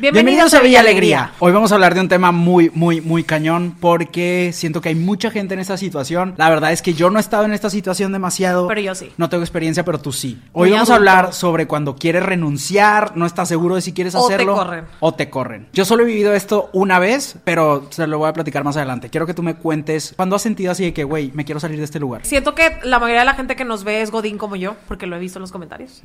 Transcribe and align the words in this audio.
Bienvenidos, 0.00 0.52
a 0.54 0.60
Villa 0.60 0.80
Alegría. 0.80 1.30
Hoy 1.38 1.52
vamos 1.52 1.70
a 1.70 1.76
hablar 1.76 1.94
de 1.94 2.00
un 2.00 2.08
tema 2.08 2.32
muy, 2.32 2.68
muy, 2.74 3.00
muy 3.00 3.22
cañón 3.22 3.76
porque 3.78 4.50
siento 4.52 4.80
que 4.80 4.88
hay 4.88 4.96
mucha 4.96 5.30
gente 5.30 5.54
en 5.54 5.60
esta 5.60 5.76
situación. 5.76 6.34
La 6.36 6.50
verdad 6.50 6.72
es 6.72 6.82
que 6.82 6.94
yo 6.94 7.10
no 7.10 7.18
he 7.18 7.20
estado 7.20 7.44
en 7.44 7.52
esta 7.52 7.70
situación 7.70 8.10
demasiado. 8.10 8.66
Pero 8.66 8.80
yo 8.80 8.96
sí. 8.96 9.12
No 9.18 9.28
tengo 9.28 9.44
experiencia, 9.44 9.84
pero 9.84 10.00
tú 10.00 10.10
sí. 10.10 10.42
Hoy 10.52 10.70
Muy 10.70 10.72
vamos 10.78 10.90
a 10.90 10.96
hablar 10.96 11.32
sobre 11.32 11.68
cuando 11.68 11.94
quieres 11.94 12.24
renunciar, 12.24 13.16
no 13.16 13.24
estás 13.24 13.46
seguro 13.48 13.76
de 13.76 13.82
si 13.82 13.92
quieres 13.92 14.16
O 14.16 14.26
te 14.26 14.34
hacerlo. 14.34 14.56
corren. 14.56 14.84
O 14.98 15.14
te 15.14 15.30
corren. 15.30 15.68
Yo 15.72 15.84
solo 15.84 16.02
he 16.02 16.06
vivido 16.06 16.34
esto 16.34 16.70
una 16.72 16.98
vez, 16.98 17.36
pero 17.44 17.86
se 17.90 18.08
lo 18.08 18.18
voy 18.18 18.28
a 18.28 18.32
platicar 18.32 18.64
más 18.64 18.76
adelante. 18.76 19.10
Quiero 19.10 19.26
que 19.28 19.34
tú 19.34 19.44
me 19.44 19.54
cuentes 19.54 20.12
cuando 20.16 20.34
has 20.34 20.42
sentido 20.42 20.72
así 20.72 20.82
de 20.82 20.92
que, 20.92 21.04
güey, 21.04 21.30
me 21.34 21.44
quiero 21.44 21.60
salir 21.60 21.78
de 21.78 21.84
este 21.84 22.00
lugar. 22.00 22.22
Siento 22.26 22.56
que 22.56 22.78
la 22.82 22.98
mayoría 22.98 23.20
de 23.20 23.26
la 23.26 23.34
gente 23.34 23.54
que 23.54 23.64
nos 23.64 23.84
ve 23.84 24.02
es 24.02 24.10
Godín 24.10 24.38
como 24.38 24.56
yo, 24.56 24.74
porque 24.88 25.06
lo 25.06 25.14
he 25.14 25.20
visto 25.20 25.38
en 25.38 25.42
los 25.42 25.52
comentarios. 25.52 26.02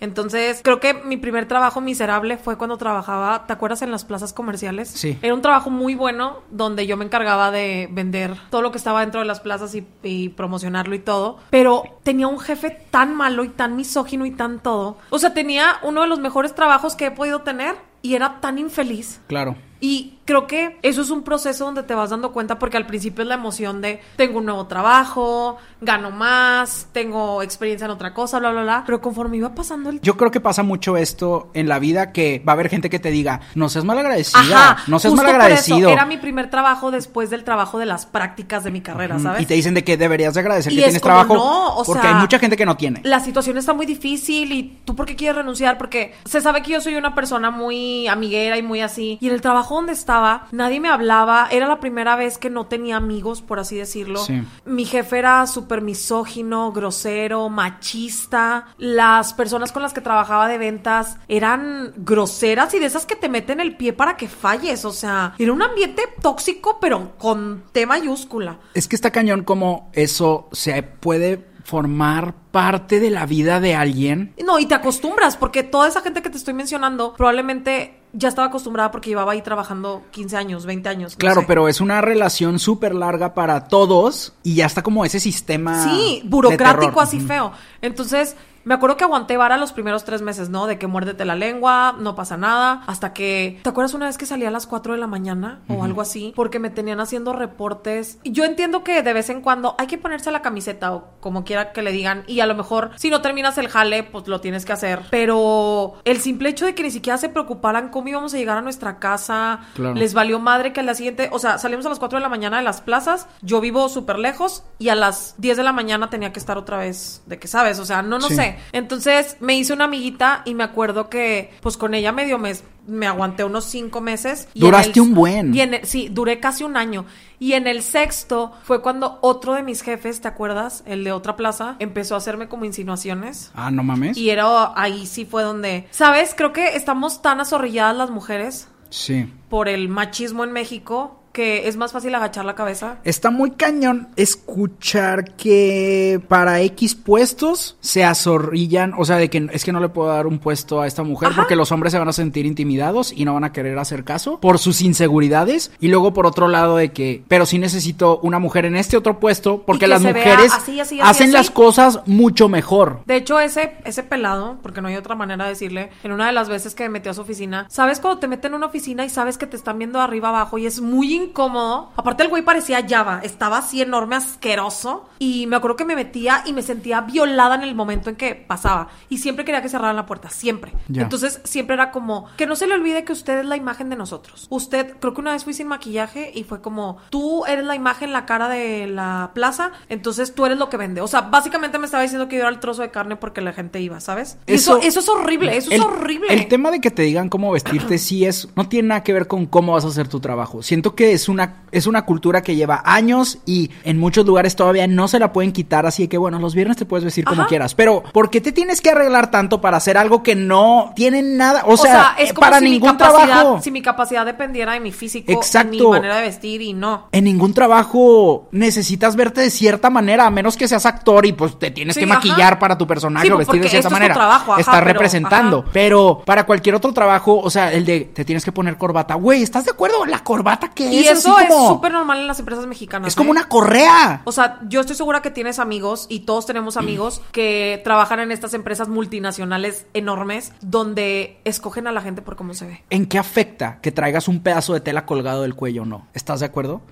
Entonces, 0.00 0.60
creo 0.64 0.80
que 0.80 0.92
mi 0.92 1.18
primer 1.18 1.46
trabajo 1.46 1.80
miserable 1.80 2.36
fue 2.36 2.58
cuando 2.58 2.76
trabajaba, 2.76 3.27
¿te 3.46 3.52
acuerdas 3.52 3.82
en 3.82 3.90
las 3.90 4.04
plazas 4.04 4.32
comerciales? 4.32 4.88
Sí. 4.88 5.18
Era 5.22 5.34
un 5.34 5.42
trabajo 5.42 5.70
muy 5.70 5.94
bueno 5.94 6.38
donde 6.50 6.86
yo 6.86 6.96
me 6.96 7.04
encargaba 7.04 7.50
de 7.50 7.88
vender 7.90 8.34
todo 8.50 8.62
lo 8.62 8.70
que 8.70 8.78
estaba 8.78 9.00
dentro 9.00 9.20
de 9.20 9.26
las 9.26 9.40
plazas 9.40 9.74
y, 9.74 9.86
y 10.02 10.30
promocionarlo 10.30 10.94
y 10.94 11.00
todo. 11.00 11.38
Pero 11.50 11.82
tenía 12.02 12.28
un 12.28 12.38
jefe 12.38 12.70
tan 12.90 13.14
malo 13.14 13.44
y 13.44 13.48
tan 13.48 13.76
misógino 13.76 14.26
y 14.26 14.30
tan 14.30 14.60
todo. 14.60 14.98
O 15.10 15.18
sea, 15.18 15.34
tenía 15.34 15.78
uno 15.82 16.02
de 16.02 16.08
los 16.08 16.18
mejores 16.18 16.54
trabajos 16.54 16.96
que 16.96 17.06
he 17.06 17.10
podido 17.10 17.42
tener 17.42 17.76
y 18.02 18.14
era 18.14 18.40
tan 18.40 18.58
infeliz. 18.58 19.20
Claro. 19.26 19.56
Y 19.80 20.17
creo 20.28 20.46
que 20.46 20.76
eso 20.82 21.00
es 21.00 21.08
un 21.08 21.22
proceso 21.22 21.64
donde 21.64 21.82
te 21.82 21.94
vas 21.94 22.10
dando 22.10 22.32
cuenta 22.32 22.58
porque 22.58 22.76
al 22.76 22.84
principio 22.84 23.22
es 23.22 23.28
la 23.28 23.36
emoción 23.36 23.80
de 23.80 24.02
tengo 24.16 24.40
un 24.40 24.44
nuevo 24.44 24.66
trabajo, 24.66 25.56
gano 25.80 26.10
más, 26.10 26.88
tengo 26.92 27.42
experiencia 27.42 27.86
en 27.86 27.92
otra 27.92 28.12
cosa, 28.12 28.38
bla, 28.38 28.50
bla, 28.50 28.62
bla. 28.62 28.82
Pero 28.84 29.00
conforme 29.00 29.38
iba 29.38 29.54
pasando 29.54 29.88
el 29.88 30.02
Yo 30.02 30.18
creo 30.18 30.30
que 30.30 30.42
pasa 30.42 30.62
mucho 30.62 30.98
esto 30.98 31.50
en 31.54 31.66
la 31.66 31.78
vida 31.78 32.12
que 32.12 32.42
va 32.46 32.52
a 32.52 32.56
haber 32.56 32.68
gente 32.68 32.90
que 32.90 32.98
te 32.98 33.10
diga, 33.10 33.40
no 33.54 33.70
seas 33.70 33.86
malagradecida, 33.86 34.72
Ajá, 34.72 34.82
no 34.86 34.98
seas 34.98 35.14
por 35.14 35.24
malagradecido. 35.24 35.88
Era 35.88 36.04
mi 36.04 36.18
primer 36.18 36.50
trabajo 36.50 36.90
después 36.90 37.30
del 37.30 37.42
trabajo 37.42 37.78
de 37.78 37.86
las 37.86 38.04
prácticas 38.04 38.64
de 38.64 38.70
mi 38.70 38.82
carrera, 38.82 39.18
¿sabes? 39.18 39.40
Y 39.40 39.46
te 39.46 39.54
dicen 39.54 39.72
de 39.72 39.82
que 39.82 39.96
deberías 39.96 40.34
de 40.34 40.40
agradecer 40.40 40.74
Y 40.74 40.76
que 40.76 40.82
es 40.82 40.86
tienes 40.88 41.00
como, 41.00 41.14
trabajo 41.14 41.34
no, 41.36 41.68
o 41.76 41.84
porque 41.84 42.02
sea, 42.02 42.16
hay 42.16 42.20
mucha 42.20 42.38
gente 42.38 42.58
que 42.58 42.66
no 42.66 42.76
tiene. 42.76 43.00
La 43.04 43.20
situación 43.20 43.56
está 43.56 43.72
muy 43.72 43.86
difícil 43.86 44.52
y 44.52 44.80
tú 44.84 44.94
por 44.94 45.06
qué 45.06 45.16
quieres 45.16 45.36
renunciar 45.36 45.78
porque 45.78 46.12
se 46.26 46.42
sabe 46.42 46.62
que 46.62 46.72
yo 46.72 46.82
soy 46.82 46.96
una 46.96 47.14
persona 47.14 47.50
muy 47.50 48.06
amiguera 48.08 48.58
y 48.58 48.62
muy 48.62 48.82
así 48.82 49.16
y 49.22 49.28
en 49.28 49.32
el 49.32 49.40
trabajo 49.40 49.76
donde 49.76 49.94
estaba 49.94 50.17
nadie 50.52 50.80
me 50.80 50.88
hablaba, 50.88 51.48
era 51.50 51.66
la 51.66 51.80
primera 51.80 52.16
vez 52.16 52.38
que 52.38 52.50
no 52.50 52.66
tenía 52.66 52.96
amigos, 52.96 53.42
por 53.42 53.58
así 53.58 53.76
decirlo. 53.76 54.24
Sí. 54.24 54.42
Mi 54.64 54.84
jefe 54.84 55.18
era 55.18 55.46
súper 55.46 55.82
misógino, 55.82 56.72
grosero, 56.72 57.48
machista. 57.48 58.66
Las 58.78 59.34
personas 59.34 59.72
con 59.72 59.82
las 59.82 59.92
que 59.92 60.00
trabajaba 60.00 60.48
de 60.48 60.58
ventas 60.58 61.16
eran 61.28 61.92
groseras 61.96 62.74
y 62.74 62.78
de 62.78 62.86
esas 62.86 63.06
que 63.06 63.16
te 63.16 63.28
meten 63.28 63.60
el 63.60 63.76
pie 63.76 63.92
para 63.92 64.16
que 64.16 64.28
falles. 64.28 64.84
O 64.84 64.92
sea, 64.92 65.34
era 65.38 65.52
un 65.52 65.62
ambiente 65.62 66.02
tóxico, 66.20 66.78
pero 66.80 67.16
con 67.18 67.64
T 67.72 67.86
mayúscula. 67.86 68.58
Es 68.74 68.88
que 68.88 68.96
está 68.96 69.10
cañón 69.10 69.44
como 69.44 69.90
eso 69.92 70.48
se 70.52 70.82
puede 70.82 71.48
formar 71.68 72.34
parte 72.50 72.98
de 72.98 73.10
la 73.10 73.26
vida 73.26 73.60
de 73.60 73.74
alguien. 73.74 74.32
No, 74.42 74.58
y 74.58 74.64
te 74.64 74.74
acostumbras, 74.74 75.36
porque 75.36 75.62
toda 75.62 75.86
esa 75.86 76.00
gente 76.00 76.22
que 76.22 76.30
te 76.30 76.38
estoy 76.38 76.54
mencionando 76.54 77.12
probablemente 77.12 77.97
ya 78.18 78.28
estaba 78.28 78.48
acostumbrada 78.48 78.90
porque 78.90 79.10
llevaba 79.10 79.32
ahí 79.32 79.42
trabajando 79.42 80.02
15 80.10 80.36
años, 80.36 80.66
20 80.66 80.88
años. 80.88 81.12
no 81.12 81.18
Claro, 81.18 81.40
sé. 81.42 81.46
pero 81.46 81.68
es 81.68 81.80
una 81.80 82.00
relación 82.00 82.58
súper 82.58 82.94
larga 82.94 83.34
para 83.34 83.68
todos 83.68 84.34
y 84.42 84.56
ya 84.56 84.66
está 84.66 84.82
como 84.82 85.04
ese 85.04 85.20
sistema. 85.20 85.84
Sí, 85.84 86.22
burocrático 86.24 87.00
así 87.00 87.20
feo. 87.20 87.52
Entonces, 87.80 88.36
me 88.68 88.74
acuerdo 88.74 88.98
que 88.98 89.04
aguanté 89.04 89.38
vara 89.38 89.56
los 89.56 89.72
primeros 89.72 90.04
tres 90.04 90.20
meses, 90.20 90.50
¿no? 90.50 90.66
De 90.66 90.78
que 90.78 90.86
muérdete 90.86 91.24
la 91.24 91.34
lengua, 91.34 91.96
no 91.98 92.14
pasa 92.14 92.36
nada. 92.36 92.82
Hasta 92.86 93.14
que, 93.14 93.58
¿te 93.62 93.70
acuerdas 93.70 93.94
una 93.94 94.04
vez 94.04 94.18
que 94.18 94.26
salí 94.26 94.44
a 94.44 94.50
las 94.50 94.66
4 94.66 94.92
de 94.92 94.98
la 94.98 95.06
mañana 95.06 95.62
o 95.68 95.82
algo 95.84 96.02
así? 96.02 96.34
Porque 96.36 96.58
me 96.58 96.68
tenían 96.68 97.00
haciendo 97.00 97.32
reportes. 97.32 98.18
Y 98.24 98.32
yo 98.32 98.44
entiendo 98.44 98.84
que 98.84 99.02
de 99.02 99.12
vez 99.14 99.30
en 99.30 99.40
cuando 99.40 99.74
hay 99.78 99.86
que 99.86 99.96
ponerse 99.96 100.30
la 100.30 100.42
camiseta 100.42 100.92
o 100.92 101.04
como 101.20 101.44
quiera 101.44 101.72
que 101.72 101.80
le 101.80 101.92
digan. 101.92 102.24
Y 102.26 102.40
a 102.40 102.46
lo 102.46 102.54
mejor, 102.54 102.90
si 102.96 103.08
no 103.08 103.22
terminas 103.22 103.56
el 103.56 103.68
jale, 103.68 104.02
pues 104.02 104.28
lo 104.28 104.40
tienes 104.42 104.66
que 104.66 104.74
hacer. 104.74 105.00
Pero 105.10 105.94
el 106.04 106.20
simple 106.20 106.50
hecho 106.50 106.66
de 106.66 106.74
que 106.74 106.82
ni 106.82 106.90
siquiera 106.90 107.16
se 107.16 107.30
preocuparan 107.30 107.88
cómo 107.88 108.08
íbamos 108.08 108.34
a 108.34 108.36
llegar 108.36 108.58
a 108.58 108.62
nuestra 108.62 108.98
casa, 108.98 109.60
Claro. 109.74 109.94
les 109.94 110.12
valió 110.12 110.38
madre 110.40 110.72
que 110.72 110.80
al 110.80 110.86
día 110.86 110.94
siguiente, 110.94 111.30
o 111.32 111.38
sea, 111.38 111.56
salimos 111.58 111.86
a 111.86 111.88
las 111.88 111.98
4 111.98 112.18
de 112.18 112.22
la 112.22 112.28
mañana 112.28 112.58
de 112.58 112.64
las 112.64 112.80
plazas, 112.82 113.28
yo 113.40 113.60
vivo 113.60 113.88
súper 113.88 114.18
lejos 114.18 114.62
y 114.78 114.90
a 114.90 114.94
las 114.94 115.34
10 115.38 115.56
de 115.56 115.62
la 115.62 115.72
mañana 115.72 116.10
tenía 116.10 116.32
que 116.32 116.38
estar 116.38 116.58
otra 116.58 116.76
vez, 116.78 117.22
de 117.26 117.38
que 117.38 117.48
sabes, 117.48 117.78
o 117.78 117.84
sea, 117.86 118.02
no, 118.02 118.18
no 118.18 118.28
Sí. 118.28 118.34
sé. 118.36 118.57
Entonces 118.72 119.36
me 119.40 119.56
hice 119.56 119.72
una 119.72 119.84
amiguita 119.84 120.42
y 120.44 120.54
me 120.54 120.64
acuerdo 120.64 121.08
que 121.08 121.50
pues 121.60 121.76
con 121.76 121.94
ella 121.94 122.12
medio 122.12 122.38
mes 122.38 122.64
me 122.86 123.06
aguanté 123.06 123.44
unos 123.44 123.66
cinco 123.66 124.00
meses. 124.00 124.48
y 124.54 124.60
Duraste 124.60 124.92
el- 124.98 125.00
un 125.02 125.14
buen. 125.14 125.54
y 125.54 125.60
en 125.60 125.74
el- 125.74 125.84
sí, 125.86 126.08
duré 126.10 126.40
casi 126.40 126.64
un 126.64 126.76
año. 126.76 127.04
Y 127.38 127.52
en 127.52 127.66
el 127.66 127.82
sexto 127.82 128.52
fue 128.64 128.80
cuando 128.82 129.18
otro 129.20 129.52
de 129.54 129.62
mis 129.62 129.82
jefes, 129.82 130.20
¿te 130.22 130.28
acuerdas? 130.28 130.82
El 130.86 131.04
de 131.04 131.12
otra 131.12 131.36
plaza, 131.36 131.76
empezó 131.80 132.14
a 132.14 132.18
hacerme 132.18 132.48
como 132.48 132.64
insinuaciones. 132.64 133.50
Ah, 133.54 133.70
no 133.70 133.82
mames. 133.82 134.16
Y 134.16 134.30
era 134.30 134.72
ahí 134.74 135.06
sí 135.06 135.24
fue 135.26 135.42
donde, 135.42 135.86
¿sabes? 135.90 136.34
Creo 136.36 136.52
que 136.54 136.76
estamos 136.76 137.20
tan 137.22 137.40
azorrilladas 137.40 137.96
las 137.96 138.10
mujeres 138.10 138.68
Sí. 138.90 139.30
por 139.50 139.68
el 139.68 139.88
machismo 139.90 140.42
en 140.44 140.52
México 140.52 141.22
que 141.38 141.68
es 141.68 141.76
más 141.76 141.92
fácil 141.92 142.12
agachar 142.16 142.44
la 142.44 142.56
cabeza. 142.56 142.98
Está 143.04 143.30
muy 143.30 143.52
cañón 143.52 144.08
escuchar 144.16 145.36
que 145.36 146.20
para 146.26 146.60
X 146.62 146.96
puestos 146.96 147.76
se 147.78 148.02
azorrillan, 148.02 148.92
o 148.98 149.04
sea, 149.04 149.18
de 149.18 149.30
que 149.30 149.48
es 149.52 149.64
que 149.64 149.70
no 149.70 149.78
le 149.78 149.88
puedo 149.88 150.08
dar 150.08 150.26
un 150.26 150.40
puesto 150.40 150.80
a 150.80 150.88
esta 150.88 151.04
mujer 151.04 151.28
Ajá. 151.28 151.42
porque 151.42 151.54
los 151.54 151.70
hombres 151.70 151.92
se 151.92 151.98
van 152.00 152.08
a 152.08 152.12
sentir 152.12 152.44
intimidados 152.44 153.12
y 153.12 153.24
no 153.24 153.34
van 153.34 153.44
a 153.44 153.52
querer 153.52 153.78
hacer 153.78 154.02
caso 154.02 154.40
por 154.40 154.58
sus 154.58 154.80
inseguridades. 154.80 155.70
Y 155.78 155.86
luego 155.86 156.12
por 156.12 156.26
otro 156.26 156.48
lado 156.48 156.76
de 156.76 156.90
que, 156.90 157.22
pero 157.28 157.46
sí 157.46 157.60
necesito 157.60 158.18
una 158.24 158.40
mujer 158.40 158.64
en 158.64 158.74
este 158.74 158.96
otro 158.96 159.20
puesto 159.20 159.62
porque 159.62 159.84
que 159.84 159.86
las 159.86 160.02
mujeres 160.02 160.52
así, 160.52 160.80
así, 160.80 161.00
así, 161.00 161.08
hacen 161.08 161.30
las 161.30 161.52
cosas 161.52 162.00
mucho 162.06 162.48
mejor. 162.48 163.02
De 163.06 163.14
hecho, 163.14 163.38
ese, 163.38 163.76
ese 163.84 164.02
pelado, 164.02 164.58
porque 164.60 164.80
no 164.80 164.88
hay 164.88 164.96
otra 164.96 165.14
manera 165.14 165.44
de 165.44 165.50
decirle, 165.50 165.90
en 166.02 166.10
una 166.10 166.26
de 166.26 166.32
las 166.32 166.48
veces 166.48 166.74
que 166.74 166.82
me 166.82 166.88
metió 166.88 167.12
a 167.12 167.14
su 167.14 167.20
oficina, 167.20 167.66
¿sabes 167.70 168.00
cuando 168.00 168.18
te 168.18 168.26
meten 168.26 168.50
en 168.50 168.56
una 168.56 168.66
oficina 168.66 169.04
y 169.04 169.08
sabes 169.08 169.38
que 169.38 169.46
te 169.46 169.56
están 169.56 169.78
viendo 169.78 170.00
arriba 170.00 170.30
abajo 170.30 170.58
y 170.58 170.66
es 170.66 170.80
muy 170.80 171.27
incómodo? 171.28 171.90
Aparte 171.96 172.22
el 172.22 172.28
güey 172.28 172.42
parecía 172.42 172.84
Java, 172.88 173.20
estaba 173.22 173.58
así 173.58 173.80
enorme, 173.82 174.16
asqueroso. 174.16 175.04
Y 175.20 175.46
me 175.48 175.56
acuerdo 175.56 175.76
que 175.76 175.84
me 175.84 175.96
metía 175.96 176.42
y 176.46 176.52
me 176.52 176.62
sentía 176.62 177.00
violada 177.00 177.56
en 177.56 177.62
el 177.62 177.74
momento 177.74 178.08
en 178.08 178.14
que 178.16 178.34
pasaba. 178.36 178.88
Y 179.08 179.18
siempre 179.18 179.44
quería 179.44 179.62
que 179.62 179.68
cerraran 179.68 179.96
la 179.96 180.06
puerta, 180.06 180.30
siempre. 180.30 180.72
Ya. 180.88 181.02
Entonces 181.02 181.40
siempre 181.44 181.74
era 181.74 181.90
como, 181.90 182.26
que 182.36 182.46
no 182.46 182.54
se 182.54 182.66
le 182.68 182.74
olvide 182.74 183.04
que 183.04 183.12
usted 183.12 183.40
es 183.40 183.46
la 183.46 183.56
imagen 183.56 183.90
de 183.90 183.96
nosotros. 183.96 184.46
Usted, 184.50 184.94
creo 185.00 185.14
que 185.14 185.20
una 185.20 185.32
vez 185.32 185.42
fui 185.44 185.54
sin 185.54 185.66
maquillaje 185.66 186.30
y 186.34 186.44
fue 186.44 186.60
como, 186.60 186.98
tú 187.10 187.44
eres 187.46 187.64
la 187.64 187.74
imagen, 187.74 188.12
la 188.12 188.26
cara 188.26 188.48
de 188.48 188.86
la 188.86 189.32
plaza, 189.34 189.72
entonces 189.88 190.34
tú 190.34 190.46
eres 190.46 190.56
lo 190.58 190.68
que 190.68 190.76
vende. 190.76 191.00
O 191.00 191.08
sea, 191.08 191.22
básicamente 191.22 191.78
me 191.78 191.86
estaba 191.86 192.02
diciendo 192.04 192.28
que 192.28 192.36
yo 192.36 192.42
era 192.42 192.50
el 192.50 192.60
trozo 192.60 192.82
de 192.82 192.90
carne 192.92 193.16
porque 193.16 193.40
la 193.40 193.52
gente 193.52 193.80
iba, 193.80 193.98
¿sabes? 194.00 194.38
Y 194.46 194.54
eso, 194.54 194.78
eso, 194.80 195.00
es 195.00 195.08
horrible, 195.08 195.56
eso 195.56 195.70
el- 195.72 195.80
es 195.80 195.84
horrible. 195.84 196.28
El 196.32 196.46
tema 196.46 196.70
de 196.70 196.80
que 196.80 196.90
te 196.92 197.02
digan 197.02 197.28
cómo 197.28 197.50
vestirte 197.50 197.98
sí 197.98 198.24
es, 198.24 198.48
no 198.54 198.68
tiene 198.68 198.88
nada 198.88 199.02
que 199.02 199.12
ver 199.12 199.26
con 199.26 199.46
cómo 199.46 199.72
vas 199.72 199.84
a 199.84 199.88
hacer 199.88 200.06
tu 200.08 200.20
trabajo. 200.20 200.62
Siento 200.62 200.94
que 200.94 201.07
es 201.12 201.28
una, 201.28 201.62
es 201.72 201.86
una 201.86 202.02
cultura 202.02 202.42
que 202.42 202.56
lleva 202.56 202.82
años 202.84 203.38
y 203.46 203.70
en 203.84 203.98
muchos 203.98 204.24
lugares 204.26 204.56
todavía 204.56 204.86
no 204.86 205.08
se 205.08 205.18
la 205.18 205.32
pueden 205.32 205.52
quitar, 205.52 205.86
así 205.86 206.08
que 206.08 206.18
bueno, 206.18 206.38
los 206.38 206.54
viernes 206.54 206.76
te 206.76 206.84
puedes 206.86 207.04
vestir 207.04 207.24
como 207.24 207.42
Ajá. 207.42 207.48
quieras. 207.48 207.74
Pero, 207.74 208.02
¿por 208.12 208.30
qué 208.30 208.40
te 208.40 208.52
tienes 208.52 208.80
que 208.80 208.90
arreglar 208.90 209.30
tanto 209.30 209.60
para 209.60 209.76
hacer 209.76 209.96
algo 209.98 210.22
que 210.22 210.34
no 210.34 210.92
tiene 210.96 211.22
nada? 211.22 211.64
O 211.66 211.76
sea, 211.76 212.14
es 212.18 212.32
como 212.32 212.40
para 212.46 212.58
si 212.58 212.64
mi 212.64 212.70
ningún 212.72 212.96
capacidad- 212.96 213.26
trabajo. 213.26 213.60
Si 213.62 213.70
mi 213.70 213.82
capacidad 213.82 214.24
dependiera 214.26 214.72
de 214.72 214.80
mi 214.80 214.92
físico, 214.92 215.30
Exacto. 215.32 215.70
mi 215.70 215.82
manera 215.86 216.16
de 216.16 216.22
vestir 216.22 216.62
y 216.62 216.72
no. 216.72 217.08
En 217.12 217.24
ningún 217.24 217.52
trabajo 217.54 218.48
necesitas 218.52 219.16
verte 219.16 219.40
de 219.40 219.50
cierta 219.50 219.90
manera, 219.90 220.26
a 220.26 220.30
menos 220.30 220.56
que 220.56 220.68
seas 220.68 220.86
actor 220.86 221.26
y 221.26 221.32
pues 221.32 221.58
te 221.58 221.70
tienes 221.70 221.94
Sí, 221.94 222.00
que 222.00 222.06
maquillar 222.06 222.52
ajá. 222.54 222.58
para 222.58 222.78
tu 222.78 222.86
personaje 222.86 223.26
Sí, 223.26 223.32
o 223.32 223.38
vestir 223.38 223.60
de 223.62 223.68
cierta 223.68 223.88
esto 223.88 223.88
es 223.88 223.90
tu 223.90 223.94
manera. 223.94 224.14
trabajo, 224.14 224.52
ajá, 224.52 224.60
Estás 224.60 224.74
pero- 224.76 224.86
representando. 224.92 225.58
ajá. 225.60 225.70
Pero 225.72 226.22
para 226.24 226.44
cualquier 226.46 226.74
otro 226.74 226.92
trabajo, 226.92 227.38
o 227.38 227.50
sea, 227.50 227.72
el 227.72 227.84
de 227.84 228.00
te 228.00 228.24
tienes 228.24 228.44
que 228.44 228.52
poner 228.52 228.76
corbata. 228.76 229.14
Güey, 229.14 229.42
¿estás 229.42 229.64
de 229.64 229.70
acuerdo? 229.70 230.04
La 230.06 230.22
corbata 230.24 230.68
que 230.70 230.88
Y 230.98 231.04
Y 231.04 231.08
es 231.08 231.18
eso 231.18 231.36
así 231.36 231.52
es 231.52 231.68
súper 231.68 231.92
normal 231.92 232.18
en 232.18 232.26
las 232.26 232.38
empresas 232.38 232.66
mexicanas. 232.66 233.08
Es 233.08 233.16
como 233.16 233.28
¿eh? 233.28 233.32
una 233.32 233.48
correa. 233.48 234.22
O 234.24 234.32
sea, 234.32 234.60
yo 234.68 234.80
estoy 234.80 234.96
segura 234.96 235.22
que 235.22 235.30
tienes 235.30 235.58
amigos 235.58 236.06
y 236.08 236.20
todos 236.20 236.46
tenemos 236.46 236.76
amigos 236.76 237.20
que 237.32 237.80
trabajan 237.84 238.20
en 238.20 238.32
estas 238.32 238.54
empresas 238.54 238.88
multinacionales 238.88 239.86
enormes 239.94 240.52
donde 240.60 241.40
escogen 241.44 241.86
a 241.86 241.92
la 241.92 242.00
gente 242.00 242.22
por 242.22 242.36
cómo 242.36 242.54
se 242.54 242.66
ve. 242.66 242.84
¿En 242.90 243.06
qué 243.06 243.18
afecta 243.18 243.78
que 243.80 243.92
traigas 243.92 244.28
un 244.28 244.42
pedazo 244.42 244.74
de 244.74 244.80
tela 244.80 245.06
colgado 245.06 245.42
del 245.42 245.54
cuello 245.54 245.82
o 245.82 245.86
no? 245.86 246.06
¿Estás 246.14 246.40
de 246.40 246.46
acuerdo? 246.46 246.82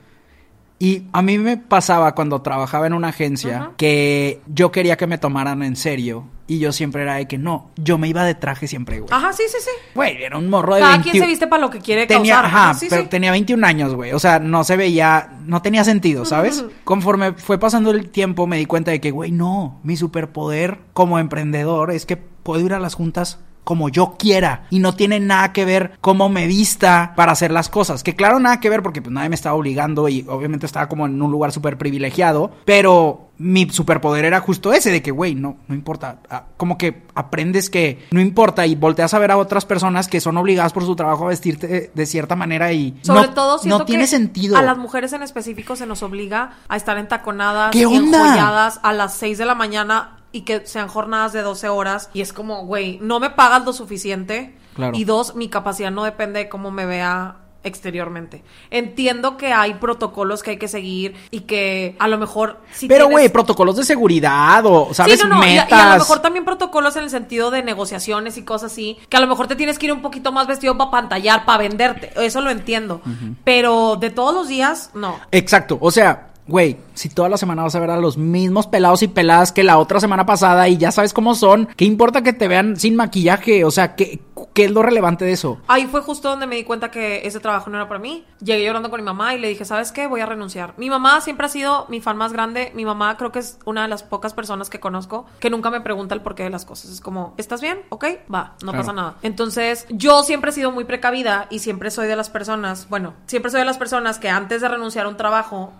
Y 0.79 1.05
a 1.13 1.23
mí 1.23 1.39
me 1.39 1.57
pasaba 1.57 2.15
cuando 2.15 2.43
trabajaba 2.43 2.87
en 2.87 2.93
una 2.93 3.09
agencia 3.09 3.71
que 3.79 4.41
yo 4.47 4.71
quería 4.71 4.97
que 4.97 5.07
me 5.07 5.17
tomaran 5.17 5.63
en 5.63 5.75
serio 5.75 6.25
y 6.47 6.59
yo 6.59 6.71
siempre 6.73 7.03
era 7.03 7.15
de 7.15 7.27
que 7.27 7.39
no, 7.39 7.71
yo 7.77 7.99
me 7.99 8.09
iba 8.09 8.25
de 8.25 8.35
traje 8.35 8.69
siempre, 8.69 9.01
güey. 9.01 9.13
Ajá, 9.13 9.33
sí, 9.33 9.45
sí, 9.49 9.57
sí. 9.61 9.71
Güey, 9.95 10.23
era 10.23 10.39
un 10.39 10.49
morro 10.49 10.75
de 10.75 10.81
Cada 10.81 10.93
20 10.93 11.11
quien 11.11 11.23
se 11.25 11.29
viste 11.29 11.47
para 11.47 11.63
lo 11.63 11.71
que 11.71 11.81
quiere 11.81 12.07
tenía, 12.07 12.35
causar. 12.43 12.45
ajá, 12.47 12.75
sí, 12.75 12.87
pero 12.89 13.03
sí. 13.03 13.09
tenía 13.09 13.31
21 13.33 13.67
años, 13.67 13.95
güey. 13.95 14.13
O 14.13 14.19
sea, 14.19 14.39
no 14.39 14.63
se 14.65 14.77
veía, 14.77 15.31
no 15.45 15.63
tenía 15.63 15.83
sentido, 15.83 16.25
¿sabes? 16.25 16.65
Conforme 16.85 17.33
fue 17.33 17.59
pasando 17.59 17.91
el 17.91 18.11
tiempo, 18.11 18.47
me 18.47 18.59
di 18.59 18.67
cuenta 18.67 18.91
de 18.91 19.01
que, 19.01 19.11
güey, 19.11 19.33
no, 19.33 19.81
mi 19.83 19.97
superpoder 19.97 20.79
como 20.93 21.19
emprendedor 21.19 21.91
es 21.91 22.07
que 22.07 22.17
puedo 22.17 22.65
ir 22.65 22.75
a 22.75 22.79
las 22.79 22.95
juntas 22.95 23.41
como 23.67 23.89
yo 23.89 24.15
quiera 24.17 24.63
y 24.71 24.79
no 24.79 24.95
tiene 24.95 25.19
nada 25.19 25.53
que 25.53 25.65
ver 25.65 25.99
cómo 26.01 26.29
me 26.29 26.47
vista 26.47 27.15
para 27.17 27.33
hacer 27.33 27.51
las 27.51 27.69
cosas. 27.69 28.05
Que 28.05 28.15
claro, 28.15 28.39
nada 28.39 28.61
que 28.61 28.71
ver 28.71 28.81
porque 28.81 29.03
pues 29.03 29.13
nadie 29.13 29.29
me 29.29 29.35
estaba 29.35 29.57
obligando 29.57 30.09
y 30.09 30.25
obviamente 30.29 30.67
estaba 30.67 30.89
como 30.89 31.05
en 31.05 31.21
un 31.21 31.33
lugar 31.33 31.51
súper 31.51 31.77
privilegiado, 31.77 32.53
pero 32.65 33.27
mi 33.39 33.69
superpoder 33.69 34.25
era 34.25 34.39
justo 34.41 34.73
ese 34.73 34.93
de 34.93 35.03
que, 35.03 35.11
güey, 35.11 35.35
no, 35.35 35.57
no 35.67 35.75
importa. 35.75 36.21
Ah, 36.31 36.45
Como 36.57 36.79
que 36.79 37.03
aprendes 37.17 37.69
que 37.69 38.07
no 38.13 38.21
importa 38.21 38.65
y 38.67 38.77
volteas 38.77 39.15
a 39.15 39.19
ver 39.19 39.33
a 39.33 39.37
otras 39.37 39.65
personas 39.67 40.07
que 40.07 40.21
son 40.21 40.37
obligadas 40.37 40.73
por 40.73 40.85
su 40.85 40.95
trabajo 40.95 41.25
a 41.25 41.31
vestirte 41.31 41.91
de, 41.93 42.07
cierta 42.07 42.37
manera 42.37 42.73
y 42.73 42.97
Sobre 43.03 43.23
no, 43.23 43.35
todo 43.35 43.59
siento 43.59 43.81
no 43.81 43.85
tiene 43.85 44.05
que 44.05 44.09
sentido. 44.09 44.57
a 44.57 44.63
las 44.63 44.79
mujeres 44.79 45.13
en 45.13 45.25
específico 45.25 45.75
se 45.75 45.87
nos 45.87 46.05
obliga 46.05 46.53
a 46.69 46.77
estar 46.77 46.99
entaconadas 46.99 47.73
¿Qué 47.73 47.81
y 47.81 47.85
onda? 47.85 48.19
enjolladas 48.19 48.79
a 48.85 48.93
las 48.93 49.15
6 49.15 49.39
de 49.39 49.45
la 49.45 49.57
mañana 49.57 50.19
y 50.37 50.43
que 50.43 50.67
sean 50.67 50.89
jornadas 50.89 51.33
de 51.33 51.41
12 51.41 51.69
horas 51.71 52.11
y 52.13 52.21
es 52.21 52.33
como, 52.35 52.67
güey, 52.67 52.99
no 53.01 53.21
me 53.21 53.31
pagas 53.31 53.65
lo 53.65 53.73
suficiente 53.73 54.55
Claro. 54.75 54.95
y 54.95 55.05
dos, 55.05 55.35
mi 55.35 55.49
capacidad 55.49 55.91
no 55.91 56.05
depende 56.05 56.41
de 56.41 56.49
cómo 56.51 56.71
me 56.71 56.85
vea 56.85 57.37
exteriormente. 57.65 58.45
Entiendo 58.71 59.37
que 59.39 59.53
hay 59.55 59.75
protocolos 59.75 60.43
que 60.43 60.51
hay 60.53 60.57
que 60.59 60.69
seguir 60.69 61.15
y 61.31 61.41
que 61.41 61.97
a 61.99 62.07
lo 62.07 62.19
mejor 62.19 62.61
si 62.71 62.87
Pero, 62.87 63.07
tienes- 63.07 63.13
güey, 63.13 63.29
protocolos 63.31 63.77
de 63.77 63.85
seguridad 63.85 64.63
o, 64.67 64.93
¿sabes? 64.93 65.19
Sí, 65.19 65.27
no, 65.27 65.37
no, 65.37 65.47
y 65.47 65.57
a- 65.57 65.65
Metas. 65.65 65.71
Y, 65.79 65.83
a 65.83 65.93
lo 65.95 65.99
mejor 66.01 66.19
también 66.21 66.45
protocolos 66.45 66.95
en 66.97 67.05
el 67.05 67.11
sentido 67.11 67.51
de 67.51 67.63
negociaciones 67.63 68.37
y 68.37 68.45
cosas 68.45 68.73
así, 68.73 68.99
que 69.09 69.17
a 69.17 69.21
lo 69.21 69.27
mejor 69.27 69.47
te 69.49 69.57
tienes 69.57 69.79
que 69.79 69.87
ir 69.87 69.93
un 69.93 70.03
poquito 70.03 70.31
más 70.33 70.47
vestido 70.47 70.77
para 70.77 70.91
pantallar, 70.91 71.45
para 71.47 71.59
venderte, 71.59 72.13
eso 72.25 72.41
lo 72.43 72.51
entiendo. 72.51 73.01
Pero 73.45 73.97
de 73.97 74.11
todos 74.11 74.35
los 74.35 74.49
días, 74.49 74.91
no. 74.95 75.19
Exacto, 75.33 75.79
o 75.81 75.91
sea, 75.91 76.29
güey, 76.47 76.77
si 76.95 77.09
toda 77.09 77.29
la 77.29 77.37
semana 77.37 77.63
vas 77.63 77.75
a 77.75 77.81
ver 77.81 77.91
a 77.91 77.97
los 77.97 78.17
mismos 78.17 78.67
pelados 78.67 79.03
y 79.03 79.09
peladas 79.09 79.53
que 79.53 79.65
la 79.65 79.79
otra 79.79 80.01
semana 80.01 80.25
pasada 80.27 80.69
y 80.69 80.77
ya 80.77 80.91
sabes 80.93 81.13
cómo 81.13 81.35
son, 81.35 81.69
¿qué 81.77 81.85
importa 81.85 82.23
que 82.23 82.33
te 82.33 82.49
vean 82.49 82.77
sin 82.77 82.97
maquillaje? 82.97 83.65
O 83.65 83.71
sea, 83.71 83.95
¿qué, 83.97 84.21
qué 84.55 84.65
es 84.67 84.71
lo 84.71 84.83
relevante 84.83 85.25
de 85.25 85.33
eso? 85.33 85.59
Ahí 85.67 85.87
fue 85.87 86.01
justo 86.01 86.29
donde 86.31 86.47
me 86.47 86.57
di 86.57 86.65
cuenta 86.65 86.91
que 86.91 87.27
ese 87.27 87.41
trabajo 87.41 87.69
no 87.71 87.77
era 87.77 87.89
para 87.89 88.01
mí. 88.01 88.25
Llegué 88.41 88.65
llorando 88.65 88.91
con 88.91 89.01
mi 89.01 89.05
mamá 89.05 89.35
y 89.35 89.39
le 89.39 89.49
dije, 89.49 89.65
¿sabes 89.65 89.93
qué? 89.93 90.07
Voy 90.07 90.21
a 90.21 90.27
renunciar. 90.27 90.75
Mi 90.77 90.89
mamá 90.89 91.21
siempre 91.21 91.47
ha 91.47 91.49
sido 91.51 91.87
mi 91.89 92.01
fan 92.01 92.17
más 92.17 92.33
grande. 92.33 92.73
Mi 92.75 92.85
mamá 92.85 93.17
creo 93.17 93.33
que 93.33 93.41
es 93.41 93.59
una 93.65 93.83
de 93.83 93.89
las 93.89 94.03
pocas 94.03 94.33
personas 94.33 94.71
que 94.71 94.81
conozco 94.81 95.27
que 95.41 95.51
nunca 95.51 95.71
me 95.71 95.81
pregunta 95.81 96.15
el 96.15 96.23
porqué 96.23 96.45
de 96.45 96.51
las 96.51 96.65
cosas. 96.65 96.91
Es 96.91 97.01
como, 97.01 97.35
¿estás 97.37 97.61
bien? 97.61 97.81
¿Ok? 97.91 98.05
Va, 98.33 98.55
no 98.63 98.71
Claro. 98.73 98.79
pasa 98.79 98.93
nada. 98.93 99.15
Entonces, 99.23 99.87
yo 99.91 100.23
siempre 100.23 100.51
he 100.51 100.55
sido 100.55 100.71
muy 100.73 100.85
precavida 100.85 101.47
y 101.51 101.59
siempre 101.59 101.91
soy 101.91 102.07
de 102.09 102.17
las 102.17 102.31
personas, 102.31 102.89
bueno, 102.89 103.15
siempre 103.27 103.51
soy 103.51 103.61
de 103.61 103.67
las 103.67 103.79
personas 103.79 104.19
que 104.19 104.29
antes 104.31 104.61
de 104.61 104.69
renunciar 104.69 105.07
a 105.07 105.09
un 105.09 105.17
trabajo 105.17 105.73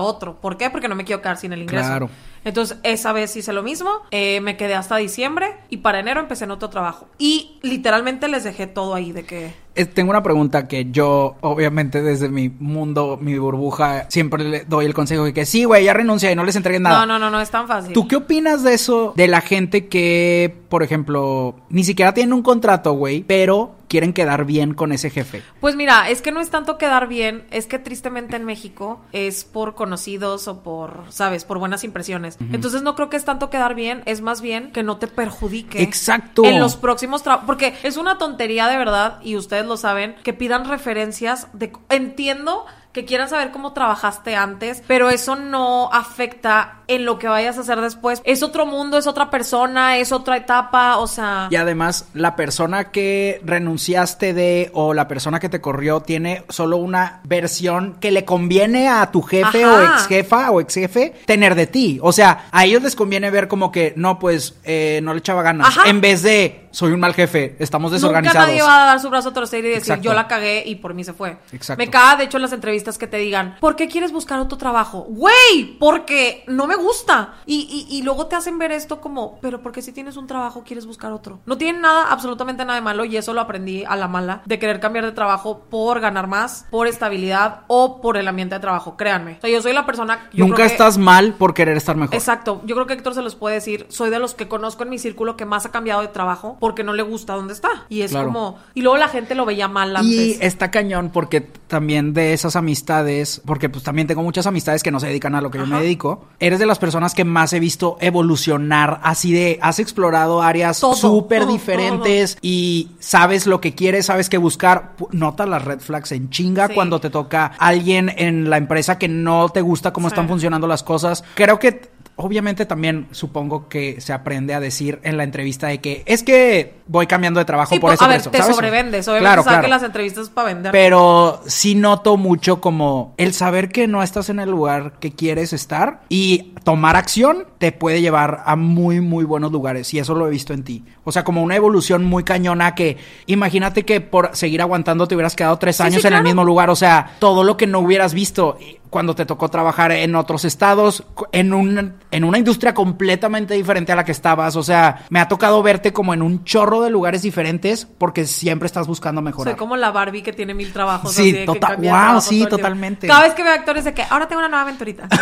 otro. 0.00 0.40
¿Por 0.40 0.56
qué? 0.56 0.70
Porque 0.70 0.88
no 0.88 0.94
me 0.94 1.04
quiero 1.04 1.22
quedar 1.22 1.36
sin 1.36 1.52
el 1.52 1.62
ingreso. 1.62 1.86
Claro. 1.86 2.10
Entonces, 2.48 2.78
esa 2.82 3.12
vez 3.12 3.36
hice 3.36 3.52
lo 3.52 3.62
mismo. 3.62 3.90
eh, 4.10 4.40
me 4.40 4.56
quedé 4.56 4.74
hasta 4.74 4.96
diciembre 4.96 5.56
y 5.68 5.78
para 5.78 6.00
enero 6.00 6.20
empecé 6.20 6.44
en 6.44 6.50
otro 6.50 6.68
trabajo. 6.70 7.06
Y 7.18 7.58
literalmente 7.62 8.28
les 8.28 8.44
dejé 8.44 8.66
todo 8.66 8.94
ahí 8.94 9.12
de 9.12 9.24
que... 9.24 9.52
Eh, 9.74 9.84
Tengo 9.84 10.10
una 10.10 10.22
pregunta 10.24 10.66
que 10.66 10.90
yo, 10.90 11.36
obviamente, 11.40 12.02
desde 12.02 12.28
mi 12.28 12.48
mundo, 12.48 13.16
mi 13.20 13.38
burbuja, 13.38 14.06
siempre 14.10 14.42
le 14.44 14.64
doy 14.64 14.86
el 14.86 14.94
consejo 14.94 15.24
de 15.24 15.32
que 15.32 15.46
sí, 15.46 15.64
güey, 15.64 15.84
ya 15.84 15.92
renuncia 15.94 16.32
y 16.32 16.34
no 16.34 16.44
les 16.44 16.56
entreguen 16.56 16.82
nada. 16.82 17.00
No, 17.00 17.06
no, 17.06 17.18
no, 17.18 17.30
no 17.30 17.40
es 17.40 17.50
tan 17.50 17.68
fácil. 17.68 17.92
¿Tú 17.92 18.08
qué 18.08 18.16
opinas 18.16 18.64
de 18.64 18.74
eso? 18.74 19.12
De 19.16 19.28
la 19.28 19.40
gente 19.40 19.86
que, 19.86 20.52
por 20.68 20.82
ejemplo, 20.82 21.54
ni 21.68 21.84
siquiera 21.84 22.12
tienen 22.14 22.32
un 22.32 22.42
contrato, 22.42 22.92
güey, 22.94 23.22
pero 23.22 23.76
quieren 23.88 24.12
quedar 24.12 24.44
bien 24.44 24.74
con 24.74 24.92
ese 24.92 25.10
jefe. 25.10 25.42
Pues 25.60 25.74
mira, 25.76 26.10
es 26.10 26.22
que 26.22 26.32
no 26.32 26.40
es 26.40 26.50
tanto 26.50 26.76
quedar 26.76 27.06
bien, 27.08 27.44
es 27.50 27.66
que 27.66 27.78
tristemente 27.78 28.36
en 28.36 28.44
México 28.44 29.00
es 29.12 29.44
por 29.44 29.74
conocidos 29.76 30.46
o 30.48 30.62
por, 30.62 31.04
sabes, 31.10 31.44
por 31.44 31.58
buenas 31.58 31.84
impresiones. 31.84 32.36
Entonces 32.52 32.82
no 32.82 32.94
creo 32.94 33.10
que 33.10 33.16
es 33.16 33.24
tanto 33.24 33.50
quedar 33.50 33.74
bien, 33.74 34.02
es 34.06 34.20
más 34.20 34.40
bien 34.40 34.70
que 34.72 34.82
no 34.82 34.98
te 34.98 35.06
perjudique. 35.06 35.82
Exacto. 35.82 36.44
En 36.44 36.60
los 36.60 36.76
próximos 36.76 37.22
trabajos. 37.22 37.46
Porque 37.46 37.74
es 37.82 37.96
una 37.96 38.18
tontería 38.18 38.68
de 38.68 38.76
verdad, 38.76 39.20
y 39.22 39.36
ustedes 39.36 39.66
lo 39.66 39.76
saben, 39.76 40.14
que 40.22 40.32
pidan 40.32 40.64
referencias 40.68 41.48
de... 41.52 41.72
Entiendo 41.88 42.64
que 42.92 43.04
quieran 43.04 43.28
saber 43.28 43.50
cómo 43.50 43.72
trabajaste 43.72 44.34
antes, 44.34 44.82
pero 44.86 45.10
eso 45.10 45.36
no 45.36 45.90
afecta 45.92 46.78
en 46.88 47.04
lo 47.04 47.18
que 47.18 47.28
vayas 47.28 47.58
a 47.58 47.60
hacer 47.60 47.80
después. 47.80 48.22
Es 48.24 48.42
otro 48.42 48.64
mundo, 48.64 48.96
es 48.96 49.06
otra 49.06 49.30
persona, 49.30 49.98
es 49.98 50.10
otra 50.10 50.38
etapa, 50.38 50.96
o 50.96 51.06
sea... 51.06 51.48
Y 51.50 51.56
además, 51.56 52.08
la 52.14 52.34
persona 52.34 52.90
que 52.90 53.40
renunciaste 53.44 54.32
de 54.32 54.70
o 54.72 54.94
la 54.94 55.06
persona 55.06 55.38
que 55.38 55.50
te 55.50 55.60
corrió 55.60 56.00
tiene 56.00 56.44
solo 56.48 56.78
una 56.78 57.20
versión 57.24 57.96
que 58.00 58.10
le 58.10 58.24
conviene 58.24 58.88
a 58.88 59.10
tu 59.10 59.20
jefe 59.20 59.64
Ajá. 59.64 59.74
o 59.74 59.82
ex 59.82 60.06
jefa 60.06 60.50
o 60.50 60.60
ex 60.60 60.74
jefe 60.74 61.14
tener 61.26 61.54
de 61.54 61.66
ti. 61.66 61.98
O 62.02 62.12
sea, 62.12 62.46
a 62.50 62.64
ellos 62.64 62.82
les 62.82 62.96
conviene 62.96 63.30
ver 63.30 63.48
como 63.48 63.70
que 63.70 63.92
no, 63.96 64.18
pues 64.18 64.56
eh, 64.64 65.00
no 65.02 65.12
le 65.12 65.20
echaba 65.20 65.42
ganas. 65.42 65.68
Ajá. 65.68 65.90
En 65.90 66.00
vez 66.00 66.22
de 66.22 66.67
soy 66.70 66.92
un 66.92 67.00
mal 67.00 67.14
jefe, 67.14 67.56
estamos 67.58 67.90
Nunca 67.92 67.96
desorganizados. 68.00 68.48
nadie 68.48 68.62
va 68.62 68.82
a 68.82 68.86
dar 68.86 69.00
su 69.00 69.10
brazo 69.10 69.30
a 69.30 69.32
torcer 69.32 69.60
y 69.64 69.68
decir 69.68 69.78
Exacto. 69.82 70.02
yo 70.04 70.14
la 70.14 70.26
cagué 70.28 70.62
y 70.66 70.76
por 70.76 70.94
mí 70.94 71.04
se 71.04 71.12
fue. 71.12 71.38
Exacto. 71.52 71.82
Me 71.82 71.90
caga, 71.90 72.16
de 72.16 72.24
hecho, 72.24 72.38
en 72.38 72.42
las 72.42 72.52
entrevistas 72.52 72.98
que 72.98 73.06
te 73.06 73.16
digan, 73.18 73.56
¿por 73.60 73.76
qué 73.76 73.88
quieres 73.88 74.12
buscar 74.12 74.38
otro 74.40 74.58
trabajo? 74.58 75.06
Güey, 75.08 75.76
porque 75.78 76.44
no 76.46 76.66
me 76.66 76.76
gusta. 76.76 77.34
Y, 77.46 77.86
y, 77.90 77.96
y 77.96 78.02
luego 78.02 78.26
te 78.26 78.36
hacen 78.36 78.58
ver 78.58 78.72
esto 78.72 79.00
como, 79.00 79.38
pero 79.40 79.62
porque 79.62 79.82
si 79.82 79.92
tienes 79.92 80.16
un 80.16 80.26
trabajo 80.26 80.62
quieres 80.64 80.86
buscar 80.86 81.12
otro. 81.12 81.40
No 81.46 81.56
tiene 81.58 81.80
nada, 81.80 82.06
absolutamente 82.10 82.64
nada 82.64 82.76
de 82.76 82.82
malo 82.84 83.04
y 83.04 83.16
eso 83.16 83.32
lo 83.32 83.40
aprendí 83.40 83.84
a 83.84 83.96
la 83.96 84.08
mala, 84.08 84.42
de 84.44 84.58
querer 84.58 84.80
cambiar 84.80 85.04
de 85.04 85.12
trabajo 85.12 85.66
por 85.70 86.00
ganar 86.00 86.26
más, 86.26 86.66
por 86.70 86.86
estabilidad 86.86 87.60
o 87.68 88.00
por 88.00 88.16
el 88.16 88.28
ambiente 88.28 88.54
de 88.54 88.60
trabajo. 88.60 88.96
Créanme. 88.96 89.36
O 89.38 89.40
sea, 89.40 89.50
yo 89.50 89.62
soy 89.62 89.72
la 89.72 89.86
persona... 89.86 90.28
yo 90.32 90.44
Nunca 90.46 90.58
que- 90.66 90.72
estás 90.72 90.98
mal 90.98 91.34
por 91.34 91.54
querer 91.54 91.76
estar 91.76 91.96
mejor. 91.96 92.14
Exacto, 92.14 92.60
yo 92.64 92.74
creo 92.74 92.86
que 92.86 92.94
Héctor 92.94 93.14
se 93.14 93.22
los 93.22 93.34
puede 93.34 93.56
decir, 93.56 93.86
soy 93.88 94.10
de 94.10 94.18
los 94.18 94.34
que 94.34 94.48
conozco 94.48 94.82
en 94.82 94.90
mi 94.90 94.98
círculo 94.98 95.36
que 95.36 95.44
más 95.44 95.66
ha 95.66 95.70
cambiado 95.70 96.00
de 96.02 96.08
trabajo 96.08 96.56
porque 96.60 96.84
no 96.84 96.92
le 96.92 97.02
gusta 97.02 97.34
donde 97.34 97.52
está. 97.54 97.68
Y 97.88 98.02
es 98.02 98.10
Claro. 98.10 98.26
como, 98.28 98.58
y 98.74 98.82
luego 98.82 98.96
la 98.98 99.08
gente 99.08 99.34
lo 99.34 99.44
veía 99.44 99.68
mal 99.68 99.96
antes. 99.96 100.10
Y 100.12 100.38
está 100.40 100.70
cañón 100.70 101.10
porque 101.12 101.40
también 101.40 102.14
de 102.14 102.32
esas 102.32 102.56
amistades, 102.56 103.40
porque 103.44 103.68
pues 103.68 103.84
también 103.84 104.06
tengo 104.08 104.22
muchas 104.22 104.46
amistades 104.46 104.82
que 104.82 104.90
no 104.90 105.00
se 105.00 105.06
dedican 105.08 105.34
a 105.34 105.40
lo 105.40 105.50
que 105.50 105.58
yo 105.58 105.66
me 105.66 105.80
dedico, 105.80 106.24
eres 106.40 106.58
de 106.58 106.66
las 106.66 106.78
personas 106.78 107.14
que 107.14 107.24
más 107.24 107.52
he 107.52 107.60
visto 107.60 107.96
evolucionar, 108.00 109.00
así 109.02 109.32
de, 109.32 109.58
has 109.62 109.78
explorado 109.78 110.42
áreas 110.42 110.78
súper 110.78 111.42
todo, 111.42 111.52
diferentes 111.52 112.38
y 112.42 112.90
sabes 113.00 113.46
lo 113.46 113.60
que 113.60 113.74
quieres, 113.74 114.06
sabes 114.06 114.28
qué 114.28 114.38
buscar, 114.38 114.92
notas 115.12 115.48
las 115.48 115.64
red 115.64 115.80
flags 115.80 116.12
en 116.12 116.30
chinga 116.30 116.68
Sí. 116.68 116.74
cuando 116.74 117.00
te 117.00 117.10
toca 117.10 117.52
alguien 117.58 118.12
en 118.16 118.48
la 118.50 118.56
empresa 118.56 118.98
que 118.98 119.08
no 119.08 119.48
te 119.50 119.60
gusta 119.60 119.92
cómo 119.92 120.08
Sí. 120.08 120.14
están 120.14 120.28
funcionando 120.28 120.66
las 120.66 120.82
cosas. 120.82 121.24
Creo 121.34 121.58
que 121.58 121.90
Obviamente 122.20 122.66
también 122.66 123.06
supongo 123.12 123.68
que 123.68 124.00
se 124.00 124.12
aprende 124.12 124.52
a 124.52 124.58
decir 124.58 124.98
en 125.04 125.16
la 125.16 125.22
entrevista 125.22 125.68
de 125.68 125.80
que 125.80 126.02
es 126.04 126.24
que 126.24 126.74
voy 126.88 127.06
cambiando 127.06 127.38
de 127.38 127.44
trabajo 127.44 127.72
Sí, 127.74 127.78
por 127.80 127.92
eso. 127.92 128.02
a 128.02 128.06
por 128.06 128.10
ver, 128.12 128.20
eso", 128.20 128.30
te 128.30 128.38
¿sabes? 128.38 128.56
sobrevendes. 128.56 129.06
Obviamente 129.06 129.42
Claro, 129.44 129.62
que 129.62 129.68
las 129.68 129.82
entrevistas 129.84 130.28
para 130.28 130.48
vender. 130.48 130.72
Pero 130.72 131.40
sí 131.46 131.76
noto 131.76 132.16
mucho 132.16 132.60
como 132.60 133.14
el 133.18 133.34
saber 133.34 133.68
que 133.68 133.86
no 133.86 134.02
estás 134.02 134.30
en 134.30 134.40
el 134.40 134.50
lugar 134.50 134.94
que 134.98 135.12
quieres 135.12 135.52
estar 135.52 136.00
y 136.08 136.54
tomar 136.64 136.96
acción 136.96 137.46
te 137.58 137.70
puede 137.70 138.00
llevar 138.00 138.42
a 138.46 138.56
muy, 138.56 139.00
muy 139.00 139.24
buenos 139.24 139.52
lugares. 139.52 139.94
Y 139.94 140.00
eso 140.00 140.14
lo 140.16 140.26
he 140.26 140.30
visto 140.30 140.52
en 140.52 140.64
ti. 140.64 140.84
O 141.04 141.12
sea, 141.12 141.22
como 141.22 141.42
una 141.42 141.54
evolución 141.54 142.04
muy 142.04 142.24
cañona 142.24 142.74
que 142.74 142.96
imagínate 143.26 143.84
que 143.84 144.00
por 144.00 144.30
seguir 144.34 144.60
aguantando 144.60 145.06
te 145.06 145.14
hubieras 145.14 145.36
quedado 145.36 145.56
tres 145.58 145.76
Sí, 145.76 145.82
años 145.84 146.02
sí, 146.02 146.08
en 146.08 146.14
el 146.14 146.22
mismo 146.24 146.44
lugar. 146.44 146.68
O 146.70 146.76
sea, 146.76 147.12
todo 147.20 147.44
lo 147.44 147.56
que 147.56 147.68
no 147.68 147.78
hubieras 147.78 148.12
visto 148.12 148.58
cuando 148.90 149.14
te 149.14 149.26
tocó 149.26 149.48
trabajar 149.48 149.92
en 149.92 150.14
otros 150.14 150.44
estados, 150.44 151.04
en, 151.32 151.52
un, 151.52 151.94
en 152.10 152.24
una 152.24 152.38
industria 152.38 152.74
completamente 152.74 153.54
diferente 153.54 153.92
a 153.92 153.96
la 153.96 154.04
que 154.04 154.12
estabas. 154.12 154.56
O 154.56 154.62
sea, 154.62 155.04
me 155.10 155.20
ha 155.20 155.28
tocado 155.28 155.62
verte 155.62 155.92
como 155.92 156.14
en 156.14 156.22
un 156.22 156.44
chorro 156.44 156.80
de 156.82 156.90
lugares 156.90 157.22
diferentes 157.22 157.86
porque 157.98 158.24
siempre 158.26 158.66
estás 158.66 158.86
buscando 158.86 159.20
mejorar. 159.22 159.52
Soy 159.54 159.58
como 159.58 159.76
la 159.76 159.90
Barbie 159.90 160.22
que 160.22 160.32
tiene 160.32 160.54
mil 160.54 160.72
trabajos. 160.72 161.12
Sí, 161.12 161.22
así 161.22 161.32
de 161.32 161.38
que 161.40 161.46
tota- 161.46 161.76
wow, 161.76 162.20
sí, 162.20 162.46
totalmente. 162.46 163.06
Cada 163.06 163.22
vez 163.22 163.34
que 163.34 163.42
veo 163.42 163.52
actores 163.52 163.84
de 163.84 163.94
que 163.94 164.02
ahora 164.08 164.26
tengo 164.28 164.40
una 164.40 164.48
nueva 164.48 164.62
aventurita. 164.62 165.08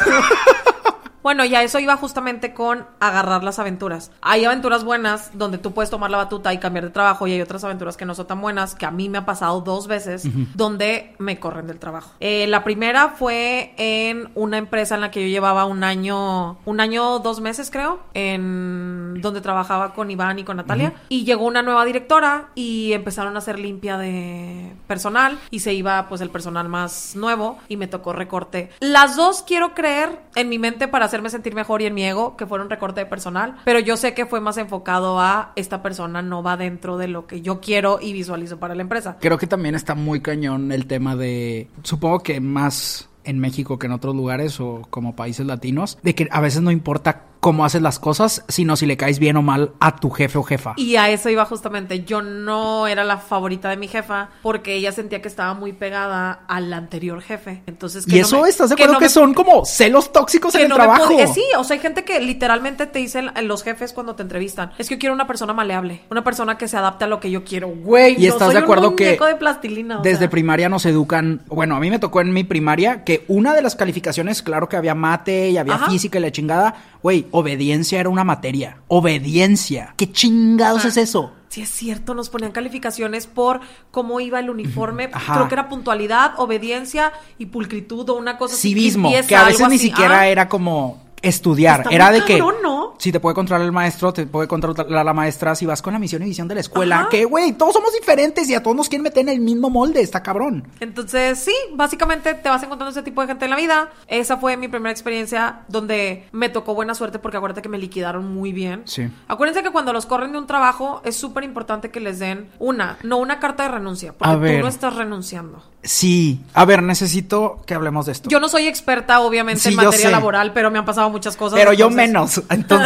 Bueno, 1.26 1.44
ya 1.44 1.64
eso 1.64 1.80
iba 1.80 1.96
justamente 1.96 2.54
con 2.54 2.86
agarrar 3.00 3.42
las 3.42 3.58
aventuras. 3.58 4.12
Hay 4.20 4.44
aventuras 4.44 4.84
buenas 4.84 5.36
donde 5.36 5.58
tú 5.58 5.72
puedes 5.72 5.90
tomar 5.90 6.08
la 6.08 6.18
batuta 6.18 6.54
y 6.54 6.58
cambiar 6.58 6.84
de 6.84 6.92
trabajo 6.92 7.26
y 7.26 7.32
hay 7.32 7.40
otras 7.40 7.64
aventuras 7.64 7.96
que 7.96 8.04
no 8.04 8.14
son 8.14 8.28
tan 8.28 8.40
buenas, 8.40 8.76
que 8.76 8.86
a 8.86 8.92
mí 8.92 9.08
me 9.08 9.18
ha 9.18 9.26
pasado 9.26 9.60
dos 9.60 9.88
veces, 9.88 10.22
donde 10.54 11.16
me 11.18 11.40
corren 11.40 11.66
del 11.66 11.80
trabajo. 11.80 12.12
Eh, 12.20 12.46
la 12.46 12.62
primera 12.62 13.08
fue 13.08 13.74
en 13.76 14.28
una 14.36 14.58
empresa 14.58 14.94
en 14.94 15.00
la 15.00 15.10
que 15.10 15.20
yo 15.20 15.26
llevaba 15.26 15.64
un 15.64 15.82
año, 15.82 16.58
un 16.64 16.78
año, 16.78 17.18
dos 17.18 17.40
meses 17.40 17.72
creo, 17.72 17.98
en 18.14 19.20
donde 19.20 19.40
trabajaba 19.40 19.94
con 19.94 20.08
Iván 20.12 20.38
y 20.38 20.44
con 20.44 20.58
Natalia. 20.58 20.92
Y 21.08 21.24
llegó 21.24 21.44
una 21.44 21.62
nueva 21.62 21.84
directora 21.84 22.50
y 22.54 22.92
empezaron 22.92 23.34
a 23.34 23.40
hacer 23.40 23.58
limpia 23.58 23.98
de 23.98 24.76
personal 24.86 25.40
y 25.50 25.58
se 25.58 25.74
iba 25.74 26.06
pues 26.08 26.20
el 26.20 26.30
personal 26.30 26.68
más 26.68 27.16
nuevo 27.16 27.58
y 27.68 27.76
me 27.78 27.88
tocó 27.88 28.12
recorte. 28.12 28.70
Las 28.78 29.16
dos 29.16 29.42
quiero 29.42 29.74
creer 29.74 30.20
en 30.36 30.48
mi 30.48 30.60
mente 30.60 30.86
para 30.86 31.06
hacerme 31.16 31.30
sentir 31.30 31.54
mejor 31.54 31.80
y 31.80 31.86
en 31.86 31.94
mi 31.94 32.04
ego 32.04 32.36
que 32.36 32.46
fueron 32.46 32.68
recorte 32.68 33.00
de 33.00 33.06
personal, 33.06 33.56
pero 33.64 33.78
yo 33.78 33.96
sé 33.96 34.12
que 34.12 34.26
fue 34.26 34.40
más 34.40 34.58
enfocado 34.58 35.18
a 35.18 35.52
esta 35.56 35.82
persona 35.82 36.20
no 36.20 36.42
va 36.42 36.58
dentro 36.58 36.98
de 36.98 37.08
lo 37.08 37.26
que 37.26 37.40
yo 37.40 37.60
quiero 37.60 37.98
y 38.02 38.12
visualizo 38.12 38.58
para 38.58 38.74
la 38.74 38.82
empresa. 38.82 39.16
Creo 39.18 39.38
que 39.38 39.46
también 39.46 39.74
está 39.74 39.94
muy 39.94 40.20
cañón 40.20 40.72
el 40.72 40.86
tema 40.86 41.16
de, 41.16 41.70
supongo 41.82 42.20
que 42.20 42.40
más 42.40 43.08
en 43.24 43.38
México 43.38 43.78
que 43.78 43.86
en 43.86 43.92
otros 43.92 44.14
lugares 44.14 44.60
o 44.60 44.82
como 44.90 45.16
países 45.16 45.46
latinos, 45.46 45.98
de 46.02 46.14
que 46.14 46.28
a 46.30 46.40
veces 46.40 46.60
no 46.60 46.70
importa 46.70 47.24
cómo 47.46 47.64
haces 47.64 47.80
las 47.80 48.00
cosas, 48.00 48.44
sino 48.48 48.74
si 48.74 48.86
le 48.86 48.96
caes 48.96 49.20
bien 49.20 49.36
o 49.36 49.42
mal 49.42 49.70
a 49.78 49.94
tu 49.94 50.10
jefe 50.10 50.36
o 50.36 50.42
jefa. 50.42 50.74
Y 50.76 50.96
a 50.96 51.10
eso 51.10 51.30
iba 51.30 51.44
justamente. 51.44 52.02
Yo 52.02 52.20
no 52.20 52.88
era 52.88 53.04
la 53.04 53.18
favorita 53.18 53.68
de 53.70 53.76
mi 53.76 53.86
jefa 53.86 54.30
porque 54.42 54.74
ella 54.74 54.90
sentía 54.90 55.22
que 55.22 55.28
estaba 55.28 55.54
muy 55.54 55.72
pegada 55.72 56.40
al 56.48 56.72
anterior 56.72 57.22
jefe. 57.22 57.62
Entonces, 57.68 58.04
que 58.04 58.16
y 58.16 58.20
no 58.20 58.26
eso 58.26 58.42
me- 58.42 58.48
estás 58.48 58.70
de 58.70 58.74
acuerdo 58.74 58.94
no 58.94 58.98
que, 58.98 59.04
me- 59.04 59.10
son 59.10 59.32
como 59.32 59.64
celos 59.64 60.12
tóxicos 60.12 60.50
que 60.50 60.58
en 60.58 60.64
el 60.64 60.70
no 60.70 60.74
trabajo. 60.74 61.04
podía- 61.04 61.28
sí, 61.28 61.44
o 61.56 61.62
sea, 61.62 61.74
hay 61.76 61.80
gente 61.80 62.02
que 62.02 62.18
literalmente 62.18 62.86
te 62.86 62.98
dicen 62.98 63.30
los 63.44 63.62
jefes 63.62 63.92
cuando 63.92 64.16
te 64.16 64.24
entrevistan, 64.24 64.72
es 64.76 64.88
que 64.88 64.96
yo 64.96 64.98
quiero 64.98 65.14
una 65.14 65.28
persona 65.28 65.52
maleable, 65.52 66.02
una 66.10 66.24
persona 66.24 66.58
que 66.58 66.66
se 66.66 66.76
adapte 66.76 67.04
a 67.04 67.06
lo 67.06 67.20
que 67.20 67.30
yo 67.30 67.44
quiero. 67.44 67.68
Güey, 67.68 68.20
Y 68.20 68.26
estás 68.26 68.46
soy 68.48 68.54
de 68.54 68.58
un 68.58 68.64
acuerdo 68.64 68.96
que 68.96 69.04
muñeco 69.04 69.26
de 69.26 69.36
plastilina, 69.36 70.00
o 70.00 70.02
Desde 70.02 70.18
sea. 70.18 70.30
primaria 70.30 70.68
nos 70.68 70.84
educan, 70.84 71.42
bueno, 71.46 71.76
a 71.76 71.78
mí 71.78 71.90
me 71.90 72.00
tocó 72.00 72.20
en 72.20 72.32
mi 72.32 72.42
primaria 72.42 73.04
que 73.04 73.24
una 73.28 73.54
de 73.54 73.62
las 73.62 73.76
calificaciones, 73.76 74.42
claro 74.42 74.68
que 74.68 74.74
había 74.76 74.96
mate 74.96 75.50
y 75.50 75.58
había 75.58 75.74
Ajá. 75.76 75.88
física 75.90 76.18
y 76.18 76.22
la 76.22 76.32
chingada, 76.32 76.74
güey, 77.04 77.26
obediencia 77.38 78.00
era 78.00 78.08
una 78.08 78.24
materia. 78.24 78.78
Obediencia. 78.88 79.94
¿Qué 79.96 80.10
chingados 80.10 80.84
Ah. 80.84 80.88
es 80.88 80.96
eso? 80.96 81.32
Sí, 81.48 81.62
es 81.62 81.70
cierto, 81.70 82.12
nos 82.14 82.28
ponían 82.28 82.52
calificaciones 82.52 83.26
por 83.26 83.60
cómo 83.90 84.20
iba 84.20 84.38
el 84.40 84.50
uniforme. 84.50 85.08
Ajá. 85.12 85.34
Creo 85.34 85.48
que 85.48 85.54
era 85.54 85.68
puntualidad, 85.68 86.32
obediencia 86.38 87.12
y 87.38 87.46
pulcritud 87.46 88.08
o 88.10 88.14
una 88.14 88.36
cosa 88.36 88.54
así. 88.54 88.68
Civismo, 88.70 89.10
que 89.26 89.36
a 89.36 89.44
veces 89.44 89.60
ni 89.68 89.76
así. 89.76 89.86
siquiera 89.88 90.20
Ah, 90.20 90.28
era 90.28 90.48
como 90.48 91.02
estudiar, 91.22 91.80
Está 91.80 91.90
era 91.94 92.10
de 92.10 92.24
que 92.24 92.38
cabrón, 92.38 92.56
¿no? 92.62 92.75
Si 92.98 93.12
te 93.12 93.20
puede 93.20 93.34
controlar 93.34 93.64
el 93.64 93.72
maestro, 93.72 94.12
te 94.12 94.26
puede 94.26 94.48
controlar 94.48 94.86
la 94.90 95.12
maestra 95.12 95.54
si 95.54 95.66
vas 95.66 95.82
con 95.82 95.92
la 95.92 95.98
misión 95.98 96.22
y 96.22 96.26
visión 96.26 96.48
de 96.48 96.54
la 96.54 96.60
escuela, 96.60 97.00
Ajá. 97.00 97.08
que 97.10 97.24
güey, 97.24 97.52
todos 97.52 97.72
somos 97.74 97.92
diferentes 97.92 98.48
y 98.48 98.54
a 98.54 98.62
todos 98.62 98.76
nos 98.76 98.88
quieren 98.88 99.02
meter 99.04 99.22
en 99.22 99.28
el 99.30 99.40
mismo 99.40 99.70
molde, 99.70 100.00
está 100.00 100.22
cabrón. 100.22 100.66
Entonces, 100.80 101.38
sí, 101.38 101.54
básicamente 101.74 102.34
te 102.34 102.48
vas 102.48 102.62
encontrando 102.62 102.90
ese 102.90 103.02
tipo 103.02 103.20
de 103.20 103.28
gente 103.28 103.44
en 103.44 103.50
la 103.50 103.56
vida. 103.56 103.90
Esa 104.06 104.36
fue 104.36 104.56
mi 104.56 104.68
primera 104.68 104.90
experiencia 104.90 105.60
donde 105.68 106.26
me 106.32 106.48
tocó 106.48 106.74
buena 106.74 106.94
suerte 106.94 107.18
porque 107.18 107.36
acuérdate 107.36 107.62
que 107.62 107.68
me 107.68 107.78
liquidaron 107.78 108.32
muy 108.34 108.52
bien. 108.52 108.82
Sí. 108.86 109.08
Acuérdense 109.28 109.62
que 109.62 109.70
cuando 109.70 109.92
los 109.92 110.06
corren 110.06 110.32
de 110.32 110.38
un 110.38 110.46
trabajo 110.46 111.00
es 111.04 111.16
súper 111.16 111.44
importante 111.44 111.90
que 111.90 112.00
les 112.00 112.18
den 112.18 112.48
una, 112.58 112.98
no 113.02 113.18
una 113.18 113.38
carta 113.38 113.64
de 113.64 113.70
renuncia, 113.70 114.12
porque 114.12 114.32
A 114.32 114.36
ver. 114.36 114.56
tú 114.58 114.62
no 114.62 114.68
estás 114.68 114.94
renunciando. 114.96 115.62
Sí, 115.82 116.40
a 116.52 116.64
ver, 116.64 116.82
necesito 116.82 117.60
que 117.64 117.74
hablemos 117.74 118.06
de 118.06 118.12
esto. 118.12 118.28
Yo 118.28 118.40
no 118.40 118.48
soy 118.48 118.66
experta, 118.66 119.20
obviamente, 119.20 119.60
Sí, 119.60 119.68
en 119.68 119.76
materia 119.76 120.10
laboral, 120.10 120.52
pero 120.52 120.70
me 120.70 120.78
han 120.78 120.84
pasado 120.84 121.08
muchas 121.10 121.36
cosas. 121.36 121.58
Pero 121.58 121.72
yo 121.72 121.90
menos. 121.90 122.42
Entonces, 122.50 122.85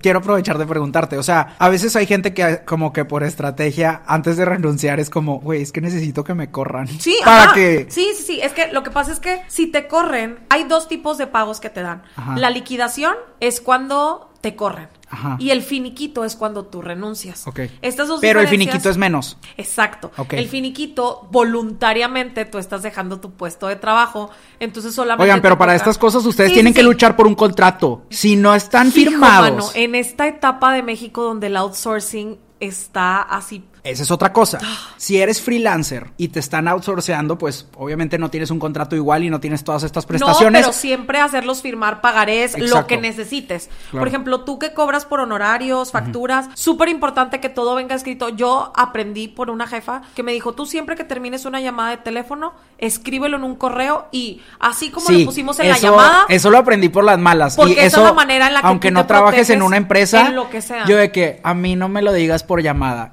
quiero 0.00 0.20
aprovechar 0.20 0.58
de 0.58 0.66
preguntarte. 0.66 1.18
O 1.18 1.22
sea, 1.22 1.54
a 1.58 1.68
veces 1.68 1.96
hay 1.96 2.06
gente 2.06 2.34
que, 2.34 2.62
como 2.64 2.92
que 2.92 3.04
por 3.04 3.22
estrategia, 3.22 4.02
antes 4.06 4.36
de 4.36 4.44
renunciar, 4.44 5.00
es 5.00 5.10
como, 5.10 5.40
güey, 5.40 5.62
es 5.62 5.72
que 5.72 5.80
necesito 5.80 6.24
que 6.24 6.34
me 6.34 6.50
corran. 6.50 6.88
Sí, 6.88 7.16
Para 7.24 7.44
ajá. 7.44 7.54
que. 7.54 7.86
Sí, 7.88 8.08
sí, 8.16 8.22
sí. 8.24 8.40
Es 8.42 8.52
que 8.52 8.72
lo 8.72 8.82
que 8.82 8.90
pasa 8.90 9.12
es 9.12 9.20
que 9.20 9.42
si 9.48 9.66
te 9.66 9.86
corren, 9.86 10.38
hay 10.48 10.64
dos 10.64 10.88
tipos 10.88 11.18
de 11.18 11.26
pagos 11.26 11.60
que 11.60 11.70
te 11.70 11.82
dan. 11.82 12.02
Ajá. 12.16 12.36
La 12.36 12.50
liquidación 12.50 13.14
es 13.40 13.60
cuando 13.60 14.30
te 14.40 14.56
corren. 14.56 14.88
Ajá. 15.12 15.36
Y 15.40 15.50
el 15.50 15.62
finiquito 15.62 16.24
es 16.24 16.36
cuando 16.36 16.66
tú 16.66 16.82
renuncias. 16.82 17.46
Ok. 17.48 17.60
Estas 17.82 18.06
dos 18.08 18.20
Pero 18.20 18.40
el 18.40 18.46
finiquito 18.48 18.88
es 18.88 18.96
menos. 18.96 19.38
Exacto. 19.56 20.12
Ok. 20.16 20.34
El 20.34 20.48
finiquito, 20.48 21.26
voluntariamente 21.32 22.44
tú 22.44 22.58
estás 22.58 22.82
dejando 22.82 23.20
tu 23.20 23.32
puesto 23.32 23.66
de 23.66 23.76
trabajo. 23.76 24.30
Entonces 24.60 24.94
solamente. 24.94 25.24
Oigan, 25.24 25.42
pero 25.42 25.58
para 25.58 25.72
toca- 25.72 25.76
estas 25.82 25.98
cosas 25.98 26.24
ustedes 26.24 26.50
Sí, 26.50 26.54
tienen 26.54 26.72
sí, 26.72 26.76
que 26.78 26.82
luchar 26.84 27.16
por 27.16 27.26
un 27.26 27.34
contrato. 27.34 28.04
Si 28.10 28.36
no 28.36 28.54
están 28.54 28.86
Hijo, 28.88 28.94
firmados. 28.94 29.50
mano, 29.50 29.64
en 29.74 29.94
esta 29.94 30.28
etapa 30.28 30.72
de 30.72 30.82
México 30.82 31.22
donde 31.22 31.48
el 31.48 31.56
outsourcing 31.56 32.38
está 32.60 33.20
así. 33.22 33.64
Esa 33.82 34.02
es 34.02 34.10
otra 34.10 34.32
cosa. 34.32 34.58
Ah. 34.62 34.94
Si 34.96 35.20
eres 35.20 35.40
freelancer 35.40 36.08
y 36.16 36.28
te 36.28 36.40
están 36.40 36.68
outsourceando, 36.68 37.38
pues 37.38 37.66
obviamente 37.76 38.18
no 38.18 38.30
tienes 38.30 38.50
un 38.50 38.58
contrato 38.58 38.96
igual 38.96 39.24
y 39.24 39.30
no 39.30 39.40
tienes 39.40 39.64
todas 39.64 39.82
estas 39.82 40.06
prestaciones. 40.06 40.62
No, 40.62 40.68
pero 40.68 40.72
siempre 40.72 41.20
hacerlos 41.20 41.62
firmar 41.62 42.00
pagarés 42.00 42.58
lo 42.58 42.86
que 42.86 42.98
necesites. 42.98 43.68
Claro. 43.90 44.00
Por 44.00 44.08
ejemplo, 44.08 44.40
tú 44.44 44.58
que 44.58 44.72
cobras 44.72 45.04
por 45.04 45.20
honorarios, 45.20 45.92
facturas, 45.92 46.48
súper 46.54 46.88
importante 46.88 47.40
que 47.40 47.48
todo 47.48 47.74
venga 47.74 47.94
escrito. 47.94 48.28
Yo 48.28 48.72
aprendí 48.76 49.28
por 49.28 49.50
una 49.50 49.66
jefa 49.66 50.02
que 50.14 50.22
me 50.22 50.32
dijo, 50.32 50.52
tú 50.52 50.66
siempre 50.66 50.96
que 50.96 51.04
termines 51.04 51.44
una 51.44 51.60
llamada 51.60 51.90
de 51.90 51.96
teléfono, 51.98 52.52
escríbelo 52.78 53.36
en 53.36 53.44
un 53.44 53.56
correo 53.56 54.06
y 54.10 54.40
así 54.58 54.90
como 54.90 55.06
Sí, 55.06 55.20
lo 55.20 55.26
pusimos 55.26 55.58
en 55.60 55.66
eso, 55.66 55.74
la 55.74 55.90
llamada, 55.90 56.26
Eso 56.28 56.50
lo 56.50 56.58
aprendí 56.58 56.88
por 56.88 57.04
las 57.04 57.18
malas. 57.18 57.56
Porque 57.56 57.72
y 57.72 57.74
esa 57.74 57.86
es 57.86 57.92
eso, 57.94 58.04
la 58.04 58.12
manera 58.12 58.48
en 58.48 58.54
la 58.54 58.60
que 58.60 58.66
aunque 58.66 58.88
tú 58.88 58.94
no 58.94 59.02
te 59.02 59.08
trabajes 59.08 59.50
en 59.50 59.62
una 59.62 59.76
empresa, 59.76 60.28
en 60.28 60.36
lo 60.36 60.50
que 60.50 60.60
sea. 60.60 60.84
yo 60.86 60.96
de 60.96 61.10
que 61.10 61.40
a 61.42 61.54
mí 61.54 61.76
no 61.76 61.88
me 61.88 62.02
lo 62.02 62.12
digas 62.12 62.42
por 62.42 62.62
llamada. 62.62 63.10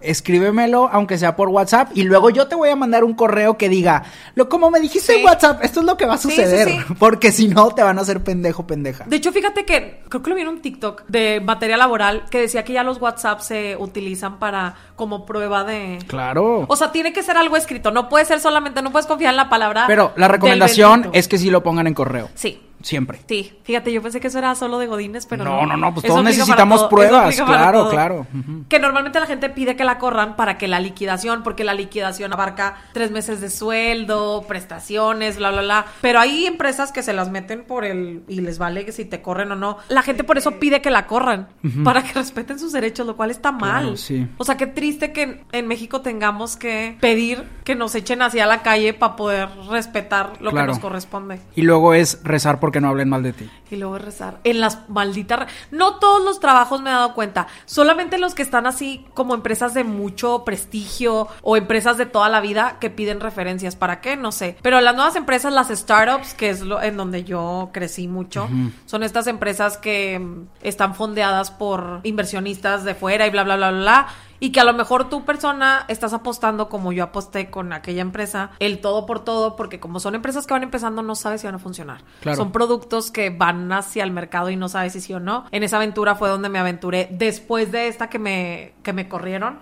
Aunque 0.92 1.18
sea 1.18 1.36
por 1.36 1.50
WhatsApp, 1.50 1.92
y 1.94 2.04
luego 2.04 2.30
yo 2.30 2.48
te 2.48 2.56
voy 2.56 2.70
a 2.70 2.76
mandar 2.76 3.04
un 3.04 3.14
correo 3.14 3.58
que 3.58 3.70
diga, 3.70 4.04
lo 4.36 4.50
como 4.50 4.70
me 4.72 4.80
dijiste 4.80 5.14
Sí. 5.14 5.20
en 5.20 5.26
WhatsApp, 5.26 5.64
esto 5.64 5.80
es 5.82 5.86
lo 5.86 5.98
que 5.98 6.06
va 6.06 6.16
a 6.16 6.18
sí, 6.18 6.30
suceder. 6.30 6.68
sí. 6.70 6.80
Porque 7.00 7.32
si 7.32 7.48
no, 7.48 7.70
te 7.72 7.84
van 7.84 7.98
a 7.98 8.02
hacer 8.02 8.24
pendejo, 8.24 8.66
pendeja. 8.68 9.06
De 9.08 9.16
hecho, 9.18 9.32
fíjate 9.32 9.66
que 9.66 10.02
creo 10.10 10.22
que 10.24 10.30
lo 10.30 10.36
vi 10.36 10.42
en 10.42 10.48
un 10.48 10.62
TikTok 10.62 11.04
de 11.08 11.42
materia 11.42 11.78
laboral 11.78 12.26
que 12.32 12.42
decía 12.42 12.64
que 12.64 12.74
ya 12.74 12.84
los 12.84 13.00
WhatsApp 13.02 13.40
se 13.42 13.76
utilizan 13.78 14.40
para 14.40 14.76
como 14.96 15.26
prueba 15.26 15.64
de. 15.64 16.00
Claro. 16.08 16.66
O 16.68 16.76
sea, 16.76 16.92
tiene 16.92 17.14
que 17.14 17.24
ser 17.24 17.38
algo 17.38 17.56
escrito. 17.58 17.92
No 17.92 18.10
puede 18.10 18.26
ser 18.26 18.40
solamente, 18.40 18.82
no 18.82 18.92
puedes 18.92 19.08
confiar 19.08 19.32
en 19.32 19.38
la 19.38 19.50
palabra. 19.50 19.86
pero 19.88 20.14
la 20.16 20.28
recomendación 20.28 21.10
es 21.14 21.28
que 21.28 21.38
sí 21.38 21.50
lo 21.50 21.64
pongan 21.64 21.88
en 21.88 21.94
correo. 21.94 22.30
Sí. 22.36 22.62
Siempre. 22.88 23.20
Sí, 23.28 23.52
fíjate, 23.64 23.92
yo 23.92 24.02
pensé 24.02 24.22
que 24.22 24.28
eso 24.28 24.40
era 24.40 24.56
solo 24.56 24.80
de 24.80 24.88
Godines, 24.88 25.26
pero 25.26 25.44
No, 25.44 25.62
no. 25.62 25.68
no, 25.68 25.78
no, 25.78 25.94
pues 25.94 26.06
Eso 26.06 26.14
todos 26.14 26.24
necesitamos 26.26 26.80
todo, 26.80 26.90
pruebas, 26.90 27.36
claro, 27.36 27.90
claro. 27.90 28.28
Que 28.70 28.80
normalmente 28.80 29.20
la 29.20 29.26
gente 29.26 29.50
pide 29.50 29.76
que 29.76 29.84
la 29.84 29.98
corran 29.98 30.38
para 30.38 30.58
que 30.58 30.70
la 30.70 30.80
liquidación, 30.80 31.44
porque 31.44 31.66
la 31.66 31.74
liquidación 31.74 32.32
abarca 32.32 32.78
tres 32.94 33.12
meses 33.12 33.42
de 33.42 33.50
sueldo, 33.50 34.46
prestaciones, 34.48 35.36
bla, 35.38 35.52
bla, 35.52 35.62
bla. 35.64 35.86
Pero 36.00 36.20
hay 36.22 36.46
empresas 36.46 36.94
que 36.94 37.04
se 37.04 37.12
las 37.12 37.30
meten 37.30 37.66
por 37.66 37.84
el 37.84 38.24
y 38.30 38.40
les 38.40 38.58
vale 38.58 38.86
que 38.86 38.94
si 38.94 39.04
te 39.04 39.22
corren 39.22 39.52
o 39.52 39.56
no. 39.58 39.78
La 39.90 40.02
gente 40.02 40.24
por 40.24 40.38
eso 40.38 40.52
pide 40.60 40.82
que 40.82 40.90
la 40.90 41.08
corran, 41.08 41.50
para 41.84 42.04
que 42.04 42.14
respeten 42.16 42.58
sus 42.60 42.72
derechos, 42.72 43.06
lo 43.06 43.18
cual 43.18 43.32
está 43.32 43.52
mal. 43.52 43.82
Claro, 43.82 43.98
sí. 43.98 44.28
O 44.38 44.46
sea, 44.46 44.56
qué 44.56 44.68
triste 44.68 45.12
que 45.12 45.24
en, 45.24 45.42
en 45.52 45.68
México 45.68 46.00
tengamos 46.02 46.56
que 46.56 46.98
pedir 47.02 47.44
que 47.66 47.76
nos 47.76 47.96
echen 47.96 48.22
hacia 48.22 48.46
la 48.46 48.62
calle 48.62 48.94
para 48.94 49.18
poder 49.18 49.50
respetar 49.70 50.34
lo 50.40 50.52
Claro. 50.52 50.68
que 50.68 50.72
nos 50.74 50.80
corresponde. 50.80 51.40
Y 51.56 51.64
luego 51.64 51.94
es 51.94 52.22
rezar 52.24 52.60
porque 52.60 52.77
no 52.82 52.90
hablen 52.90 53.10
mal 53.10 53.24
de 53.24 53.34
ti. 53.34 53.50
Y 53.70 53.76
luego 53.76 53.98
rezar. 53.98 54.40
En 54.44 54.60
las 54.60 54.90
malditas... 54.90 55.48
No 55.72 55.96
todos 55.96 56.24
los 56.24 56.40
trabajos 56.40 56.82
me 56.82 56.90
he 56.90 56.94
dado 56.94 57.14
cuenta. 57.14 57.48
Solamente 57.66 58.18
los 58.18 58.36
que 58.36 58.42
están 58.42 58.66
así 58.66 59.06
como 59.14 59.34
empresas 59.34 59.74
de 59.74 59.84
mucho 59.84 60.44
prestigio 60.46 61.28
o 61.42 61.58
empresas 61.58 61.98
de 61.98 62.06
toda 62.06 62.30
la 62.30 62.42
vida 62.42 62.78
que 62.80 62.90
piden 62.90 63.20
referencias. 63.20 63.76
¿Para 63.76 64.02
qué? 64.02 64.16
No 64.16 64.32
sé. 64.32 64.58
Pero 64.62 64.82
las 64.82 64.96
nuevas 64.96 65.16
empresas, 65.16 65.54
las 65.54 65.70
startups, 65.70 66.34
que 66.34 66.50
es 66.50 66.62
lo, 66.62 66.82
en 66.82 66.98
donde 66.98 67.24
yo 67.24 67.70
crecí 67.74 68.08
mucho, 68.08 68.48
son 68.86 69.04
estas 69.04 69.28
empresas 69.28 69.78
que 69.78 70.20
mm, 70.20 70.48
están 70.62 70.96
fondeadas 70.96 71.52
por 71.52 72.02
inversionistas 72.04 72.84
de 72.84 72.96
fuera 72.96 73.28
y 73.28 73.30
bla, 73.30 73.44
bla, 73.44 73.56
bla, 73.56 73.72
bla, 73.72 73.82
bla. 73.82 74.08
Y 74.40 74.52
que 74.52 74.60
a 74.60 74.64
lo 74.64 74.74
mejor 74.74 75.10
tu 75.10 75.26
persona 75.26 75.86
estás 75.88 76.14
apostando 76.14 76.70
como 76.70 76.92
yo 76.92 77.04
aposté 77.04 77.50
con 77.50 77.74
aquella 77.74 78.02
empresa, 78.02 78.52
el 78.60 78.80
todo 78.80 79.06
por 79.06 79.24
todo, 79.24 79.56
porque 79.56 79.80
como 79.80 80.00
son 80.00 80.16
empresas 80.16 80.46
que 80.46 80.54
van 80.54 80.64
empezando, 80.64 81.02
no 81.02 81.16
sabes 81.16 81.42
si 81.42 81.48
van 81.48 81.56
a 81.56 81.60
funcionar. 81.60 82.04
Claro. 82.22 82.38
Son 82.38 82.52
productos 82.52 83.12
que 83.12 83.30
van 83.30 83.72
hacia 83.72 84.04
el 84.04 84.12
mercado 84.12 84.50
y 84.50 84.56
no 84.56 84.70
sabes 84.70 84.94
si 84.94 85.02
sí 85.02 85.14
o 85.14 85.20
no. 85.20 85.46
En 85.52 85.64
esa 85.64 85.78
aventura 85.78 86.16
fue 86.16 86.30
donde 86.30 86.50
me 86.50 86.60
aventuré. 86.60 87.08
Después 87.12 87.72
de 87.72 87.88
esta 87.88 88.10
que 88.10 88.20
me, 88.20 88.74
que 88.84 88.94
me 88.94 89.08
corrieron, 89.08 89.58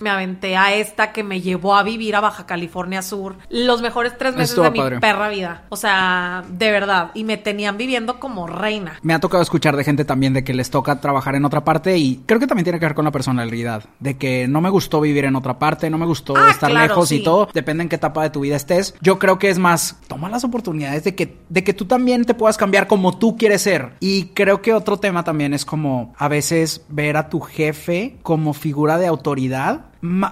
me 0.00 0.10
aventé 0.10 0.56
a 0.56 0.74
esta 0.74 1.12
que 1.12 1.22
me 1.22 1.40
llevó 1.40 1.76
a 1.76 1.82
vivir 1.82 2.16
a 2.16 2.20
Baja 2.20 2.46
California 2.46 3.02
Sur. 3.02 3.36
Los 3.48 3.82
mejores 3.82 4.16
tres 4.18 4.34
meses 4.34 4.50
Estuvo 4.50 4.64
de 4.64 4.70
mi 4.70 5.00
perra 5.00 5.28
vida. 5.28 5.64
O 5.68 5.76
sea, 5.76 6.44
de 6.48 6.70
verdad. 6.70 7.10
Y 7.14 7.24
me 7.24 7.36
tenían 7.36 7.76
viviendo 7.76 8.18
como 8.20 8.46
reina. 8.46 8.98
Me 9.02 9.14
ha 9.14 9.20
tocado 9.20 9.42
escuchar 9.42 9.76
de 9.76 9.84
gente 9.84 10.04
también 10.04 10.32
de 10.32 10.44
que 10.44 10.54
les 10.54 10.70
toca 10.70 11.00
trabajar 11.00 11.34
en 11.34 11.44
otra 11.44 11.64
parte 11.64 11.96
y 11.98 12.22
creo 12.26 12.40
que 12.40 12.46
también 12.46 12.64
tiene 12.64 12.78
que 12.78 12.86
ver 12.86 12.94
con 12.94 13.04
la 13.04 13.10
personalidad. 13.12 13.84
De 14.00 14.15
de 14.16 14.18
que 14.18 14.48
no 14.48 14.60
me 14.60 14.70
gustó 14.70 15.00
vivir 15.00 15.24
en 15.24 15.36
otra 15.36 15.58
parte, 15.58 15.90
no 15.90 15.98
me 15.98 16.06
gustó 16.06 16.34
Ah, 16.36 16.50
estar 16.50 16.70
claro, 16.70 16.88
lejos 16.88 17.12
y 17.12 17.22
todo, 17.22 17.48
depende 17.52 17.82
en 17.82 17.88
qué 17.88 17.96
etapa 17.96 18.22
de 18.22 18.30
tu 18.30 18.40
vida 18.40 18.56
estés. 18.56 18.94
Yo 19.00 19.18
creo 19.18 19.38
que 19.38 19.50
es 19.50 19.58
más, 19.58 19.96
toma 20.08 20.28
las 20.28 20.44
oportunidades 20.44 21.04
de 21.04 21.14
que, 21.14 21.38
de 21.48 21.64
que 21.64 21.72
tú 21.74 21.84
también 21.84 22.24
te 22.24 22.34
puedas 22.34 22.56
cambiar 22.56 22.86
como 22.86 23.18
tú 23.18 23.36
quieres 23.36 23.62
ser. 23.62 23.92
Y 24.00 24.26
creo 24.26 24.62
que 24.62 24.72
otro 24.72 24.98
tema 24.98 25.24
también 25.24 25.54
es 25.54 25.64
como 25.64 26.14
a 26.16 26.28
veces 26.28 26.84
ver 26.88 27.16
a 27.16 27.28
tu 27.28 27.40
jefe 27.40 28.16
como 28.22 28.54
figura 28.54 28.98
de 28.98 29.06
autoridad 29.06 29.86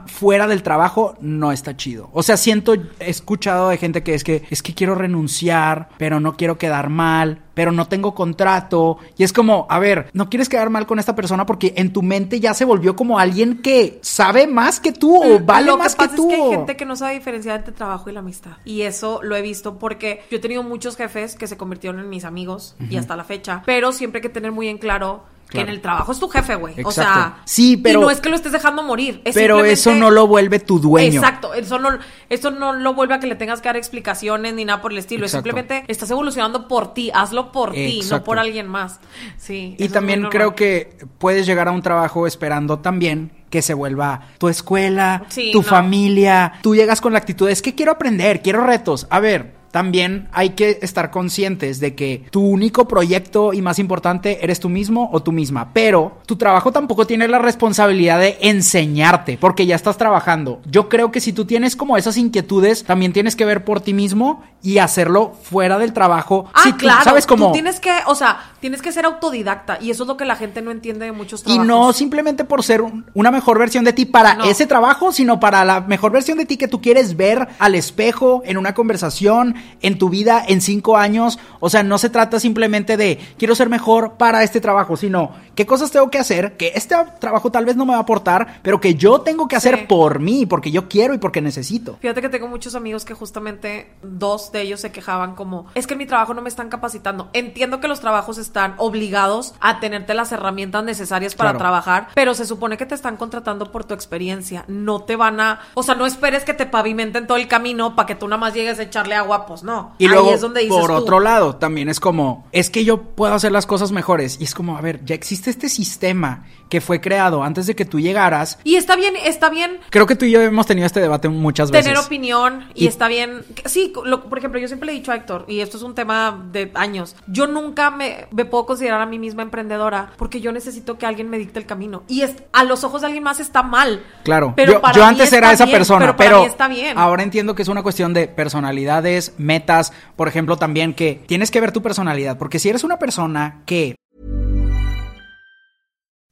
fuera 0.07 0.47
del 0.47 0.62
trabajo 0.62 1.16
no 1.21 1.52
está 1.52 1.76
chido. 1.76 2.11
O 2.12 2.23
sea, 2.23 2.37
siento, 2.37 2.75
he 2.75 3.11
escuchado 3.11 3.69
de 3.69 3.76
gente 3.76 4.02
que 4.02 4.14
es 4.14 4.25
que 4.25 4.45
es 4.50 4.62
que 4.62 4.75
quiero 4.75 4.95
renunciar, 4.95 5.88
pero 5.99 6.21
no 6.21 6.37
quiero 6.37 6.59
quedar 6.59 6.90
mal, 6.90 7.43
pero 7.54 7.73
no 7.73 7.87
tengo 7.87 8.14
contrato. 8.14 8.99
Y 9.16 9.25
es 9.25 9.33
como, 9.33 9.66
a 9.71 9.78
ver, 9.78 10.11
no 10.12 10.28
quieres 10.28 10.49
quedar 10.49 10.71
mal 10.71 10.87
con 10.87 10.99
esta 10.99 11.14
persona 11.14 11.47
porque 11.47 11.73
en 11.76 11.93
tu 11.93 12.02
mente 12.02 12.40
ya 12.40 12.54
se 12.54 12.64
volvió 12.64 12.97
como 12.97 13.19
alguien 13.19 13.62
que 13.62 13.99
sabe 14.02 14.47
más 14.47 14.81
que 14.81 14.93
tú 14.93 15.16
o 15.16 15.40
vale 15.40 15.66
lo 15.66 15.78
más 15.78 15.95
que 15.95 16.04
que, 16.04 16.09
pasa 16.09 16.16
tú. 16.16 16.31
es 16.31 16.37
que 16.37 16.43
hay 16.43 16.50
gente 16.50 16.76
que 16.76 16.85
no 16.85 16.97
sabe 16.97 17.14
diferenciar 17.14 17.57
entre 17.57 17.73
trabajo 17.73 18.11
y 18.11 18.12
la 18.12 18.21
amistad. 18.21 18.52
Y 18.64 18.83
eso 18.83 19.21
lo 19.23 19.37
he 19.37 19.43
visto 19.43 19.78
porque 19.78 20.23
yo 20.31 20.38
he 20.38 20.40
tenido 20.40 20.62
muchos 20.62 20.97
jefes 20.97 21.37
que 21.37 21.47
se 21.47 21.57
convirtieron 21.57 22.00
en 22.00 22.09
mis 22.09 22.25
amigos 22.25 22.76
y 22.90 22.97
hasta 22.97 23.16
la 23.16 23.25
fecha. 23.25 23.62
Pero 23.64 23.93
siempre 23.93 24.19
hay 24.19 24.23
que 24.23 24.28
tener 24.28 24.52
muy 24.52 24.69
en 24.69 24.78
claro 24.78 25.23
que 25.54 25.61
en 25.61 25.68
el 25.70 25.80
trabajo 25.80 26.12
es 26.12 26.18
tu 26.18 26.28
jefe, 26.28 26.54
güey. 26.56 26.75
O 26.84 26.90
sea, 26.92 27.38
Sí, 27.44 27.76
pero- 27.76 28.00
Y 28.00 28.02
no 28.02 28.11
es 28.11 28.20
que 28.20 28.28
lo 28.28 28.37
estés 28.37 28.52
dejando 28.52 28.82
morir. 28.82 29.23
es 29.25 29.34
pero 29.34 29.54
simplemente- 29.56 29.73
eso 29.80 29.94
no 29.94 30.11
lo 30.11 30.26
vuelve 30.26 30.58
tu 30.61 30.78
dueño. 30.78 31.20
Exacto, 31.20 31.54
eso 31.54 31.78
no, 31.78 31.90
eso 32.28 32.50
no 32.50 32.73
lo 32.75 32.94
vuelve 32.94 33.14
a 33.14 33.20
que 33.20 33.26
le 33.26 33.37
tengas 33.37 33.61
que 33.61 33.68
dar 33.68 33.76
explicaciones 33.76 34.52
ni 34.54 34.64
nada 34.64 34.82
por 34.82 34.92
el 34.92 34.99
estilo. 34.99 35.25
Exacto. 35.25 35.38
Es 35.49 35.54
simplemente 35.54 35.84
estás 35.90 36.11
evolucionando 36.11 36.68
por 36.68 36.92
ti, 36.94 37.11
hazlo 37.14 37.52
por 37.52 37.73
ti, 37.73 38.02
no 38.11 38.23
por 38.25 38.38
alguien 38.38 38.66
más. 38.68 39.00
Sí. 39.38 39.76
Y 39.78 39.88
también 39.88 40.25
creo 40.30 40.54
que 40.54 40.99
puedes 41.18 41.46
llegar 41.46 41.68
a 41.68 41.70
un 41.73 41.82
trabajo 41.82 42.26
esperando 42.26 42.78
también 42.80 43.30
que 43.50 43.62
se 43.62 43.73
vuelva 43.75 44.20
tu 44.38 44.49
escuela, 44.49 45.23
Sí, 45.28 45.50
tu 45.52 45.62
no. 45.62 45.68
familia. 45.68 46.54
Tú 46.62 46.75
llegas 46.75 47.00
con 47.00 47.12
la 47.12 47.18
actitud, 47.20 47.49
es 47.49 47.62
que 47.62 47.75
quiero 47.75 47.92
aprender, 47.92 48.42
quiero 48.42 48.64
retos. 48.66 49.06
A 49.11 49.20
ver, 49.20 49.53
también 49.75 50.28
hay 50.31 50.50
que 50.50 50.78
estar 50.83 51.11
conscientes 51.11 51.81
de 51.81 51.97
que 51.97 52.23
tu 52.31 52.47
único 52.47 52.87
proyecto 52.87 53.52
y 53.52 53.61
más 53.61 53.81
importante 53.81 54.38
eres 54.45 54.61
tú 54.61 54.69
mismo 54.69 55.11
o 55.12 55.21
tú 55.21 55.33
misma. 55.33 55.71
Pero 55.73 56.19
tu 56.26 56.37
trabajo 56.37 56.71
tampoco 56.71 57.09
tiene 57.09 57.26
la 57.26 57.40
responsabilidad 57.40 58.21
de 58.21 58.38
enseñarte, 58.40 59.37
porque 59.37 59.66
ya 59.66 59.75
estás 59.75 59.97
trabajando. 59.97 60.61
Yo 60.71 60.88
creo 60.88 61.11
que 61.11 61.19
si 61.21 61.33
tú 61.33 61.45
tienes 61.45 61.75
como 61.75 61.97
esas 61.97 62.16
inquietudes, 62.16 62.85
también 62.85 63.12
tienes 63.12 63.35
que 63.35 63.45
ver 63.45 63.64
por 63.64 63.81
ti 63.81 63.95
mismo 63.95 64.45
y 64.62 64.78
hacerlo 64.78 65.33
fuera 65.43 65.76
del 65.76 65.93
trabajo. 65.93 66.47
Ah, 66.54 66.61
Si 66.62 66.71
tú 66.73 66.78
claro. 66.78 67.02
¿Sabes 67.02 67.26
cómo? 67.26 67.49
Tú 67.49 67.52
tienes 67.54 67.81
que, 67.81 67.90
o 68.07 68.14
sea, 68.14 68.52
tienes 68.61 68.81
que 68.81 68.93
ser 68.93 69.04
autodidacta. 69.07 69.78
Y 69.81 69.90
eso 69.90 70.04
es 70.04 70.07
lo 70.07 70.16
que 70.16 70.25
la 70.25 70.37
gente 70.37 70.62
no 70.62 70.71
entiende 70.71 71.04
de 71.07 71.12
muchos 71.12 71.40
Y 71.40 71.45
trabajos. 71.47 71.66
no 71.66 71.93
simplemente 71.93 72.45
por 72.45 72.62
ser 72.62 72.81
un- 72.81 73.07
una 73.12 73.33
mejor 73.33 73.59
versión 73.59 73.85
de 73.85 73.93
ti 73.93 74.04
para 74.07 74.37
No. 74.37 74.45
ese 74.45 74.66
trabajo, 74.69 75.11
sino 75.11 75.40
para 75.40 75.64
la 75.64 75.81
mejor 75.81 76.12
versión 76.12 76.38
de 76.38 76.47
ti 76.47 76.57
que 76.57 76.69
tú 76.69 76.81
quieres 76.81 77.16
ver 77.16 77.49
al 77.59 77.75
espejo, 77.75 78.43
en 78.47 78.57
una 78.57 78.73
conversación, 78.73 79.57
en 79.83 79.99
tu 79.99 80.09
vida, 80.09 80.44
en 80.47 80.61
cinco 80.61 80.97
años. 80.97 81.38
O 81.61 81.71
sea, 81.71 81.83
no 81.83 81.99
se 81.99 82.11
trata 82.11 82.40
simplemente 82.40 82.97
de 82.97 83.18
quiero 83.38 83.54
ser 83.54 83.68
mejor 83.68 84.14
para 84.14 84.42
este 84.42 84.61
trabajo, 84.61 84.97
sino 84.97 85.33
qué 85.54 85.66
cosas 85.66 85.90
tengo 85.90 86.11
que 86.11 86.18
hacer, 86.18 86.56
que 86.56 86.73
este 86.75 86.94
trabajo 87.21 87.50
tal 87.50 87.64
vez 87.64 87.76
no 87.76 87.85
me 87.87 87.92
va 87.92 87.99
a 87.99 88.02
aportar, 88.02 88.61
pero 88.62 88.80
que 88.80 88.94
yo 88.94 89.21
tengo 89.21 89.47
que 89.49 89.56
hacer 89.56 89.78
Sí. 89.80 89.85
por 89.88 90.18
mí, 90.21 90.47
porque 90.47 90.71
yo 90.71 90.88
quiero 90.88 91.14
y 91.14 91.18
porque 91.18 91.40
necesito. 91.40 91.97
Fíjate 92.00 92.21
que 92.23 92.28
tengo 92.28 92.49
muchos 92.49 92.75
amigos 92.75 93.04
que 93.04 93.14
justamente 93.14 93.92
dos 94.02 94.52
de 94.52 94.62
ellos 94.62 94.80
se 94.80 94.90
quejaban 94.92 95.35
como, 95.35 95.66
es 95.75 95.87
que 95.87 95.94
en 95.94 95.99
mi 95.99 96.06
trabajo 96.06 96.35
no 96.35 96.42
me 96.42 96.49
están 96.49 96.68
capacitando. 96.68 97.28
Entiendo 97.33 97.80
que 97.80 97.88
los 97.88 98.00
trabajos 98.00 98.38
están 98.38 98.75
obligados 98.78 99.54
a 99.61 99.80
tenerte 99.80 100.14
las 100.14 100.33
herramientas 100.33 100.83
necesarias 100.85 101.35
para 101.35 101.50
Claro. 101.50 101.59
trabajar, 101.59 102.09
pero 102.14 102.35
se 102.35 102.47
supone 102.47 102.76
que 102.76 102.87
te 102.87 102.94
están 102.94 103.16
contratando 103.16 103.71
por 103.71 103.85
tu 103.85 103.94
experiencia. 103.94 104.64
No 104.66 105.02
te 105.02 105.16
van 105.16 105.40
a, 105.40 105.61
o 105.75 105.83
sea, 105.83 105.94
no 105.94 106.06
esperes 106.06 106.44
que 106.44 106.54
te 106.54 106.66
pavimenten 106.66 107.26
todo 107.26 107.37
el 107.38 107.49
camino 107.49 107.94
para 107.94 108.06
que 108.06 108.14
tú 108.14 108.26
nada 108.26 108.38
más 108.40 108.54
llegues 108.54 108.78
a 108.78 108.83
echarle 108.83 109.14
agua, 109.14 109.47
pues 109.47 109.53
no. 109.62 109.94
Y 109.99 110.04
Ahí 110.06 110.11
luego, 110.11 110.32
es 110.34 110.40
donde 110.40 110.62
dices 110.62 110.76
por 110.76 110.88
tú, 110.88 110.96
otro 110.96 111.20
lado, 111.20 111.56
también 111.56 111.88
es 111.88 112.00
como, 112.00 112.46
es 112.52 112.70
que 112.70 112.84
yo 112.84 113.02
puedo 113.02 113.34
hacer 113.34 113.52
las 113.52 113.66
cosas 113.66 113.92
mejores. 113.92 114.38
Y 114.40 114.44
es 114.44 114.54
como, 114.54 114.76
a 114.76 114.80
ver, 114.80 115.04
ya 115.04 115.14
existe 115.14 115.50
este 115.50 115.68
sistema 115.68 116.44
que 116.68 116.80
fue 116.80 117.00
creado 117.00 117.44
antes 117.44 117.66
de 117.66 117.76
que 117.76 117.84
tú 117.84 118.00
llegaras. 118.00 118.58
Y 118.64 118.75
está 118.76 118.96
bien, 118.96 119.14
está 119.23 119.49
bien 119.50 119.78
Creo 119.90 120.06
que 120.06 120.16
tú 120.16 120.25
y 120.25 120.32
yo 120.32 120.40
hemos 120.40 120.66
tenido 120.66 120.87
este 120.87 121.00
debate 121.00 121.28
muchas 121.28 121.70
veces. 121.70 121.84
tener 121.84 121.99
opinión 122.04 122.68
y, 122.75 122.84
Y- 122.84 122.88
está 122.88 123.06
bien. 123.06 123.44
Sí, 123.66 123.92
lo- 124.04 124.25
por 124.28 124.38
ejemplo, 124.38 124.58
yo 124.58 124.66
siempre 124.66 124.87
le 124.87 124.92
he 124.92 124.94
dicho 124.96 125.12
a 125.12 125.14
Héctor, 125.14 125.44
y 125.46 125.61
esto 125.61 125.76
es 125.76 125.82
un 125.84 125.94
tema 125.94 126.49
de 126.50 126.73
años, 126.75 127.14
yo 127.28 127.46
nunca 127.46 127.90
me, 127.90 128.26
me 128.32 128.44
puedo 128.44 128.66
considerar 128.66 129.00
a 129.02 129.06
mí 129.06 129.18
misma 129.20 129.42
emprendedora 129.42 130.12
porque 130.16 130.40
yo 130.40 130.50
necesito 130.52 130.99
que 130.99 131.06
alguien 131.06 131.28
me 131.30 131.38
dicte 131.38 131.58
el 131.61 131.66
camino. 131.66 132.02
Y 132.08 132.23
es, 132.23 132.32
a 132.52 132.64
los 132.64 132.82
ojos 132.82 133.02
de 133.02 133.06
alguien 133.08 133.23
más 133.23 133.38
está 133.40 133.62
mal. 133.62 134.02
Claro, 134.25 134.54
pero 134.56 134.73
yo, 134.73 134.80
para 134.80 134.94
yo 134.96 135.02
mí 135.02 135.08
antes 135.11 135.32
era 135.32 135.52
esa 135.52 135.66
bien, 135.66 135.76
persona, 135.78 136.06
pero, 136.06 136.16
pero, 136.16 136.30
para 136.30 136.40
mí 136.40 136.46
está 136.50 136.68
bien. 136.68 136.99
ahora 136.99 137.23
entiendo 137.23 137.54
que 137.54 137.62
es 137.62 137.68
una 137.68 137.82
cuestión 137.84 138.14
de 138.14 138.26
personalidades, 138.26 139.34
metas, 139.44 139.92
por 140.16 140.26
ejemplo, 140.28 140.56
también 140.56 140.95
que 140.95 141.23
tienes 141.26 141.50
que 141.50 141.60
ver 141.60 141.73
tu 141.73 141.82
personalidad, 141.82 142.38
porque 142.38 142.58
si 142.58 142.69
eres 142.69 142.84
una 142.84 142.99
persona 142.99 143.62
que 143.66 143.95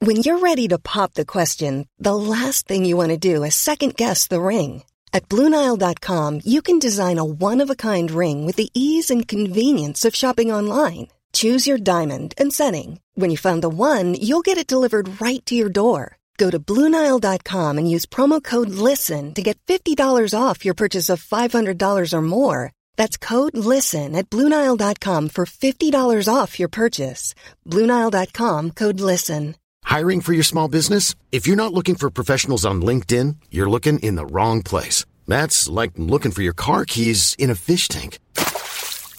When 0.01 0.17
you're 0.17 0.41
ready 0.41 0.67
to 0.67 0.81
pop 0.81 1.15
the 1.15 1.25
question, 1.25 1.87
the 1.97 2.17
last 2.17 2.67
thing 2.67 2.85
you 2.85 2.97
want 2.97 3.11
to 3.11 3.17
do 3.17 3.45
is 3.45 3.55
second 3.55 3.95
guess 3.95 4.27
the 4.27 4.41
ring. 4.41 4.83
At 5.13 5.29
Bluenile.com, 5.29 6.41
you 6.45 6.61
can 6.61 6.81
design 6.81 7.19
a 7.19 7.25
one 7.25 7.61
of 7.61 7.71
a 7.71 7.77
kind 7.77 8.11
ring 8.11 8.45
with 8.45 8.57
the 8.57 8.71
ease 8.75 9.13
and 9.13 9.29
convenience 9.29 10.05
of 10.05 10.17
shopping 10.17 10.51
online. 10.51 11.07
Choose 11.33 11.69
your 11.69 11.79
diamond 11.79 12.35
and 12.37 12.53
setting. 12.53 12.99
When 13.15 13.31
you 13.31 13.37
find 13.37 13.63
the 13.63 13.69
one, 13.69 14.15
you'll 14.15 14.43
get 14.43 14.59
it 14.59 14.67
delivered 14.67 15.21
right 15.21 15.45
to 15.47 15.55
your 15.55 15.71
door. 15.71 16.17
Go 16.37 16.51
to 16.51 16.59
Bluenile.com 16.59 17.79
and 17.79 17.89
use 17.89 18.05
promo 18.05 18.43
code 18.43 18.71
LISTEN 18.71 19.35
to 19.35 19.43
get 19.43 19.59
$50 19.67 20.35
off 20.35 20.65
your 20.65 20.75
purchase 20.75 21.09
of 21.09 21.23
$500 21.23 22.13
or 22.13 22.23
more. 22.23 22.73
That's 22.97 23.17
code 23.17 23.57
LISTEN 23.57 24.15
at 24.15 24.31
Bluenile.com 24.31 25.29
for 25.31 25.47
$50 25.47 26.29
off 26.33 26.59
your 26.59 26.69
purchase. 26.69 27.35
Bluenile.com 27.67 28.71
code 28.73 29.01
LISTEN. 29.01 29.57
Hiring 29.85 30.21
for 30.21 30.33
your 30.33 30.45
small 30.45 30.69
business? 30.69 31.15
If 31.33 31.47
you're 31.47 31.57
not 31.57 31.75
looking 31.75 31.97
for 31.97 32.11
professionals 32.11 32.65
on 32.65 32.83
LinkedIn, 32.83 33.37
you're 33.51 33.71
looking 33.71 33.99
in 33.99 34.15
the 34.15 34.27
wrong 34.27 34.63
place. 34.63 35.05
That's 35.27 35.69
like 35.69 35.93
looking 35.97 36.33
for 36.33 36.43
your 36.43 36.55
car 36.55 36.85
keys 36.85 37.35
in 37.39 37.51
a 37.51 37.55
fish 37.55 37.89
tank. 37.89 38.19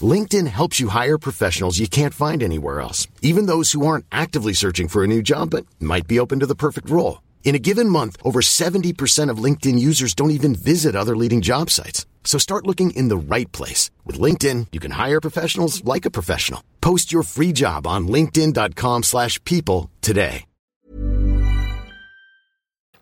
LinkedIn 0.02 0.48
helps 0.48 0.80
you 0.80 0.90
hire 0.90 1.18
professionals 1.18 1.80
you 1.80 1.88
can't 1.88 2.14
find 2.14 2.42
anywhere 2.42 2.82
else, 2.82 3.08
even 3.22 3.46
those 3.46 3.72
who 3.72 3.86
aren't 3.86 4.06
actively 4.12 4.54
searching 4.54 4.88
for 4.88 5.04
a 5.04 5.08
new 5.08 5.22
job 5.22 5.52
but 5.52 5.66
might 5.80 6.08
be 6.08 6.20
open 6.20 6.40
to 6.40 6.48
the 6.48 6.56
perfect 6.56 6.90
role. 6.90 7.22
In 7.44 7.56
a 7.56 7.60
given 7.60 7.90
month, 7.90 8.18
over 8.24 8.40
70% 8.42 9.30
of 9.30 9.38
LinkedIn 9.38 9.78
users 9.78 10.16
don't 10.16 10.32
even 10.32 10.56
visit 10.56 10.96
other 10.96 11.16
leading 11.16 11.42
job 11.42 11.70
sites. 11.70 12.06
So 12.24 12.40
start 12.40 12.66
looking 12.66 12.90
in 12.96 13.10
the 13.10 13.36
right 13.36 13.52
place. 13.52 13.92
With 14.08 14.20
LinkedIn, 14.20 14.68
you 14.72 14.80
can 14.80 14.98
hire 14.98 15.22
professionals 15.22 15.86
like 15.86 16.06
a 16.08 16.16
professional. 16.20 16.62
Post 16.82 17.14
your 17.14 17.22
free 17.22 17.52
job 17.52 17.86
on 17.86 18.08
linkedin.com/people 18.08 19.04
slash 19.04 19.40
people 19.44 19.92
today. 20.02 20.46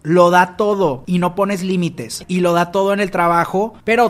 lo 0.03 0.31
da 0.31 0.57
todo 0.57 1.03
y 1.05 1.19
no 1.19 1.35
pones 1.35 1.63
límites 1.63 2.23
y 2.27 2.39
lo 2.39 2.53
da 2.53 2.71
todo 2.71 2.93
en 2.93 2.99
el 2.99 3.11
trabajo, 3.11 3.73
pero 3.83 4.09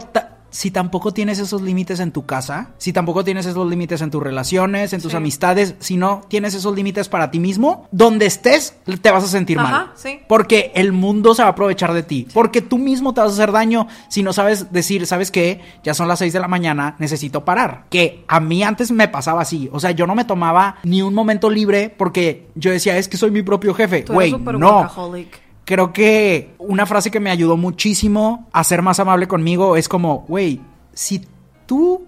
si 0.52 0.70
tampoco 0.70 1.12
tienes 1.14 1.40
esos 1.40 1.62
límites 1.64 2.00
en 2.00 2.12
tu 2.12 2.26
casa, 2.28 2.70
si 2.78 2.94
tampoco 2.94 3.24
tienes 3.24 3.46
esos 3.48 3.68
límites 3.68 4.02
en 4.02 4.12
tus 4.12 4.22
relaciones, 4.22 4.94
en 4.94 5.02
tus 5.02 5.12
Sí. 5.12 5.18
amistades, 5.18 5.74
si 5.80 5.98
no 5.98 6.22
tienes 6.28 6.54
esos 6.54 6.76
límites 6.76 7.10
para 7.10 7.32
ti 7.32 7.40
mismo, 7.40 7.88
donde 7.92 8.28
estés 8.28 8.76
te 9.02 9.10
vas 9.12 9.24
a 9.24 9.28
sentir 9.28 9.58
Ajá, 9.58 9.72
mal. 9.72 9.92
sí. 9.96 10.20
Porque 10.28 10.72
el 10.76 10.92
mundo 10.92 11.34
se 11.34 11.42
va 11.42 11.48
a 11.48 11.52
aprovechar 11.54 11.94
de 11.94 12.04
ti. 12.04 12.28
Porque 12.34 12.62
tú 12.62 12.78
mismo 12.78 13.14
te 13.14 13.22
vas 13.22 13.32
a 13.32 13.34
hacer 13.34 13.52
daño 13.52 13.88
si 14.10 14.22
no 14.22 14.34
sabes 14.34 14.72
decir, 14.72 15.08
¿sabes 15.08 15.32
qué? 15.32 15.62
Ya 15.84 15.94
son 15.94 16.08
las 16.08 16.20
6 16.20 16.34
de 16.34 16.40
la 16.40 16.48
mañana, 16.48 16.96
necesito 17.00 17.44
parar. 17.46 17.86
Que 17.90 18.24
a 18.28 18.40
mí 18.40 18.62
antes 18.64 18.92
me 18.92 19.08
pasaba 19.08 19.42
así. 19.42 19.70
O 19.72 19.80
sea, 19.80 19.92
yo 19.92 20.06
no 20.06 20.14
me 20.16 20.26
tomaba 20.26 20.76
ni 20.84 21.02
un 21.02 21.14
momento 21.14 21.50
libre 21.50 21.90
porque 21.98 22.50
yo 22.56 22.72
decía, 22.72 22.98
es 22.98 23.08
que 23.08 23.18
soy 23.18 23.32
mi 23.32 23.42
propio 23.42 23.74
jefe. 23.74 24.02
Tú 24.04 24.14
Güey, 24.14 24.32
no. 24.32 24.38
workaholic. 24.38 25.40
Creo 25.72 25.94
que 25.94 26.54
una 26.58 26.86
frase 26.86 27.12
que 27.12 27.22
me 27.22 27.30
ayudó 27.32 27.56
muchísimo 27.56 28.50
a 28.52 28.62
ser 28.62 28.82
más 28.82 29.00
amable 29.00 29.30
conmigo 29.30 29.78
es 29.78 29.88
como, 29.88 30.26
güey, 30.28 30.60
si 30.92 31.26
tú 31.66 32.08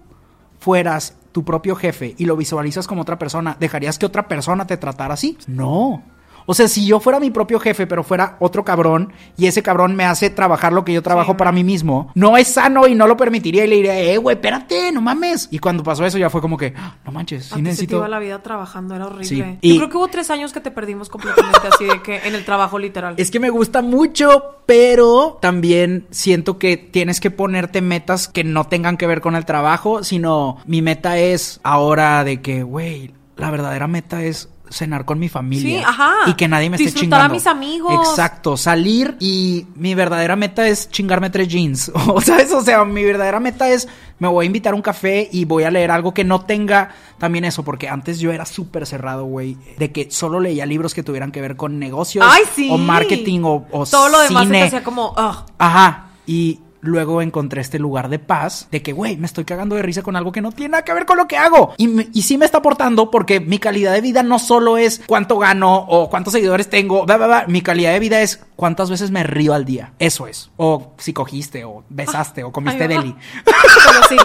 fueras 0.58 1.16
tu 1.32 1.46
propio 1.46 1.74
jefe 1.74 2.14
y 2.18 2.26
lo 2.26 2.36
visualizas 2.36 2.86
como 2.86 3.00
otra 3.00 3.18
persona, 3.18 3.56
¿dejarías 3.58 3.98
que 3.98 4.04
otra 4.04 4.28
persona 4.28 4.66
te 4.66 4.76
tratara 4.76 5.14
así? 5.14 5.38
No. 5.46 6.02
O 6.46 6.54
sea, 6.54 6.68
si 6.68 6.86
yo 6.86 7.00
fuera 7.00 7.20
mi 7.20 7.30
propio 7.30 7.58
jefe, 7.60 7.86
pero 7.86 8.02
fuera 8.04 8.36
otro 8.40 8.64
cabrón, 8.64 9.12
y 9.36 9.46
ese 9.46 9.62
cabrón 9.62 9.96
me 9.96 10.04
hace 10.04 10.30
trabajar 10.30 10.72
lo 10.72 10.84
que 10.84 10.92
yo 10.92 11.02
trabajo 11.02 11.32
Sí. 11.32 11.38
para 11.38 11.52
mí 11.52 11.64
mismo, 11.64 12.10
no 12.14 12.36
es 12.36 12.48
sano 12.48 12.86
y 12.86 12.94
no 12.94 13.06
lo 13.06 13.16
permitiría 13.16 13.64
y 13.64 13.68
le 13.68 13.76
diría, 13.76 13.98
eh, 14.00 14.16
güey, 14.18 14.36
espérate, 14.36 14.92
no 14.92 15.00
mames. 15.00 15.48
Y 15.50 15.58
cuando 15.58 15.82
pasó 15.82 16.04
eso 16.04 16.18
ya 16.18 16.30
fue 16.30 16.40
como 16.40 16.56
que, 16.56 16.74
"Ah, 16.76 16.96
no 17.04 17.12
manches, 17.12 17.44
sí 17.44 17.48
ti 17.48 17.50
se 17.50 17.56
te 17.56 17.62
necesito... 17.62 17.96
iba 17.96 18.08
la 18.08 18.18
vida 18.18 18.42
trabajando, 18.42 18.94
era 18.94 19.06
horrible. 19.06 19.24
Sí, 19.26 19.38
Yo 19.38 19.46
y- 19.60 19.76
creo 19.78 19.88
que 19.90 19.96
hubo 19.96 20.08
tres 20.08 20.30
años 20.30 20.52
que 20.52 20.60
te 20.60 20.70
perdimos 20.70 21.08
completamente 21.08 21.60
así 21.72 21.84
de 21.84 22.02
que 22.02 22.16
en 22.26 22.34
el 22.34 22.44
trabajo 22.44 22.78
literal. 22.78 23.14
Es 23.16 23.30
que 23.30 23.40
me 23.40 23.50
gusta 23.50 23.82
mucho, 23.82 24.56
pero 24.66 25.38
también 25.40 26.06
siento 26.10 26.58
que 26.58 26.76
tienes 26.76 27.20
que 27.20 27.30
ponerte 27.30 27.80
metas 27.80 28.28
que 28.28 28.44
no 28.44 28.64
tengan 28.66 28.96
que 28.96 29.06
ver 29.06 29.20
con 29.20 29.36
el 29.36 29.44
trabajo, 29.44 30.04
sino 30.04 30.58
mi 30.66 30.82
meta 30.82 31.18
es 31.18 31.60
ahora 31.62 32.24
de 32.24 32.40
que, 32.42 32.62
güey, 32.62 33.12
la 33.36 33.50
verdadera 33.50 33.86
meta 33.86 34.22
es 34.22 34.48
cenar 34.70 35.04
con 35.04 35.18
mi 35.18 35.28
familia. 35.28 35.78
Sí, 35.80 35.84
ajá. 35.84 36.12
Y 36.26 36.34
que 36.34 36.48
nadie 36.48 36.70
me 36.70 36.76
esté 36.76 36.86
Disfrutar 36.86 37.20
a 37.20 37.24
chingando. 37.24 37.34
mis 37.34 37.46
amigos. 37.46 38.08
Exacto, 38.08 38.56
salir 38.56 39.16
y 39.20 39.66
mi 39.76 39.94
verdadera 39.94 40.36
meta 40.36 40.66
es 40.68 40.88
chingarme 40.90 41.30
tres 41.30 41.48
jeans. 41.48 41.92
O 42.06 42.20
sabes, 42.20 42.52
o 42.52 42.60
sea, 42.62 42.84
mi 42.84 43.04
verdadera 43.04 43.40
meta 43.40 43.68
es 43.68 43.88
me 44.18 44.28
voy 44.28 44.44
a 44.44 44.46
invitar 44.46 44.72
a 44.72 44.76
un 44.76 44.82
café 44.82 45.28
y 45.32 45.44
voy 45.44 45.64
a 45.64 45.70
leer 45.70 45.90
algo 45.90 46.14
que 46.14 46.24
no 46.24 46.42
tenga 46.42 46.90
también 47.18 47.44
eso, 47.44 47.62
porque 47.64 47.88
antes 47.88 48.20
yo 48.20 48.32
era 48.32 48.46
súper 48.46 48.86
cerrado, 48.86 49.24
güey, 49.24 49.56
de 49.78 49.90
que 49.92 50.10
solo 50.10 50.40
leía 50.40 50.66
libros 50.66 50.94
que 50.94 51.02
tuvieran 51.02 51.32
que 51.32 51.40
ver 51.40 51.56
con 51.56 51.78
negocios 51.78 52.24
Ay, 52.28 52.44
sí. 52.54 52.68
o 52.70 52.78
marketing 52.78 53.40
o, 53.44 53.66
o 53.70 53.86
Todo 53.86 54.08
lo 54.08 54.20
demás 54.20 54.48
se 54.48 54.62
hacía 54.62 54.84
como, 54.84 55.10
ugh. 55.10 55.44
Ajá. 55.58 56.06
Y 56.26 56.60
luego 56.84 57.20
encontré 57.22 57.60
este 57.60 57.78
lugar 57.78 58.08
de 58.08 58.18
paz, 58.18 58.68
de 58.70 58.82
que, 58.82 58.92
güey, 58.92 59.16
me 59.16 59.26
estoy 59.26 59.44
cagando 59.44 59.74
de 59.76 59.82
risa 59.82 60.02
con 60.02 60.16
algo 60.16 60.30
que 60.32 60.40
no 60.40 60.52
tiene 60.52 60.70
nada 60.72 60.84
que 60.84 60.92
ver 60.94 61.06
con 61.06 61.16
lo 61.16 61.26
que 61.26 61.36
hago. 61.36 61.74
Y, 61.78 61.88
me- 61.88 62.08
y 62.12 62.22
sí 62.22 62.38
me 62.38 62.44
está 62.44 62.58
aportando 62.58 63.10
porque 63.10 63.40
mi 63.40 63.58
calidad 63.58 63.92
de 63.92 64.00
vida 64.00 64.22
no 64.22 64.38
solo 64.38 64.76
es 64.78 65.02
cuánto 65.06 65.38
gano 65.38 65.74
o 65.76 66.08
cuántos 66.10 66.32
seguidores 66.32 66.68
tengo, 66.70 67.04
bla, 67.06 67.16
bla, 67.16 67.26
bla. 67.26 67.44
Mi 67.48 67.60
calidad 67.62 67.92
de 67.92 67.98
vida 68.00 68.20
es 68.20 68.44
cuántas 68.56 68.90
veces 68.90 69.10
me 69.10 69.22
río 69.24 69.54
al 69.54 69.64
día. 69.64 69.92
Eso 69.98 70.26
es. 70.26 70.50
O 70.56 70.92
si 70.98 71.12
cogiste, 71.12 71.64
o 71.64 71.84
besaste, 71.88 72.44
o 72.44 72.52
comiste 72.52 72.82
Ay, 72.84 72.88
deli. 72.88 73.16
Pero 73.44 74.08
sí. 74.08 74.16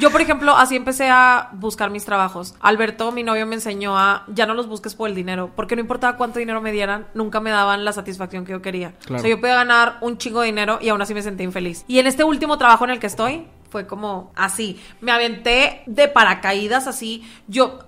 Yo, 0.00 0.10
por 0.10 0.22
ejemplo, 0.22 0.56
así 0.56 0.76
empecé 0.76 1.10
a 1.10 1.50
buscar 1.52 1.90
mis 1.90 2.06
trabajos. 2.06 2.54
Alberto, 2.60 3.12
mi 3.12 3.22
novio, 3.22 3.46
me 3.46 3.56
enseñó 3.56 3.98
a 3.98 4.24
ya 4.28 4.46
no 4.46 4.54
los 4.54 4.66
busques 4.66 4.94
por 4.94 5.10
el 5.10 5.14
dinero, 5.14 5.50
porque 5.54 5.76
no 5.76 5.82
importaba 5.82 6.16
cuánto 6.16 6.38
dinero 6.38 6.62
me 6.62 6.72
dieran, 6.72 7.06
nunca 7.12 7.38
me 7.40 7.50
daban 7.50 7.84
la 7.84 7.92
satisfacción 7.92 8.46
que 8.46 8.52
yo 8.52 8.62
quería. 8.62 8.94
Claro. 9.04 9.16
O 9.16 9.20
sea, 9.20 9.28
yo 9.28 9.38
podía 9.38 9.56
ganar 9.56 9.98
un 10.00 10.16
chingo 10.16 10.40
de 10.40 10.46
dinero 10.46 10.78
y 10.80 10.88
aún 10.88 11.02
así 11.02 11.12
me 11.12 11.20
sentí 11.20 11.44
infeliz. 11.44 11.84
Y 11.86 11.98
en 11.98 12.06
este 12.06 12.24
último 12.24 12.56
trabajo 12.56 12.84
en 12.84 12.92
el 12.92 12.98
que 12.98 13.08
estoy, 13.08 13.46
fue 13.68 13.86
como 13.86 14.32
así. 14.36 14.80
Me 15.02 15.12
aventé 15.12 15.82
de 15.84 16.08
paracaídas 16.08 16.86
así. 16.86 17.30
Yo, 17.46 17.80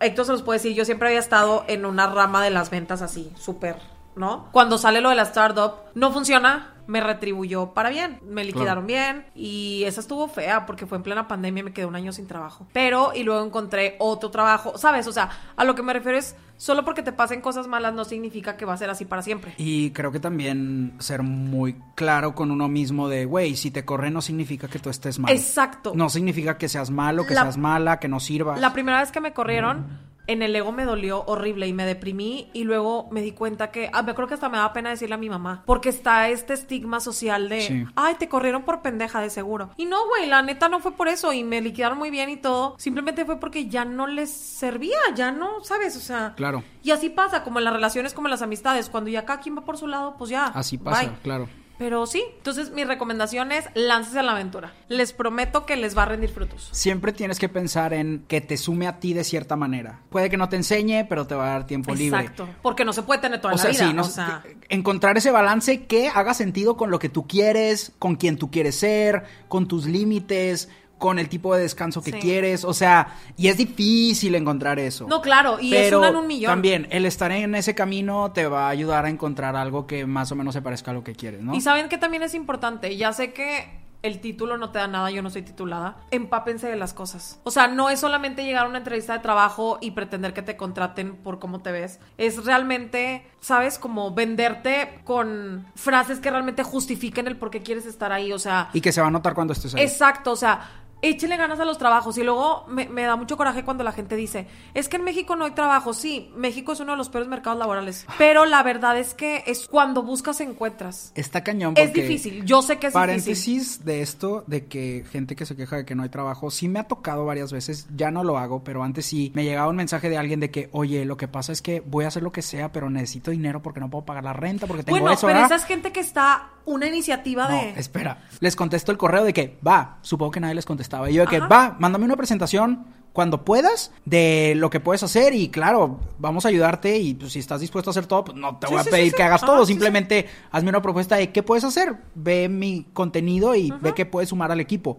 Héctor 0.00 0.24
se 0.24 0.32
los 0.32 0.42
puede 0.42 0.60
decir, 0.60 0.74
yo 0.74 0.86
siempre 0.86 1.08
había 1.08 1.20
estado 1.20 1.66
en 1.68 1.84
una 1.84 2.06
rama 2.06 2.42
de 2.42 2.48
las 2.48 2.70
ventas 2.70 3.02
así, 3.02 3.30
súper, 3.38 3.76
¿no? 4.16 4.48
Cuando 4.52 4.78
sale 4.78 5.02
lo 5.02 5.10
de 5.10 5.16
la 5.16 5.22
startup, 5.22 5.74
no 5.94 6.12
funciona, 6.12 6.72
me 6.88 7.00
retribuyó 7.02 7.74
para 7.74 7.90
bien, 7.90 8.18
me 8.26 8.42
liquidaron 8.44 8.86
bien 8.86 9.26
y 9.34 9.84
esa 9.84 10.00
estuvo 10.00 10.26
fea 10.26 10.64
porque 10.64 10.86
fue 10.86 10.96
en 10.96 11.02
plena 11.04 11.28
pandemia 11.28 11.60
y 11.60 11.64
me 11.64 11.72
quedé 11.74 11.84
un 11.84 11.94
año 11.94 12.12
sin 12.12 12.26
trabajo. 12.26 12.66
Pero 12.72 13.12
y 13.14 13.24
luego 13.24 13.44
encontré 13.44 13.96
otro 13.98 14.30
trabajo, 14.30 14.76
¿sabes? 14.78 15.06
O 15.06 15.12
sea, 15.12 15.28
a 15.54 15.64
lo 15.64 15.74
que 15.74 15.82
me 15.82 15.92
refiero 15.92 16.16
es, 16.16 16.34
solo 16.56 16.86
porque 16.86 17.02
te 17.02 17.12
pasen 17.12 17.42
cosas 17.42 17.66
malas 17.68 17.92
no 17.92 18.06
significa 18.06 18.56
que 18.56 18.64
va 18.64 18.72
a 18.72 18.78
ser 18.78 18.88
así 18.88 19.04
para 19.04 19.20
siempre. 19.20 19.52
Y 19.58 19.90
creo 19.90 20.10
que 20.10 20.18
también 20.18 20.94
ser 20.98 21.22
muy 21.22 21.76
claro 21.94 22.34
con 22.34 22.50
uno 22.50 22.68
mismo 22.68 23.06
de, 23.10 23.26
güey, 23.26 23.54
si 23.54 23.70
te 23.70 23.84
corre 23.84 24.10
no 24.10 24.22
significa 24.22 24.66
que 24.66 24.78
tú 24.78 24.88
estés 24.88 25.18
mal. 25.18 25.30
Exacto. 25.30 25.92
No 25.94 26.08
significa 26.08 26.56
que 26.56 26.70
seas 26.70 26.88
malo, 26.90 27.26
que 27.26 27.34
La- 27.34 27.42
seas 27.42 27.58
mala, 27.58 27.98
que 28.00 28.08
no 28.08 28.18
sirvas. 28.18 28.58
La 28.60 28.72
primera 28.72 29.00
vez 29.00 29.12
que 29.12 29.20
me 29.20 29.34
corrieron, 29.34 30.07
en 30.28 30.42
el 30.42 30.54
ego 30.54 30.70
me 30.70 30.84
dolió 30.84 31.24
horrible 31.26 31.66
y 31.66 31.72
me 31.72 31.84
deprimí 31.84 32.48
y 32.52 32.62
luego 32.64 33.08
me 33.10 33.22
di 33.22 33.32
cuenta 33.32 33.70
que, 33.72 33.90
ah, 33.92 34.02
me 34.02 34.14
creo 34.14 34.28
que 34.28 34.34
hasta 34.34 34.48
me 34.48 34.58
daba 34.58 34.72
pena 34.72 34.90
decirle 34.90 35.16
a 35.16 35.18
mi 35.18 35.28
mamá, 35.28 35.62
porque 35.66 35.88
está 35.88 36.28
este 36.28 36.52
estigma 36.54 37.00
social 37.00 37.48
de, 37.48 37.62
Sí. 37.62 37.84
ay, 37.96 38.14
te 38.16 38.28
corrieron 38.28 38.62
por 38.62 38.82
pendeja 38.82 39.20
de 39.20 39.30
seguro. 39.30 39.70
Y 39.76 39.86
no, 39.86 40.06
güey, 40.08 40.26
la 40.28 40.42
neta 40.42 40.68
no 40.68 40.78
fue 40.80 40.92
por 40.92 41.08
eso 41.08 41.32
y 41.32 41.42
me 41.42 41.60
liquidaron 41.60 41.98
muy 41.98 42.10
bien 42.10 42.30
y 42.30 42.36
todo, 42.36 42.76
simplemente 42.78 43.24
fue 43.24 43.40
porque 43.40 43.66
ya 43.68 43.84
no 43.84 44.06
les 44.06 44.30
servía, 44.30 44.98
ya 45.14 45.32
no, 45.32 45.64
¿sabes? 45.64 45.96
O 45.96 46.00
sea, 46.00 46.34
Claro. 46.36 46.62
y 46.82 46.90
así 46.90 47.08
pasa, 47.08 47.42
como 47.42 47.58
en 47.58 47.64
las 47.64 47.72
relaciones, 47.74 48.14
como 48.14 48.28
en 48.28 48.32
las 48.32 48.42
amistades, 48.42 48.88
cuando 48.90 49.10
ya 49.10 49.24
cada 49.24 49.40
quien 49.40 49.56
va 49.56 49.62
por 49.64 49.78
su 49.78 49.86
lado, 49.86 50.14
pues 50.18 50.30
ya. 50.30 50.46
Así 50.46 50.76
pasa, 50.78 51.02
bye. 51.04 51.12
claro. 51.22 51.48
Pero 51.78 52.06
sí, 52.06 52.22
entonces 52.38 52.70
mi 52.72 52.82
recomendación 52.84 53.52
es 53.52 53.66
láncese 53.74 54.18
a 54.18 54.22
la 54.24 54.32
aventura. 54.32 54.72
Les 54.88 55.12
prometo 55.12 55.64
que 55.64 55.76
les 55.76 55.96
va 55.96 56.02
a 56.02 56.06
rendir 56.06 56.30
frutos. 56.30 56.68
Siempre 56.72 57.12
tienes 57.12 57.38
que 57.38 57.48
pensar 57.48 57.92
en 57.94 58.24
que 58.26 58.40
te 58.40 58.56
sume 58.56 58.86
a 58.88 58.98
ti 58.98 59.12
de 59.14 59.22
cierta 59.24 59.54
manera. 59.54 60.00
Puede 60.10 60.28
que 60.28 60.36
no 60.36 60.48
te 60.48 60.56
enseñe, 60.56 61.04
pero 61.08 61.26
te 61.26 61.34
va 61.36 61.46
a 61.46 61.50
dar 61.50 61.66
tiempo 61.66 61.94
libre. 61.94 62.18
Exacto. 62.20 62.48
Porque 62.62 62.84
no 62.84 62.92
se 62.92 63.02
puede 63.02 63.20
tener 63.20 63.40
toda 63.40 63.54
O 63.54 63.56
la 63.56 63.62
sea, 63.62 63.70
vida. 63.70 63.86
sí, 63.88 63.92
no- 63.94 64.02
o 64.02 64.06
sea, 64.06 64.42
encontrar 64.68 65.16
ese 65.16 65.30
balance 65.30 65.84
que 65.86 66.08
haga 66.08 66.34
sentido 66.34 66.76
con 66.76 66.90
lo 66.90 66.98
que 66.98 67.08
tú 67.08 67.26
quieres, 67.28 67.92
con 67.98 68.16
quien 68.16 68.36
tú 68.38 68.50
quieres 68.50 68.74
ser, 68.76 69.24
con 69.48 69.68
tus 69.68 69.86
límites, 69.86 70.68
con 70.98 71.18
el 71.18 71.28
tipo 71.28 71.54
de 71.54 71.62
descanso 71.62 72.02
que 72.02 72.10
Sí. 72.12 72.18
quieres. 72.18 72.64
O 72.64 72.74
sea, 72.74 73.16
y 73.36 73.48
es 73.48 73.56
difícil 73.56 74.34
encontrar 74.34 74.78
eso. 74.78 75.06
No, 75.08 75.22
claro, 75.22 75.58
y 75.60 75.74
es 75.74 75.84
Pero 75.84 75.98
una 76.00 76.08
en 76.08 76.16
un 76.16 76.26
millón. 76.26 76.50
También, 76.50 76.86
el 76.90 77.06
estar 77.06 77.30
en 77.32 77.54
ese 77.54 77.74
camino 77.74 78.32
te 78.32 78.46
va 78.46 78.66
a 78.66 78.70
ayudar 78.70 79.04
a 79.06 79.08
encontrar 79.08 79.56
algo 79.56 79.86
que 79.86 80.06
más 80.06 80.30
o 80.32 80.36
menos 80.36 80.54
se 80.54 80.62
parezca 80.62 80.90
a 80.90 80.94
lo 80.94 81.04
que 81.04 81.14
quieres, 81.14 81.40
¿no? 81.42 81.54
Y 81.54 81.60
saben 81.60 81.88
que 81.88 81.98
también 81.98 82.22
es 82.22 82.34
importante. 82.34 82.96
Ya 82.96 83.12
sé 83.12 83.32
que 83.32 83.78
el 84.00 84.20
título 84.20 84.56
no 84.58 84.70
te 84.70 84.78
da 84.78 84.86
nada, 84.86 85.10
yo 85.10 85.22
no 85.22 85.30
soy 85.30 85.42
titulada. 85.42 85.96
Empápense 86.12 86.68
de 86.68 86.76
las 86.76 86.94
cosas. 86.94 87.40
O 87.42 87.50
sea, 87.50 87.66
no 87.66 87.90
es 87.90 87.98
solamente 87.98 88.44
llegar 88.44 88.66
a 88.66 88.68
una 88.68 88.78
entrevista 88.78 89.12
de 89.12 89.18
trabajo 89.18 89.78
y 89.80 89.90
pretender 89.90 90.32
que 90.32 90.42
te 90.42 90.56
contraten 90.56 91.16
por 91.16 91.40
cómo 91.40 91.62
te 91.62 91.72
ves. 91.72 91.98
Es 92.16 92.44
realmente, 92.44 93.26
¿sabes? 93.40 93.76
Como 93.78 94.14
venderte 94.14 95.00
con 95.04 95.66
frases 95.74 96.20
que 96.20 96.30
realmente 96.30 96.62
justifiquen 96.62 97.26
el 97.26 97.36
por 97.36 97.50
qué 97.50 97.62
quieres 97.62 97.86
estar 97.86 98.12
ahí. 98.12 98.32
O 98.32 98.38
sea, 98.38 98.70
Y 98.72 98.80
que 98.80 98.92
se 98.92 99.00
va 99.00 99.08
a 99.08 99.10
notar 99.10 99.34
cuando 99.34 99.52
estés 99.52 99.74
ahí. 99.74 99.82
Exacto, 99.82 100.30
o 100.30 100.36
sea, 100.36 100.60
échenle 101.02 101.36
ganas 101.36 101.60
a 101.60 101.64
los 101.64 101.78
trabajos. 101.78 102.18
Y 102.18 102.24
luego 102.24 102.64
me, 102.68 102.88
me 102.88 103.02
da 103.02 103.16
mucho 103.16 103.36
coraje 103.36 103.64
cuando 103.64 103.84
la 103.84 103.92
gente 103.92 104.16
dice, 104.16 104.46
es 104.74 104.88
que 104.88 104.96
en 104.96 105.04
México 105.04 105.36
no 105.36 105.44
hay 105.44 105.52
trabajo. 105.52 105.92
Sí, 105.94 106.30
México 106.36 106.72
es 106.72 106.80
uno 106.80 106.92
de 106.92 106.98
los 106.98 107.08
peores 107.08 107.28
mercados 107.28 107.58
laborales. 107.58 108.06
Pero 108.18 108.44
la 108.46 108.62
verdad 108.62 108.98
es 108.98 109.14
que 109.14 109.44
es 109.46 109.66
cuando 109.68 110.02
buscas 110.02 110.40
encuentras. 110.40 111.12
Está 111.14 111.42
cañón 111.44 111.74
Es 111.76 111.92
difícil, 111.92 112.44
yo 112.44 112.62
sé 112.62 112.78
que 112.78 112.88
es 112.88 112.92
Paréntesis 112.92 113.44
difícil. 113.46 113.84
de 113.84 114.02
esto, 114.02 114.44
de 114.46 114.66
que 114.66 115.04
gente 115.10 115.36
que 115.36 115.46
se 115.46 115.56
queja 115.56 115.76
de 115.76 115.84
que 115.84 115.94
no 115.94 116.02
hay 116.02 116.08
trabajo, 116.08 116.50
sí 116.50 116.68
me 116.68 116.78
ha 116.78 116.84
tocado 116.84 117.24
varias 117.24 117.52
veces, 117.52 117.86
ya 117.94 118.10
no 118.10 118.24
lo 118.24 118.38
hago, 118.38 118.64
pero 118.64 118.82
antes 118.82 119.06
sí 119.06 119.30
me 119.34 119.44
llegaba 119.44 119.68
un 119.68 119.76
mensaje 119.76 120.08
de 120.08 120.18
alguien 120.18 120.40
de 120.40 120.50
que, 120.50 120.68
oye, 120.72 121.04
lo 121.04 121.16
que 121.16 121.28
pasa 121.28 121.52
es 121.52 121.62
que 121.62 121.80
voy 121.80 122.04
a 122.04 122.08
hacer 122.08 122.22
lo 122.22 122.32
que 122.32 122.42
sea, 122.42 122.72
pero 122.72 122.90
necesito 122.90 123.30
dinero 123.30 123.62
porque 123.62 123.80
no 123.80 123.90
puedo 123.90 124.04
pagar 124.04 124.24
la 124.24 124.32
renta, 124.32 124.66
porque 124.66 124.82
tengo 124.82 124.98
Bueno, 124.98 125.12
eso, 125.12 125.26
pero 125.26 125.40
¿verdad? 125.40 125.46
esa 125.56 125.56
es 125.56 125.64
gente 125.64 125.92
que 125.92 126.00
está 126.00 126.50
una 126.64 126.86
iniciativa 126.86 127.48
No, 127.48 127.56
de... 127.56 127.70
espera. 127.80 128.24
Les 128.40 128.54
contesto 128.54 128.92
el 128.92 128.98
correo 128.98 129.24
de 129.24 129.32
que, 129.32 129.58
va, 129.66 129.98
supongo 130.02 130.32
que 130.32 130.40
nadie 130.40 130.54
les 130.54 130.66
contestaba. 130.88 131.10
Y 131.10 131.14
yo 131.14 131.22
de 131.22 131.28
que, 131.28 131.40
va, 131.40 131.76
mándame 131.78 132.04
una 132.04 132.16
presentación 132.16 132.86
cuando 133.12 133.44
puedas 133.44 133.90
de 134.04 134.54
lo 134.56 134.70
que 134.70 134.78
puedes 134.80 135.02
hacer 135.02 135.34
y 135.34 135.48
claro, 135.48 135.98
vamos 136.18 136.44
a 136.44 136.48
ayudarte 136.48 136.98
y 136.98 137.14
pues, 137.14 137.32
si 137.32 137.40
estás 137.40 137.60
dispuesto 137.60 137.90
a 137.90 137.92
hacer 137.92 138.06
todo, 138.06 138.24
pues 138.24 138.36
no 138.36 138.56
te 138.58 138.66
Sí, 138.68 138.72
voy 138.72 138.80
a 138.80 138.84
sí, 138.84 138.90
pedir 138.90 139.10
sí, 139.10 139.16
que 139.16 139.22
hagas 139.24 139.42
Ah, 139.42 139.46
todo, 139.46 139.66
simplemente 139.66 140.26
hazme 140.52 140.68
una 140.70 140.82
propuesta 140.82 141.16
de 141.16 141.32
qué 141.32 141.42
puedes 141.42 141.64
hacer. 141.64 141.96
Ve 142.14 142.48
mi 142.48 142.86
contenido 142.92 143.54
y 143.54 143.72
ve 143.80 143.92
qué 143.94 144.06
puedes 144.06 144.28
sumar 144.28 144.52
al 144.52 144.60
equipo. 144.60 144.98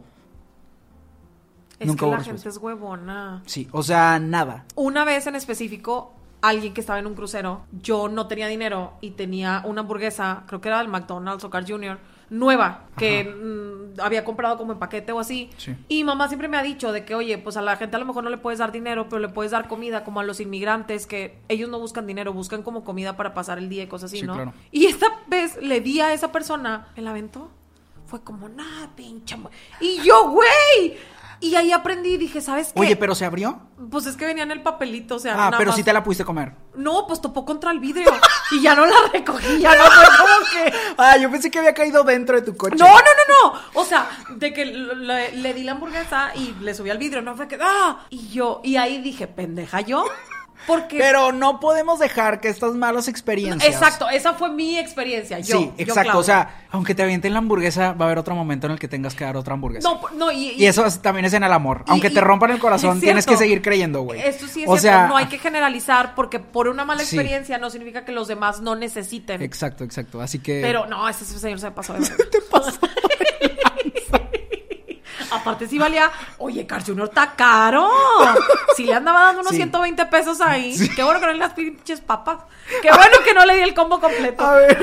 es 1.79 1.87
nunca 1.87 2.05
que 2.05 2.11
la 2.11 2.17
respuesta. 2.17 2.43
gente 2.43 2.49
es 2.49 2.57
huevona. 2.63 3.41
Sí, 3.45 3.69
o 3.71 3.83
sea, 3.83 4.19
nada. 4.19 4.65
Una 4.75 5.05
vez 5.05 5.25
en 5.27 5.35
específico, 5.35 6.13
alguien 6.41 6.73
que 6.73 6.81
estaba 6.81 6.99
en 6.99 7.07
un 7.07 7.13
crucero, 7.15 7.61
yo 7.71 8.09
no 8.09 8.27
tenía 8.27 8.47
dinero 8.47 8.93
y 8.99 9.11
tenía 9.11 9.63
una 9.65 9.81
hamburguesa, 9.81 10.43
creo 10.45 10.59
que 10.59 10.67
era 10.67 10.79
del 10.79 10.89
McDonald's 10.89 11.43
o 11.45 11.49
Carl 11.49 11.65
Jr., 11.65 11.97
nueva, 12.29 12.85
que 12.97 13.23
mm, 13.23 13.99
había 14.01 14.23
comprado 14.23 14.57
como 14.57 14.71
en 14.73 14.79
paquete 14.79 15.11
o 15.11 15.19
así. 15.19 15.49
Sí. 15.57 15.75
Y 15.87 16.03
mamá 16.03 16.27
siempre 16.27 16.47
me 16.47 16.57
ha 16.57 16.63
dicho 16.63 16.91
de 16.91 17.03
que, 17.05 17.15
oye, 17.15 17.37
pues 17.37 17.57
a 17.57 17.61
la 17.61 17.75
gente 17.77 17.95
a 17.95 17.99
lo 17.99 18.05
mejor 18.05 18.23
no 18.23 18.29
le 18.29 18.37
puedes 18.37 18.59
dar 18.59 18.71
dinero, 18.71 19.07
pero 19.09 19.19
le 19.19 19.29
puedes 19.29 19.51
dar 19.51 19.67
comida, 19.67 20.03
como 20.03 20.19
a 20.19 20.23
los 20.23 20.39
inmigrantes, 20.39 21.07
que 21.07 21.39
ellos 21.49 21.69
no 21.69 21.79
buscan 21.79 22.05
dinero, 22.07 22.31
buscan 22.33 22.61
como 22.63 22.83
comida 22.83 23.17
para 23.17 23.33
pasar 23.33 23.57
el 23.57 23.67
día 23.69 23.83
y 23.83 23.87
cosas 23.87 24.11
así, 24.11 24.19
Sí, 24.21 24.25
¿no? 24.27 24.33
claro. 24.35 24.53
Y 24.71 24.85
esta 24.85 25.07
vez 25.27 25.57
le 25.61 25.81
di 25.81 25.99
a 26.01 26.13
esa 26.13 26.31
persona, 26.31 26.87
¿me 26.95 27.01
la 27.03 27.09
aventó? 27.11 27.49
Fue 28.05 28.21
como, 28.23 28.47
nada, 28.49 28.89
pinche. 28.95 29.35
mu-". 29.37 29.49
Y 29.79 30.01
yo, 30.01 30.29
güey. 30.31 30.97
Y 31.41 31.55
ahí 31.55 31.71
aprendí 31.71 32.09
y 32.15 32.17
dije, 32.17 32.41
¿sabes 32.41 32.73
qué? 32.73 32.79
Oye, 32.79 32.95
pero 32.97 33.15
se 33.15 33.23
abrió. 33.25 33.61
Pues 33.89 34.05
es 34.05 34.17
que 34.17 34.25
venía 34.25 34.43
en 34.43 34.51
el 34.51 34.61
papelito, 34.61 35.15
o 35.15 35.19
sea. 35.19 35.33
Ah, 35.33 35.37
nada 35.37 35.57
pero 35.57 35.69
más- 35.69 35.75
sí 35.77 35.83
te 35.83 35.93
la 35.93 36.03
pudiste 36.03 36.25
comer. 36.25 36.51
No, 36.75 37.05
pues 37.07 37.21
topó 37.21 37.45
contra 37.45 37.71
el 37.71 37.79
vidrio. 37.79 38.11
y 38.51 38.61
ya 38.61 38.75
no 38.75 38.85
la 38.85 38.95
recogí, 39.13 39.59
ya 39.59 39.73
no 39.75 39.83
fue 39.85 40.05
como 40.17 40.45
que. 40.51 40.73
Ah, 40.97 41.15
yo 41.17 41.31
pensé 41.31 41.49
que 41.49 41.59
había 41.59 41.73
caído 41.73 42.03
dentro 42.03 42.35
de 42.35 42.41
tu 42.41 42.57
coche. 42.57 42.75
No, 42.77 42.85
no, 42.87 42.93
no, 42.93 43.51
no. 43.53 43.59
O 43.75 43.85
sea, 43.85 44.09
de 44.31 44.51
que 44.53 44.65
le, 44.65 45.31
le 45.31 45.53
di 45.53 45.63
la 45.63 45.71
hamburguesa 45.73 46.31
y 46.35 46.53
le 46.61 46.73
subí 46.73 46.89
al 46.89 46.97
vidrio, 46.97 47.21
no 47.21 47.35
fue 47.35 47.47
que. 47.47 47.57
¡Ah! 47.61 48.05
Y 48.09 48.27
yo, 48.29 48.59
y 48.63 48.75
ahí 48.75 49.01
dije, 49.01 49.27
pendeja 49.27 49.79
yo. 49.81 50.03
Porque. 50.67 50.97
Pero 50.97 51.31
no 51.31 51.59
podemos 51.59 51.99
dejar 51.99 52.39
que 52.41 52.47
estas 52.49 52.73
malas 52.73 53.07
experiencias. 53.07 53.73
Exacto, 53.73 54.09
esa 54.09 54.33
fue 54.33 54.51
mi 54.51 54.77
experiencia. 54.77 55.39
Yo, 55.39 55.57
sí, 55.57 55.71
exacto. 55.77 56.17
O 56.19 56.23
sea, 56.23 56.63
aunque 56.71 56.93
te 56.93 57.01
avienten 57.03 57.33
la 57.33 57.39
hamburguesa, 57.39 57.93
va 57.93 58.05
a 58.05 58.07
haber 58.07 58.19
otro 58.19 58.35
momento 58.35 58.67
en 58.67 58.73
el 58.73 58.79
que 58.79 58.87
tengas 58.87 59.15
que 59.15 59.23
dar 59.23 59.35
otra 59.37 59.53
hamburguesa. 59.55 59.89
No, 59.89 60.01
no, 60.15 60.31
y, 60.31 60.51
Y 60.51 60.65
eso 60.67 60.85
es- 60.85 61.01
también 61.01 61.25
es 61.25 61.33
en 61.33 61.43
el 61.43 61.51
amor. 61.53 61.83
Y- 61.87 61.91
Aunque 61.91 62.09
te 62.09 62.21
rompan 62.21 62.51
el 62.51 62.59
corazón, 62.59 62.97
es 62.97 63.03
tienes 63.03 63.25
que 63.25 63.37
seguir 63.37 63.61
creyendo, 63.61 64.01
güey. 64.01 64.21
Esto 64.21 64.47
sí 64.47 64.63
es 64.63 64.69
o 64.69 64.77
cierto, 64.77 64.99
sea, 64.99 65.07
no 65.07 65.17
hay 65.17 65.25
que 65.25 65.39
generalizar 65.39 66.13
porque 66.15 66.39
por 66.39 66.67
una 66.67 66.85
mala 66.85 67.03
Sí. 67.03 67.15
experiencia 67.15 67.57
no 67.57 67.69
significa 67.69 68.05
que 68.05 68.11
los 68.11 68.27
demás 68.27 68.61
no 68.61 68.75
necesiten. 68.75 69.41
Exacto, 69.41 69.83
exacto. 69.83 70.21
Así 70.21 70.39
que. 70.39 70.61
Pero 70.61 70.85
no, 70.85 71.07
ese 71.09 71.25
señor 71.25 71.59
se 71.59 71.71
pasó 71.71 71.93
de 71.93 71.99
¿Qué 72.17 72.23
te 72.25 72.41
pasó? 72.41 72.71
Aparte 75.31 75.67
sí 75.67 75.77
valía, 75.77 76.11
oye, 76.37 76.65
Carl 76.65 76.83
Jr. 76.83 77.05
está 77.05 77.35
caro. 77.35 77.89
Si 78.75 78.83
le 78.85 78.93
andaba 78.93 79.23
dando 79.25 79.41
unos 79.41 79.51
Sí. 79.51 79.57
120 79.57 80.05
pesos 80.07 80.41
ahí. 80.41 80.75
Qué 80.95 81.03
bueno 81.03 81.19
que 81.19 81.25
no 81.27 81.33
le 81.33 81.39
las 81.39 81.53
pinches 81.53 82.01
papas. 82.01 82.39
Qué 82.81 82.89
bueno 82.89 83.17
que 83.23 83.33
no 83.33 83.45
le 83.45 83.55
di 83.57 83.61
el 83.61 83.73
combo 83.73 83.99
completo. 83.99 84.43
A 84.43 84.55
ver. 84.55 84.77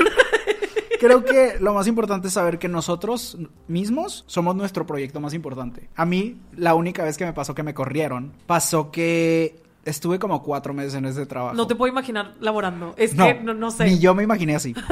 Creo 0.99 1.23
que 1.23 1.57
lo 1.59 1.73
más 1.73 1.87
importante 1.87 2.27
es 2.27 2.33
saber 2.33 2.57
que 2.57 2.67
nosotros 2.67 3.37
mismos 3.67 4.23
somos 4.27 4.55
nuestro 4.55 4.85
proyecto 4.85 5.19
más 5.19 5.33
importante. 5.33 5.89
A 5.95 6.05
mí, 6.05 6.37
la 6.55 6.73
única 6.73 7.03
vez 7.03 7.17
que 7.17 7.25
me 7.25 7.33
pasó 7.33 7.53
que 7.53 7.63
me 7.63 7.73
corrieron, 7.73 8.33
pasó 8.47 8.91
que 8.91 9.61
Estuve 9.87 10.19
como 10.19 10.43
cuatro 10.43 10.73
meses 10.73 10.95
en 10.95 11.05
ese 11.05 11.25
trabajo. 11.25 11.55
No 11.55 11.65
te 11.65 11.75
puedo 11.75 11.89
imaginar 11.91 12.33
laborando. 12.41 12.93
Es 12.97 13.15
No, 13.15 13.25
que 13.25 13.35
no, 13.35 13.53
no 13.53 13.71
sé. 13.71 13.85
Ni 13.85 13.99
yo 13.99 14.13
me 14.13 14.23
imaginé 14.23 14.55
así. 14.55 14.75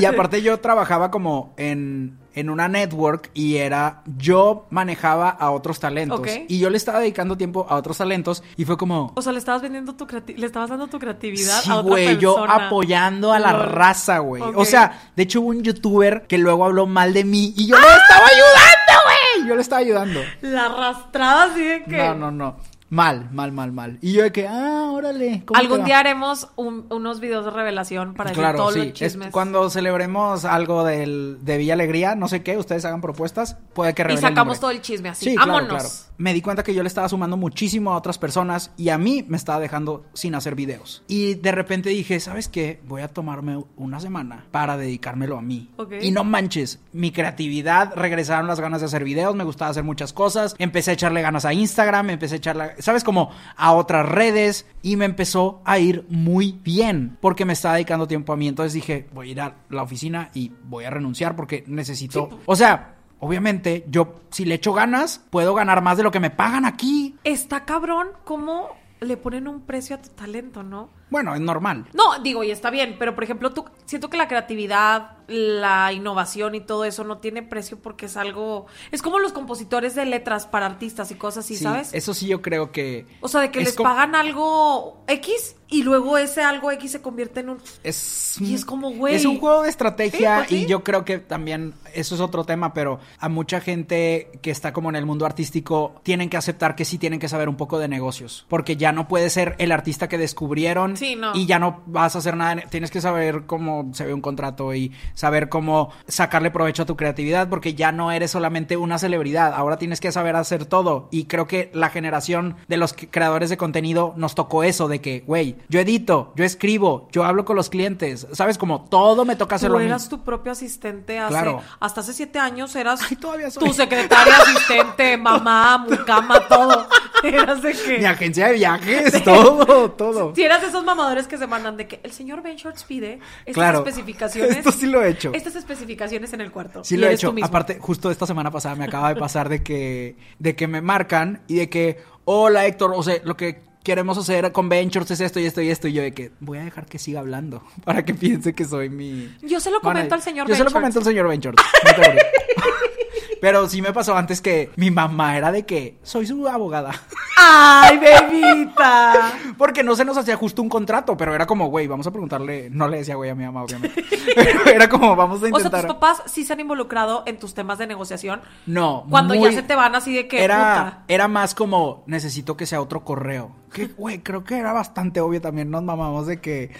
Y 0.00 0.04
aparte 0.04 0.40
yo 0.42 0.58
trabajaba 0.60 1.10
como 1.10 1.52
en, 1.56 2.18
en 2.34 2.48
una 2.48 2.68
network 2.68 3.30
y 3.34 3.56
era, 3.56 4.02
yo 4.16 4.66
manejaba 4.70 5.28
a 5.30 5.50
otros 5.50 5.78
talentos. 5.78 6.20
Ok. 6.20 6.28
Y 6.48 6.58
yo 6.58 6.70
le 6.70 6.76
estaba 6.76 7.00
dedicando 7.00 7.36
tiempo 7.36 7.66
a 7.68 7.76
otros 7.76 7.98
talentos 7.98 8.42
y 8.56 8.64
fue 8.64 8.76
como... 8.76 9.12
O 9.14 9.22
sea, 9.22 9.32
le 9.32 9.38
estabas 9.38 9.62
vendiendo 9.62 9.94
tu 9.94 10.06
le 10.36 10.46
estabas 10.46 10.70
dando 10.70 10.86
tu 10.86 10.98
creatividad 10.98 11.60
Sí, 11.60 11.70
a 11.70 11.76
otra 11.76 11.90
güey, 11.90 12.18
yo 12.18 12.44
apoyando 12.44 13.32
a 13.32 13.38
la 13.38 13.52
raza, 13.52 14.18
güey. 14.18 14.42
O 14.54 14.64
sea, 14.64 15.10
de 15.16 15.22
hecho 15.22 15.40
hubo 15.40 15.48
un 15.50 15.62
youtuber 15.62 16.26
que 16.26 16.38
luego 16.38 16.64
habló 16.64 16.86
mal 16.86 17.12
de 17.12 17.24
mí 17.24 17.52
y 17.56 17.66
yo 17.66 17.76
le 17.76 17.86
estaba 17.86 18.26
ayudando, 18.26 19.04
güey. 19.04 19.48
Yo 19.48 19.54
le 19.56 19.62
estaba 19.62 19.80
ayudando. 19.80 20.20
La 20.42 20.66
arrastrada 20.66 21.44
así 21.44 21.62
de 21.62 21.84
que. 21.84 21.96
No, 21.98 22.14
no, 22.14 22.30
no. 22.30 22.56
Mal, 22.90 23.28
mal, 23.32 23.52
mal, 23.52 23.72
mal. 23.72 23.98
Y 24.02 24.12
yo 24.14 24.24
de 24.24 24.32
que, 24.32 24.48
ah, 24.48 24.90
órale. 24.92 25.44
¿cómo 25.46 25.58
te 25.58 25.64
Algún 25.64 25.84
día 25.84 26.00
haremos 26.00 26.48
un- 26.56 26.86
unos 26.90 27.20
videos 27.20 27.44
de 27.44 27.52
revelación 27.52 28.14
para 28.14 28.30
decir 28.30 28.42
Claro, 28.42 28.58
todos 28.58 28.72
sí. 28.74 28.78
los 28.80 28.88
Es 28.88 28.94
chismes. 28.94 29.30
cuando 29.30 29.70
celebremos 29.70 30.44
algo 30.44 30.84
del, 30.84 31.38
de 31.42 31.56
Villa 31.56 31.74
Alegría, 31.74 32.16
no 32.16 32.26
sé 32.26 32.42
qué, 32.42 32.56
ustedes 32.58 32.84
hagan 32.84 33.00
propuestas, 33.00 33.56
puede 33.74 33.94
que 33.94 34.02
y 34.02 34.12
el 34.12 34.18
sacamos 34.18 34.58
todo 34.58 34.72
el 34.72 34.82
chisme 34.82 35.08
así. 35.08 35.30
Sí, 35.30 35.36
Vámonos. 35.36 35.68
claro. 35.68 35.88
Me 36.18 36.34
di 36.34 36.42
cuenta 36.42 36.62
que 36.64 36.74
yo 36.74 36.82
le 36.82 36.88
estaba 36.88 37.08
sumando 37.08 37.36
muchísimo 37.36 37.92
a 37.92 37.96
otras 37.96 38.18
personas 38.18 38.72
y 38.76 38.88
a 38.90 38.98
mí 38.98 39.24
me 39.28 39.36
estaba 39.36 39.60
dejando 39.60 40.04
sin 40.12 40.34
hacer 40.34 40.54
videos. 40.54 41.02
Y 41.06 41.34
de 41.34 41.52
repente 41.52 41.90
dije, 41.90 42.18
¿sabes 42.20 42.48
qué? 42.48 42.80
Voy 42.86 43.02
a 43.02 43.08
tomarme 43.08 43.64
una 43.76 44.00
semana 44.00 44.44
para 44.50 44.76
dedicármelo 44.76 45.38
a 45.38 45.42
mí. 45.42 45.70
Y 46.02 46.10
no 46.10 46.24
manches, 46.24 46.80
mi 46.92 47.10
creatividad, 47.12 47.94
regresaron 47.94 48.48
las 48.48 48.58
ganas 48.60 48.80
de 48.80 48.86
hacer 48.86 49.04
videos, 49.04 49.34
me 49.36 49.44
gustaba 49.44 49.70
hacer 49.70 49.84
muchas 49.84 50.12
cosas, 50.12 50.56
empecé 50.58 50.90
a 50.90 50.94
echarle 50.94 51.22
ganas 51.22 51.44
a 51.44 51.54
Instagram, 51.54 52.10
empecé 52.10 52.34
a 52.34 52.38
echarle, 52.38 52.74
¿sabes? 52.80 53.04
Como 53.04 53.30
a 53.56 53.72
otras 53.72 54.08
redes 54.08 54.66
y 54.82 54.96
me 54.96 55.04
empezó 55.04 55.60
a 55.64 55.78
ir 55.78 56.04
muy 56.08 56.58
bien 56.64 57.16
porque 57.20 57.44
me 57.44 57.52
estaba 57.52 57.74
dedicando 57.74 58.08
tiempo 58.08 58.32
a 58.32 58.36
mí. 58.36 58.48
Entonces 58.48 58.72
dije, 58.72 59.08
voy 59.12 59.28
a 59.28 59.32
ir 59.32 59.40
a 59.40 59.56
la 59.68 59.82
oficina 59.82 60.30
y 60.34 60.52
voy 60.64 60.84
a 60.84 60.90
renunciar 60.90 61.36
porque 61.36 61.64
necesito, 61.66 62.40
o 62.46 62.56
sea... 62.56 62.96
Obviamente, 63.22 63.84
yo 63.86 64.14
si 64.30 64.46
le 64.46 64.54
echo 64.54 64.72
ganas, 64.72 65.20
puedo 65.28 65.52
ganar 65.52 65.82
más 65.82 65.98
de 65.98 66.02
lo 66.02 66.10
que 66.10 66.20
me 66.20 66.30
pagan 66.30 66.64
aquí. 66.64 67.16
Está 67.22 67.66
cabrón 67.66 68.08
cómo 68.24 68.70
le 69.00 69.18
ponen 69.18 69.46
un 69.46 69.60
precio 69.60 69.96
a 69.96 70.00
tu 70.00 70.08
talento, 70.08 70.62
¿no? 70.62 70.88
Bueno, 71.10 71.34
es 71.34 71.40
normal. 71.40 71.86
No, 71.92 72.18
digo, 72.22 72.44
y 72.44 72.50
está 72.50 72.70
bien, 72.70 72.96
pero 72.98 73.14
por 73.14 73.24
ejemplo, 73.24 73.52
tú 73.52 73.64
siento 73.84 74.08
que 74.08 74.16
la 74.16 74.28
creatividad, 74.28 75.18
la 75.26 75.92
innovación 75.92 76.54
y 76.54 76.60
todo 76.60 76.84
eso 76.84 77.04
no 77.04 77.18
tiene 77.18 77.42
precio 77.42 77.78
porque 77.80 78.06
es 78.06 78.16
algo. 78.16 78.66
Es 78.90 79.02
como 79.02 79.18
los 79.18 79.32
compositores 79.32 79.94
de 79.94 80.06
letras 80.06 80.46
para 80.46 80.66
artistas 80.66 81.10
y 81.10 81.14
cosas 81.14 81.44
así, 81.44 81.56
Sí, 81.56 81.64
¿sabes? 81.64 81.92
Eso 81.92 82.14
sí 82.14 82.26
yo 82.26 82.42
creo 82.42 82.72
que... 82.72 83.06
O 83.20 83.28
sea, 83.28 83.40
de 83.40 83.50
que 83.50 83.60
es 83.60 83.66
les 83.66 83.76
pagan 83.76 84.14
algo 84.14 85.04
X 85.06 85.56
y 85.68 85.84
luego 85.84 86.18
ese 86.18 86.42
algo 86.42 86.70
X 86.72 86.90
se 86.90 87.00
convierte 87.00 87.40
en 87.40 87.50
un. 87.50 87.58
Es, 87.84 88.40
Y 88.40 88.54
es 88.54 88.64
como, 88.64 88.90
güey. 88.90 89.14
Es 89.14 89.24
un 89.24 89.38
juego 89.38 89.62
de 89.62 89.70
estrategia 89.70 90.40
Sí, 90.40 90.46
pues 90.48 90.62
y 90.62 90.66
yo 90.66 90.82
creo 90.82 91.04
que 91.04 91.18
también 91.18 91.74
eso 91.94 92.16
es 92.16 92.20
otro 92.20 92.44
tema, 92.44 92.74
pero 92.74 92.98
a 93.18 93.28
mucha 93.28 93.60
gente 93.60 94.30
que 94.42 94.50
está 94.50 94.72
como 94.72 94.90
en 94.90 94.96
el 94.96 95.06
mundo 95.06 95.26
artístico 95.26 96.00
tienen 96.02 96.28
que 96.28 96.36
aceptar 96.36 96.74
que 96.74 96.84
sí 96.84 96.98
tienen 96.98 97.20
que 97.20 97.28
saber 97.28 97.48
un 97.48 97.56
poco 97.56 97.78
de 97.78 97.86
negocios, 97.86 98.46
porque 98.48 98.76
ya 98.76 98.90
no 98.90 99.06
puedes 99.06 99.32
ser 99.32 99.54
el 99.58 99.70
artista 99.70 100.08
que 100.08 100.18
descubrieron 100.18 100.96
Sí, 101.00 101.16
no. 101.16 101.34
y 101.34 101.46
ya 101.46 101.58
no 101.58 101.82
vas 101.86 102.14
a 102.14 102.18
hacer 102.18 102.36
nada, 102.36 102.62
tienes 102.70 102.90
que 102.90 103.00
saber 103.00 103.46
cómo 103.46 103.90
se 103.92 104.04
ve 104.04 104.14
un 104.14 104.20
contrato 104.20 104.74
y 104.74 104.92
saber 105.14 105.48
cómo 105.48 105.90
sacarle 106.06 106.50
provecho 106.50 106.82
a 106.82 106.86
tu 106.86 106.96
creatividad, 106.96 107.48
porque 107.48 107.74
ya 107.74 107.90
no 107.90 108.12
eres 108.12 108.30
solamente 108.30 108.76
una 108.76 108.98
celebridad, 108.98 109.54
ahora 109.54 109.78
tienes 109.78 110.00
que 110.00 110.12
saber 110.12 110.36
hacer 110.36 110.66
todo 110.66 111.08
y 111.10 111.24
creo 111.24 111.46
que 111.46 111.70
la 111.74 111.88
generación 111.90 112.56
de 112.68 112.76
los 112.76 112.94
creadores 112.94 113.50
de 113.50 113.56
contenido 113.56 114.12
nos 114.16 114.34
tocó 114.34 114.62
eso 114.62 114.86
de 114.88 115.00
que, 115.00 115.24
güey, 115.26 115.56
yo 115.68 115.80
edito, 115.80 116.32
yo 116.36 116.44
escribo, 116.44 117.08
yo 117.12 117.24
hablo 117.24 117.44
con 117.44 117.56
los 117.56 117.70
clientes, 117.70 118.26
sabes, 118.32 118.58
como 118.58 118.82
todo 118.84 119.24
me 119.24 119.36
toca 119.36 119.50
Tú 119.50 119.56
hacerlo 119.56 119.78
mí. 119.78 119.86
eras 119.86 120.08
tu 120.08 120.20
propio 120.22 120.52
asistente 120.52 121.18
hace. 121.18 121.30
Claro. 121.32 121.62
Hasta 121.80 122.02
hace 122.02 122.12
siete 122.12 122.38
años 122.38 122.76
eras. 122.76 123.00
Ay, 123.08 123.16
todavía 123.16 123.50
soy. 123.50 123.66
Tu 123.66 123.72
secretaria, 123.72 124.36
asistente, 124.36 125.16
mamá, 125.16 125.78
mucama, 125.88 126.46
todo. 126.48 126.86
Eras 127.24 127.62
de 127.62 127.72
que. 127.72 127.98
Mi 127.98 128.04
agencia 128.04 128.48
de 128.48 128.52
viajes, 128.54 129.22
todo, 129.24 129.90
todo. 129.92 130.34
Si 130.34 130.42
eras 130.42 130.62
de 130.62 130.68
esos 130.68 130.84
mamadores 130.84 131.26
que 131.26 131.36
se 131.38 131.46
mandan 131.46 131.76
de 131.76 131.86
que 131.86 132.00
el 132.02 132.12
señor 132.12 132.42
Ben 132.42 132.56
Shorts 132.56 132.84
pide 132.84 133.18
estas 133.40 133.54
Claro. 133.54 133.78
especificaciones. 133.86 134.58
Esto 134.58 134.72
sí 134.72 134.86
lo 134.86 135.02
he 135.02 135.10
hecho. 135.10 135.32
Estas 135.34 135.56
especificaciones 135.56 136.32
en 136.32 136.40
el 136.40 136.50
cuarto. 136.50 136.84
Sí 136.84 136.96
lo 136.96 137.06
he 137.08 137.14
hecho. 137.14 137.34
Aparte, 137.42 137.78
justo 137.80 138.10
esta 138.10 138.26
semana 138.26 138.50
pasada 138.50 138.74
me 138.74 138.84
acaba 138.84 139.12
de 139.12 139.16
pasar 139.20 139.48
de 139.48 139.62
que, 139.62 140.16
de 140.38 140.56
que 140.56 140.66
me 140.68 140.80
marcan 140.80 141.42
y 141.46 141.56
de 141.56 141.68
que, 141.68 141.98
hola 142.24 142.66
Héctor, 142.66 142.92
o 142.94 143.02
sea, 143.02 143.16
lo 143.24 143.36
que 143.36 143.69
queremos 143.82 144.18
hacer 144.18 144.52
con 144.52 144.68
Ventures 144.68 145.10
es 145.10 145.20
esto 145.20 145.40
y 145.40 145.46
esto 145.46 145.60
y 145.60 145.70
esto. 145.70 145.88
Y 145.88 145.92
yo 145.92 146.02
de 146.02 146.12
que 146.12 146.32
voy 146.40 146.58
a 146.58 146.64
dejar 146.64 146.86
que 146.86 146.98
siga 146.98 147.20
hablando 147.20 147.62
para 147.84 148.04
que 148.04 148.14
piense 148.14 148.54
que 148.54 148.64
soy 148.64 148.88
mi. 148.90 149.34
Yo 149.42 149.60
se 149.60 149.70
lo 149.70 149.80
comento 149.80 150.14
al 150.14 150.22
señor 150.22 150.48
Yo 150.48 150.54
se 150.54 150.64
lo 150.64 150.70
comento 150.70 150.98
al 150.98 151.04
señor 151.04 151.28
Ventures. 151.28 151.56
no 151.84 151.90
te 151.90 151.94
preocupes. 152.00 152.24
Pero 153.40 153.66
sí 153.70 153.80
me 153.80 153.92
pasó 153.94 154.14
antes 154.16 154.42
que 154.42 154.70
mi 154.76 154.90
mamá 154.90 155.34
era 155.38 155.50
de 155.50 155.64
que 155.64 155.96
soy 156.02 156.26
su 156.26 156.46
abogada. 156.46 156.92
¡Ay, 157.38 157.96
bebita! 157.98 159.32
Porque 159.56 159.82
no 159.82 159.96
se 159.96 160.04
nos 160.04 160.18
hacía 160.18 160.36
justo 160.36 160.60
un 160.60 160.68
contrato, 160.68 161.16
pero 161.16 161.34
era 161.34 161.46
como, 161.46 161.68
güey, 161.68 161.86
vamos 161.86 162.06
a 162.06 162.10
preguntarle. 162.10 162.68
No 162.70 162.86
le 162.86 162.98
decía 162.98 163.14
güey 163.14 163.30
a 163.30 163.34
mi 163.34 163.44
mamá, 163.44 163.62
obviamente. 163.62 164.04
Pero 164.34 164.66
era 164.66 164.90
como, 164.90 165.16
vamos 165.16 165.36
a 165.42 165.46
O 165.46 165.48
sea, 165.48 165.48
intentar. 165.48 165.86
tus 165.86 165.94
papás 165.94 166.22
sí 166.26 166.44
se 166.44 166.52
han 166.52 166.60
involucrado 166.60 167.22
en 167.26 167.38
tus 167.38 167.54
temas 167.54 167.78
de 167.78 167.86
negociación. 167.86 168.42
No. 168.66 169.06
Cuando 169.08 169.34
muy- 169.34 169.48
ya 169.50 169.56
se 169.56 169.62
te 169.62 169.74
van 169.74 169.94
así 169.94 170.14
de 170.14 170.28
que. 170.28 170.44
Era, 170.44 170.56
puta. 170.56 171.04
era 171.08 171.26
más 171.28 171.54
como, 171.54 172.04
necesito 172.06 172.58
que 172.58 172.66
sea 172.66 172.82
otro 172.82 173.04
correo. 173.04 173.56
Que, 173.72 173.86
güey, 173.86 174.18
creo 174.20 174.42
que 174.44 174.58
era 174.58 174.72
bastante 174.72 175.20
obvio 175.20 175.40
también. 175.40 175.70
Nos 175.70 175.82
mamamos 175.82 176.26
de 176.26 176.40
que 176.40 176.70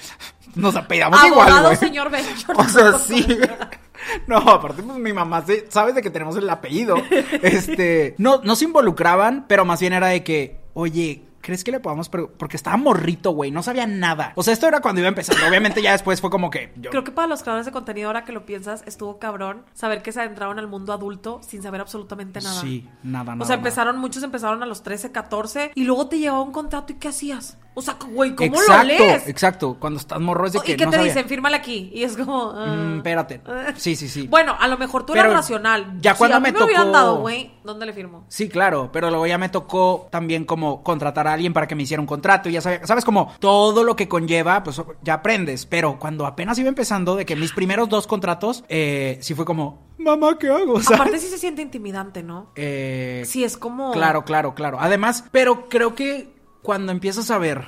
nos 0.54 0.74
apellidamos 0.76 1.24
igual, 1.24 1.62
güey. 1.62 1.76
señor. 1.76 2.10
O 2.56 2.64
sea, 2.64 2.98
sí. 2.98 3.26
No, 4.26 4.38
aparte, 4.38 4.82
pues 4.82 4.96
mi 4.98 5.12
mamá 5.12 5.44
se- 5.44 5.66
sabes 5.70 5.94
de 5.94 6.00
que 6.00 6.08
tenemos 6.10 6.34
el 6.36 6.48
apellido. 6.48 6.96
Este, 7.42 8.14
no, 8.18 8.40
no 8.42 8.56
se 8.56 8.64
involucraban, 8.64 9.44
pero 9.46 9.64
más 9.66 9.78
bien 9.80 9.92
era 9.92 10.06
de 10.08 10.24
que, 10.24 10.60
oye, 10.74 11.22
¿crees 11.40 11.64
que 11.64 11.72
le 11.72 11.80
podamos 11.80 12.08
pre-?" 12.08 12.26
Porque 12.26 12.56
estaba 12.56 12.76
morrito, 12.76 13.30
güey, 13.32 13.50
no 13.50 13.62
sabía 13.62 13.86
nada. 13.86 14.32
O 14.36 14.42
sea, 14.42 14.52
esto 14.52 14.66
era 14.66 14.80
cuando 14.80 15.00
iba 15.00 15.08
empezando. 15.08 15.46
Obviamente 15.46 15.82
ya 15.82 15.92
después 15.92 16.20
fue 16.20 16.30
como 16.30 16.50
que 16.50 16.72
yo. 16.76 16.90
Creo 16.90 17.04
que 17.04 17.12
para 17.12 17.26
los 17.26 17.42
creadores 17.42 17.66
de 17.66 17.72
contenido, 17.72 18.08
ahora 18.08 18.24
que 18.24 18.32
lo 18.32 18.46
piensas, 18.46 18.82
estuvo 18.86 19.18
cabrón 19.18 19.64
saber 19.74 20.02
que 20.02 20.12
se 20.12 20.20
adentraron 20.20 20.58
al 20.58 20.68
mundo 20.68 20.92
adulto 20.92 21.40
sin 21.42 21.62
saber 21.62 21.80
absolutamente 21.80 22.40
nada. 22.40 22.60
Sí, 22.60 22.88
nada, 23.02 23.34
nada. 23.34 23.42
O 23.42 23.46
sea, 23.46 23.56
nada. 23.56 23.68
empezaron, 23.68 23.98
muchos 23.98 24.22
empezaron 24.22 24.62
a 24.62 24.66
los 24.66 24.82
13, 24.82 25.12
14 25.12 25.72
y 25.74 25.84
luego 25.84 26.08
te 26.08 26.18
llegaba 26.18 26.42
un 26.42 26.52
contrato 26.52 26.92
y 26.92 26.96
¿qué 26.96 27.08
hacías? 27.08 27.58
O 27.72 27.82
sea, 27.82 27.96
güey, 28.10 28.34
¿cómo 28.34 28.52
exacto, 28.60 28.82
lo 28.82 28.84
lees? 28.88 29.28
Exacto, 29.28 29.76
cuando 29.78 30.00
estás 30.00 30.20
morro 30.20 30.44
es 30.46 30.52
de 30.52 30.58
¿Y 30.58 30.62
que 30.62 30.76
qué 30.76 30.84
no 30.84 30.90
te 30.90 30.96
sabía. 30.98 31.12
dicen? 31.12 31.28
Fírmale 31.28 31.56
aquí. 31.56 31.90
Y 31.94 32.02
es 32.02 32.16
como. 32.16 32.52
Mm, 32.52 32.96
espérate. 32.96 33.40
Sí, 33.76 33.94
sí, 33.96 34.08
sí. 34.08 34.26
Bueno, 34.26 34.56
a 34.58 34.66
lo 34.68 34.76
mejor 34.76 35.06
tú 35.06 35.12
Pero 35.12 35.26
eras 35.26 35.36
racional. 35.42 35.94
ya 36.00 36.12
Si 36.14 36.18
cuando 36.18 36.36
a 36.36 36.40
mí 36.40 36.50
me 36.50 36.58
me 36.58 36.64
hubieran 36.64 36.86
tocó- 36.88 36.92
dado, 36.92 37.20
güey, 37.20 37.52
¿dónde 37.64 37.86
le 37.86 37.92
firmo? 37.92 38.24
Sí, 38.28 38.48
claro, 38.48 38.90
pero 38.92 39.08
luego 39.08 39.26
ya 39.26 39.38
me 39.38 39.48
tocó 39.48 40.08
también 40.10 40.44
como 40.44 40.82
contratar 40.82 41.28
a 41.28 41.32
alguien 41.32 41.52
para 41.52 41.68
que 41.68 41.74
me 41.76 41.84
hiciera 41.84 42.00
un 42.00 42.06
contrato 42.06 42.48
y 42.48 42.52
ya 42.52 42.60
sabes, 42.60 42.80
sabes 42.86 43.04
como 43.04 43.32
todo 43.38 43.84
lo 43.84 43.94
que 43.96 44.08
conlleva, 44.08 44.62
pues 44.64 44.82
ya 45.02 45.14
aprendes, 45.14 45.64
pero 45.64 45.98
cuando 45.98 46.26
apenas 46.26 46.58
iba 46.58 46.68
empezando 46.68 47.14
de 47.14 47.24
que 47.24 47.36
mis 47.36 47.52
primeros 47.52 47.88
dos 47.88 48.06
contratos, 48.08 48.64
eh, 48.68 49.18
sí 49.22 49.34
fue 49.34 49.44
como, 49.44 49.86
mamá, 49.96 50.36
¿qué 50.38 50.48
hago? 50.48 50.80
¿Sabes? 50.82 51.00
Aparte 51.00 51.18
sí 51.20 51.28
se 51.28 51.38
siente 51.38 51.62
intimidante, 51.62 52.22
¿no? 52.24 52.50
Eh, 52.56 53.22
Sí, 53.26 53.44
es 53.44 53.56
como... 53.56 53.92
Claro, 53.92 54.24
claro, 54.24 54.54
claro. 54.54 54.78
Además, 54.80 55.24
pero 55.30 55.68
creo 55.68 55.94
que 55.94 56.39
cuando 56.62 56.92
empiezas 56.92 57.30
a 57.30 57.38
ver 57.38 57.64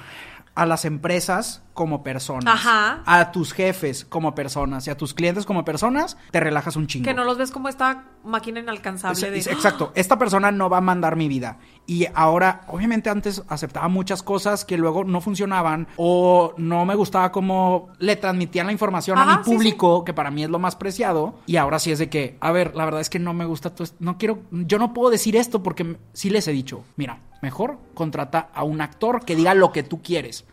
a 0.55 0.67
las 0.67 0.85
empresas 0.85 1.63
como 1.73 2.03
personas, 2.03 2.53
Ajá. 2.55 3.03
a 3.07 3.33
tus 3.33 3.55
jefes 3.55 4.05
como 4.05 4.35
personas 4.35 4.87
y 4.87 4.91
a 4.91 4.99
tus 4.99 5.15
clientes 5.15 5.47
como 5.47 5.65
personas, 5.65 6.19
te 6.31 6.41
relajas 6.41 6.77
un 6.77 6.87
chingo. 6.87 7.07
Que 7.07 7.15
no 7.15 7.25
los 7.25 7.39
ves 7.39 7.51
como 7.51 7.71
esta 7.71 8.05
máquina 8.23 8.61
inalcanzable 8.61 9.15
Es- 9.29 9.33
de... 9.33 9.39
es- 9.39 9.47
Exacto, 9.47 9.93
esta 9.95 10.19
persona 10.19 10.53
no 10.53 10.69
va 10.69 10.77
a 10.77 10.81
mandar 10.83 11.17
mi 11.17 11.27
vida. 11.27 11.57
Y 11.87 12.05
ahora, 12.15 12.67
obviamente 12.69 13.09
antes 13.09 13.43
aceptaba 13.49 13.89
muchas 13.89 14.23
cosas 14.23 14.67
que 14.67 14.77
luego 14.77 15.05
no 15.05 15.23
funcionaban 15.23 15.89
o 15.97 16.53
no 16.59 16.85
me 16.85 16.97
gustaba 16.97 17.33
cómo 17.33 17.89
le 17.99 18.17
transmitían 18.17 18.67
la 18.67 18.73
información 18.73 19.17
a 19.19 19.25
mi 19.25 19.33
sí, 19.45 19.51
público, 19.51 20.05
que 20.05 20.13
para 20.13 20.31
mí 20.31 20.45
es 20.45 20.51
lo 20.51 20.59
más 20.59 20.77
preciado. 20.77 21.39
Y 21.47 21.57
ahora 21.57 21.79
sí 21.79 21.93
es 21.93 21.99
de 21.99 22.11
que, 22.11 22.37
a 22.43 22.53
ver, 22.53 22.77
la 22.77 22.85
verdad 22.85 23.01
es 23.01 23.09
que 23.09 23.19
no 23.19 23.33
me 23.33 23.47
gusta 23.47 23.71
todo 23.71 23.85
esto. 23.85 23.97
No 24.01 24.19
quiero, 24.19 24.41
yo 24.51 24.79
no 24.79 24.93
puedo 24.93 25.09
decir 25.09 25.35
esto 25.35 25.63
porque 25.63 25.97
sí 26.13 26.29
les 26.29 26.47
he 26.47 26.53
dicho, 26.53 26.85
mira, 26.97 27.21
mejor 27.43 27.79
contrata 27.93 28.49
a 28.55 28.65
un 28.65 28.81
actor 28.81 29.25
que 29.27 29.37
diga 29.37 29.53
lo 29.53 29.73
que 29.73 29.83
tú 29.83 30.01
quieres. 30.01 30.47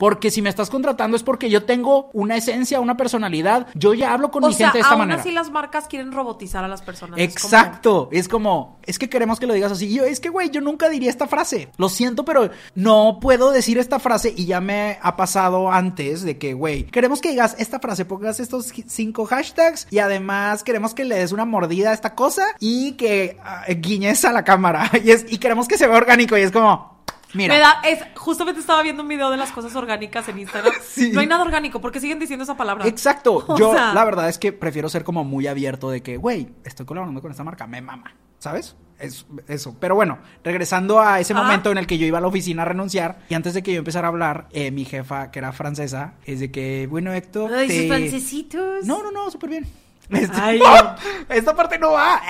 Porque 0.00 0.30
si 0.30 0.40
me 0.40 0.48
estás 0.48 0.70
contratando 0.70 1.14
es 1.14 1.22
porque 1.22 1.50
yo 1.50 1.64
tengo 1.64 2.08
una 2.14 2.34
esencia, 2.34 2.80
una 2.80 2.96
personalidad. 2.96 3.66
Yo 3.74 3.92
ya 3.92 4.14
hablo 4.14 4.30
con 4.30 4.42
O 4.42 4.48
mi 4.48 4.54
sea, 4.54 4.68
gente 4.68 4.78
de 4.78 4.80
esta 4.80 4.94
aún 4.94 5.00
manera. 5.00 5.20
así 5.20 5.30
las 5.30 5.50
marcas 5.50 5.86
quieren 5.88 6.10
robotizar 6.10 6.64
a 6.64 6.68
las 6.68 6.80
personas. 6.80 7.18
Exacto, 7.20 8.08
es 8.10 8.26
como, 8.26 8.78
es 8.86 8.98
que 8.98 9.10
queremos 9.10 9.38
que 9.38 9.46
lo 9.46 9.52
digas 9.52 9.72
así. 9.72 9.88
Y 9.88 9.96
yo, 9.96 10.04
es 10.04 10.18
que, 10.18 10.30
güey, 10.30 10.48
yo 10.48 10.62
nunca 10.62 10.88
diría 10.88 11.10
esta 11.10 11.26
frase. 11.26 11.68
Lo 11.76 11.90
siento, 11.90 12.24
pero 12.24 12.48
no 12.74 13.18
puedo 13.20 13.50
decir 13.50 13.76
esta 13.76 13.98
frase 13.98 14.32
y 14.34 14.46
ya 14.46 14.62
me 14.62 14.98
ha 15.02 15.16
pasado 15.16 15.70
antes 15.70 16.22
de 16.22 16.38
que, 16.38 16.54
güey, 16.54 16.84
queremos 16.84 17.20
que 17.20 17.28
digas 17.28 17.54
esta 17.58 17.78
frase, 17.78 18.06
pongas 18.06 18.40
estos 18.40 18.72
cinco 18.86 19.26
hashtags 19.26 19.86
y 19.90 19.98
además 19.98 20.64
queremos 20.64 20.94
que 20.94 21.04
le 21.04 21.16
des 21.16 21.32
una 21.32 21.44
mordida 21.44 21.90
a 21.90 21.92
esta 21.92 22.14
cosa 22.14 22.46
y 22.58 22.92
que 22.92 23.36
ah, 23.44 23.64
guiñes 23.68 24.24
a 24.24 24.32
la 24.32 24.44
cámara. 24.44 24.90
Y, 25.04 25.10
es, 25.12 25.24
y 25.30 25.38
queremos 25.38 25.66
que 25.68 25.76
se 25.78 25.86
vea 25.86 25.96
orgánico 25.96 26.36
y 26.38 26.42
es 26.42 26.50
como... 26.52 26.99
Mira. 27.34 27.54
Me 27.54 27.60
da, 27.60 27.80
es, 27.84 28.00
justamente 28.16 28.60
estaba 28.60 28.82
viendo 28.82 29.02
un 29.02 29.08
video 29.08 29.30
de 29.30 29.36
las 29.36 29.52
cosas 29.52 29.74
orgánicas 29.76 30.28
en 30.28 30.38
Instagram. 30.38 30.72
Sí. 30.82 31.10
No 31.12 31.20
hay 31.20 31.26
nada 31.26 31.42
orgánico, 31.42 31.80
porque 31.80 32.00
siguen 32.00 32.18
diciendo 32.18 32.42
esa 32.42 32.56
palabra. 32.56 32.86
Exacto. 32.86 33.44
O 33.48 33.56
Yo, 33.58 33.72
sea, 33.72 33.94
la 33.94 34.04
verdad 34.04 34.28
es 34.28 34.38
que 34.38 34.52
prefiero 34.52 34.88
ser 34.88 35.04
como 35.04 35.22
muy 35.24 35.46
abierto 35.46 35.90
de 35.90 36.02
que, 36.02 36.16
güey, 36.16 36.48
estoy 36.64 36.86
colaborando 36.86 37.20
con 37.22 37.30
esta 37.30 37.44
marca, 37.44 37.66
me 37.66 37.80
mama. 37.80 38.14
¿Sabes? 38.38 38.74
Es, 38.98 39.26
eso. 39.48 39.76
Pero 39.78 39.94
bueno, 39.94 40.18
regresando 40.42 41.00
a 41.00 41.20
ese 41.20 41.32
Ajá. 41.34 41.42
momento 41.42 41.70
en 41.70 41.78
el 41.78 41.86
que 41.86 41.98
yo 41.98 42.06
iba 42.06 42.18
a 42.18 42.20
la 42.20 42.26
oficina 42.26 42.62
a 42.62 42.64
renunciar, 42.64 43.18
y 43.28 43.34
antes 43.34 43.54
de 43.54 43.62
que 43.62 43.72
yo 43.72 43.78
empezara 43.78 44.08
a 44.08 44.10
hablar, 44.10 44.48
eh, 44.52 44.70
mi 44.70 44.84
jefa, 44.84 45.30
que 45.30 45.38
era 45.38 45.52
francesa, 45.52 46.14
es 46.24 46.40
de 46.40 46.50
que, 46.50 46.86
bueno, 46.90 47.12
Héctor. 47.12 47.52
Ay, 47.52 47.68
te- 47.68 47.78
sus 47.80 47.88
francesitos. 47.88 48.84
No, 48.86 49.02
no, 49.02 49.10
no, 49.12 49.30
súper 49.30 49.50
bien. 49.50 49.66
Este- 50.10 50.36
Ay. 50.40 50.60
Esta 51.28 51.54
parte 51.54 51.78
no 51.78 51.92
va. 51.92 52.20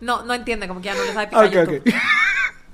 No, 0.00 0.22
no 0.24 0.32
entiende, 0.34 0.66
como 0.66 0.80
que 0.80 0.86
ya 0.86 0.94
no 0.94 1.04
le 1.04 1.12
sabe 1.12 1.26
picar 1.28 1.44
ok, 1.46 1.52
YouTube. 1.52 1.80
ok. 1.86 1.94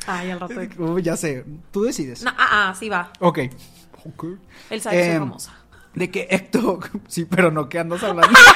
Ay, 0.07 0.31
al 0.31 0.41
rato 0.41 0.55
de... 0.61 0.69
Uh, 0.79 0.99
ya 0.99 1.17
sé. 1.17 1.45
Tú 1.71 1.83
decides. 1.83 2.23
No, 2.23 2.31
ah, 2.37 2.69
ah, 2.71 2.75
sí 2.79 2.89
va. 2.89 3.11
Ok. 3.21 3.39
Ok. 4.05 4.25
Él 4.71 4.81
sabe 4.81 4.97
que 4.97 5.05
soy 5.05 5.13
Em, 5.15 5.19
famosa. 5.21 5.53
De 5.95 6.11
que 6.11 6.27
Héctor. 6.31 6.79
Sí, 7.09 7.25
pero 7.25 7.51
no, 7.51 7.69
¿qué 7.69 7.79
andas 7.79 8.03
hablando? 8.03 8.39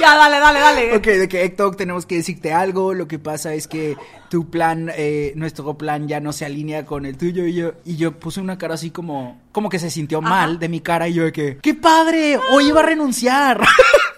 Ya, 0.00 0.16
dale, 0.16 0.40
dale, 0.40 0.58
dale. 0.58 0.96
Ok, 0.96 1.04
de 1.06 1.28
que 1.28 1.44
Héctor 1.44 1.76
tenemos 1.76 2.06
que 2.06 2.16
decirte 2.16 2.52
algo. 2.52 2.92
Lo 2.92 3.06
que 3.06 3.20
pasa 3.20 3.54
es 3.54 3.68
que 3.68 3.96
tu 4.30 4.50
plan, 4.50 4.90
eh, 4.96 5.32
nuestro 5.36 5.76
plan 5.78 6.08
ya 6.08 6.18
no 6.18 6.32
se 6.32 6.44
alinea 6.44 6.84
con 6.84 7.06
el 7.06 7.16
tuyo. 7.16 7.46
Y 7.46 7.54
yo, 7.54 7.72
y 7.84 7.96
yo 7.96 8.18
puse 8.18 8.40
una 8.40 8.58
cara 8.58 8.74
así 8.74 8.90
como, 8.90 9.40
como 9.52 9.68
que 9.68 9.78
se 9.78 9.90
sintió 9.90 10.18
Ajá. 10.18 10.28
mal 10.28 10.58
de 10.58 10.68
mi 10.68 10.80
cara. 10.80 11.06
Y 11.08 11.14
yo 11.14 11.24
de 11.24 11.32
que, 11.32 11.58
¡qué 11.58 11.74
padre! 11.74 12.36
Hoy 12.50 12.68
iba 12.68 12.80
a 12.80 12.84
renunciar. 12.84 13.60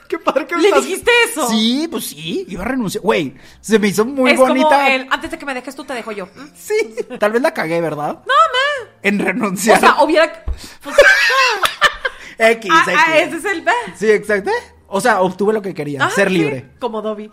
¡Qué 0.08 0.18
padre 0.18 0.46
que 0.46 0.54
me 0.56 0.62
¿Le 0.62 0.68
estás- 0.68 0.84
dijiste 0.84 1.10
eso? 1.30 1.48
Sí, 1.48 1.88
pues 1.90 2.06
sí, 2.08 2.44
iba 2.48 2.62
a 2.62 2.66
renunciar. 2.68 3.02
Güey, 3.02 3.34
se 3.60 3.78
me 3.78 3.88
hizo 3.88 4.04
muy 4.04 4.32
es 4.32 4.38
bonita. 4.38 4.68
como 4.68 4.86
el, 4.86 5.06
antes 5.10 5.30
de 5.30 5.38
que 5.38 5.46
me 5.46 5.54
dejes 5.54 5.74
tú, 5.74 5.84
te 5.84 5.94
dejo 5.94 6.12
yo. 6.12 6.28
Sí, 6.54 6.74
tal 7.18 7.32
vez 7.32 7.42
la 7.42 7.54
cagué, 7.54 7.80
¿verdad? 7.80 8.20
No, 8.26 8.32
me. 8.32 9.08
En 9.08 9.20
O 9.20 9.24
renunciar. 9.24 9.80
sea, 9.80 10.02
hubiera... 10.02 10.44
Pues, 10.82 10.96
X, 12.38 12.70
ah, 12.72 12.84
X. 12.86 13.00
ah, 13.06 13.18
ese 13.18 13.36
es 13.36 13.44
el... 13.44 13.64
Sí, 13.96 14.10
exacto. 14.10 14.50
O 14.86 15.00
sea, 15.00 15.22
obtuve 15.22 15.52
lo 15.52 15.62
que 15.62 15.72
quería, 15.74 16.04
Ah, 16.04 16.10
ser 16.10 16.28
sí, 16.28 16.34
libre. 16.34 16.70
Como 16.78 17.00
Dobby. 17.02 17.30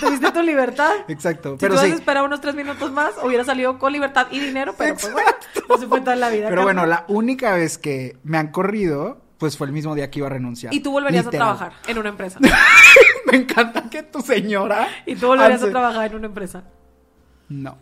Tuviste 0.00 0.32
tu 0.32 0.42
libertad. 0.42 0.90
Exacto, 1.08 1.52
Si 1.52 1.58
pero 1.58 1.74
tú 1.74 1.78
sí. 1.80 1.84
hubieras 1.86 2.00
esperado 2.00 2.26
unos 2.26 2.40
tres 2.40 2.54
minutos 2.54 2.90
más, 2.90 3.12
hubiera 3.22 3.44
salido 3.44 3.78
con 3.78 3.92
libertad 3.92 4.26
y 4.30 4.40
dinero, 4.40 4.74
pero 4.76 4.94
pues 4.94 5.12
bueno, 5.12 5.30
no 5.68 5.78
se 5.78 5.86
fue 5.86 6.00
toda 6.00 6.16
la 6.16 6.30
vida. 6.30 6.48
Pero 6.48 6.62
bueno, 6.62 6.86
la 6.86 7.04
única 7.08 7.54
vez 7.54 7.78
que 7.78 8.16
me 8.24 8.38
han 8.38 8.50
corrido, 8.50 9.23
pues 9.38 9.56
fue 9.56 9.66
el 9.66 9.72
mismo 9.72 9.94
día 9.94 10.10
que 10.10 10.20
iba 10.20 10.26
a 10.28 10.30
renunciar. 10.30 10.72
Y 10.72 10.80
tú 10.80 10.92
volverías 10.92 11.24
Literal. 11.24 11.48
a 11.48 11.56
trabajar 11.56 11.80
en 11.88 11.98
una 11.98 12.08
empresa. 12.08 12.38
me 13.26 13.36
encanta 13.38 13.88
que 13.90 14.02
tu 14.02 14.20
señora. 14.20 14.88
Y 15.06 15.16
tú 15.16 15.26
volverías 15.28 15.62
a 15.62 15.70
trabajar 15.70 16.10
en 16.10 16.16
una 16.16 16.26
empresa. 16.26 16.64
No. 17.48 17.76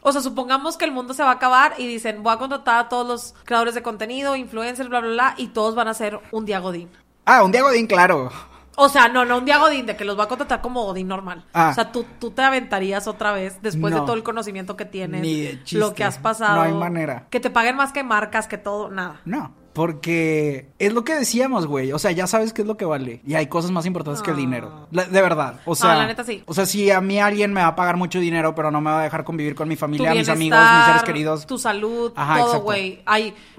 O 0.00 0.12
sea, 0.12 0.20
supongamos 0.20 0.76
que 0.76 0.84
el 0.84 0.92
mundo 0.92 1.12
se 1.12 1.22
va 1.22 1.30
a 1.30 1.34
acabar 1.34 1.74
y 1.76 1.86
dicen, 1.86 2.22
voy 2.22 2.32
a 2.32 2.38
contratar 2.38 2.86
a 2.86 2.88
todos 2.88 3.06
los 3.06 3.34
creadores 3.44 3.74
de 3.74 3.82
contenido, 3.82 4.36
influencers, 4.36 4.88
bla, 4.88 5.00
bla, 5.00 5.10
bla, 5.10 5.34
y 5.36 5.48
todos 5.48 5.74
van 5.74 5.88
a 5.88 5.94
ser 5.94 6.20
un 6.30 6.46
día 6.46 6.60
Godín. 6.60 6.88
Ah, 7.24 7.42
un 7.42 7.52
día 7.52 7.62
Godín, 7.62 7.86
claro. 7.86 8.30
O 8.76 8.88
sea, 8.88 9.08
no, 9.08 9.24
no 9.24 9.38
un 9.38 9.44
día 9.44 9.58
Godín, 9.58 9.86
de 9.86 9.96
que 9.96 10.04
los 10.04 10.16
va 10.16 10.24
a 10.24 10.28
contratar 10.28 10.60
como 10.60 10.84
Godín 10.84 11.08
normal. 11.08 11.44
Ah. 11.52 11.70
O 11.72 11.74
sea, 11.74 11.90
tú, 11.90 12.06
tú 12.20 12.30
te 12.30 12.42
aventarías 12.42 13.08
otra 13.08 13.32
vez 13.32 13.60
después 13.60 13.92
de 13.92 14.00
todo 14.00 14.14
el 14.14 14.22
conocimiento 14.22 14.76
que 14.76 14.84
tienes, 14.84 15.20
Ni 15.20 15.40
de 15.40 15.64
chiste. 15.64 15.78
lo 15.78 15.94
que 15.94 16.04
has 16.04 16.18
pasado. 16.18 16.54
No 16.54 16.62
hay 16.62 16.72
manera. 16.72 17.26
Que 17.28 17.40
te 17.40 17.50
paguen 17.50 17.74
más 17.74 17.92
que 17.92 18.04
marcas, 18.04 18.46
que 18.46 18.56
todo, 18.56 18.88
nada. 18.90 19.20
No. 19.24 19.52
Porque 19.78 20.68
es 20.80 20.92
lo 20.92 21.04
que 21.04 21.14
decíamos, 21.14 21.66
güey. 21.66 21.92
O 21.92 21.98
sea, 22.00 22.10
ya 22.10 22.26
sabes 22.26 22.52
qué 22.52 22.62
es 22.62 22.68
lo 22.68 22.76
que 22.76 22.84
vale. 22.84 23.20
Y 23.24 23.34
hay 23.34 23.46
cosas 23.46 23.70
más 23.70 23.86
importantes 23.86 24.22
que 24.22 24.32
el 24.32 24.36
dinero. 24.36 24.88
La- 24.90 25.04
de 25.04 25.22
verdad. 25.22 25.60
O 25.66 25.76
sea, 25.76 25.92
Ah, 25.92 25.96
la 25.98 26.06
neta 26.08 26.24
sí. 26.24 26.42
O 26.46 26.52
sea, 26.52 26.66
si 26.66 26.90
a 26.90 27.00
mí 27.00 27.20
alguien 27.20 27.52
me 27.52 27.60
va 27.62 27.68
a 27.68 27.76
pagar 27.76 27.96
mucho 27.96 28.18
dinero, 28.18 28.54
pero 28.56 28.70
no 28.72 28.80
me 28.80 28.90
va 28.90 29.00
a 29.00 29.04
dejar 29.04 29.22
convivir 29.24 29.54
con 29.54 29.68
mi 29.68 29.76
familia, 29.76 30.12
mis 30.12 30.28
amigos, 30.28 30.58
mis 30.60 30.84
seres 30.86 31.02
queridos. 31.04 31.46
Tu 31.46 31.58
salud, 31.58 32.12
Ajá, 32.16 32.38
todo, 32.38 32.60
güey. 32.62 33.02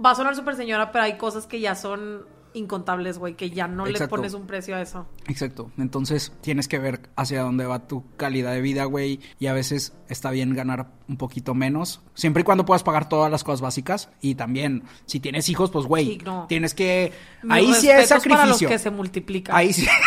Va 0.06 0.12
a 0.12 0.16
sonar 0.16 0.36
súper 0.36 0.56
señora, 0.56 0.92
pero 0.92 1.06
hay 1.06 1.18
cosas 1.18 1.48
que 1.48 1.60
ya 1.62 1.74
son 1.74 2.24
incontables, 2.60 3.18
güey, 3.18 3.36
que 3.36 3.50
ya 3.50 3.68
no 3.68 3.86
le 3.86 3.92
Exacto. 3.94 4.16
pones 4.16 4.34
un 4.34 4.46
precio 4.46 4.76
a 4.76 4.82
eso. 4.82 5.08
Exacto. 5.28 5.72
Entonces 5.78 6.32
tienes 6.42 6.68
que 6.68 6.78
ver 6.80 7.10
hacia 7.16 7.42
dónde 7.42 7.66
va 7.66 7.88
tu 7.88 8.04
calidad 8.18 8.52
de 8.54 8.62
vida, 8.62 8.86
güey. 8.86 9.20
Y 9.40 9.48
a 9.48 9.54
veces 9.54 9.94
está 10.08 10.30
bien 10.32 10.54
ganar 10.54 10.92
un 11.08 11.18
poquito 11.18 11.56
menos. 11.56 12.02
Siempre 12.14 12.42
y 12.42 12.44
cuando 12.44 12.66
puedas 12.66 12.84
pagar 12.84 13.10
todas 13.10 13.32
las 13.32 13.44
cosas 13.44 13.62
básicas. 13.62 14.10
Y 14.22 14.36
también, 14.36 14.84
si 15.06 15.20
tienes 15.20 15.50
hijos, 15.50 15.72
pues, 15.72 15.86
güey, 15.86 16.06
Sí, 16.06 16.18
no. 16.24 16.46
tienes 16.48 16.74
que... 16.74 17.12
Ahí 17.50 17.74
sí 17.74 17.90
es 17.90 17.98
respetos 17.98 18.24
para 18.28 18.46
los 18.46 18.58
sacrificio. 18.60 18.70
que 18.70 18.78
se 18.80 18.92
multiplican. 18.92 19.56
Ahí 19.56 19.74
sí... 19.74 19.88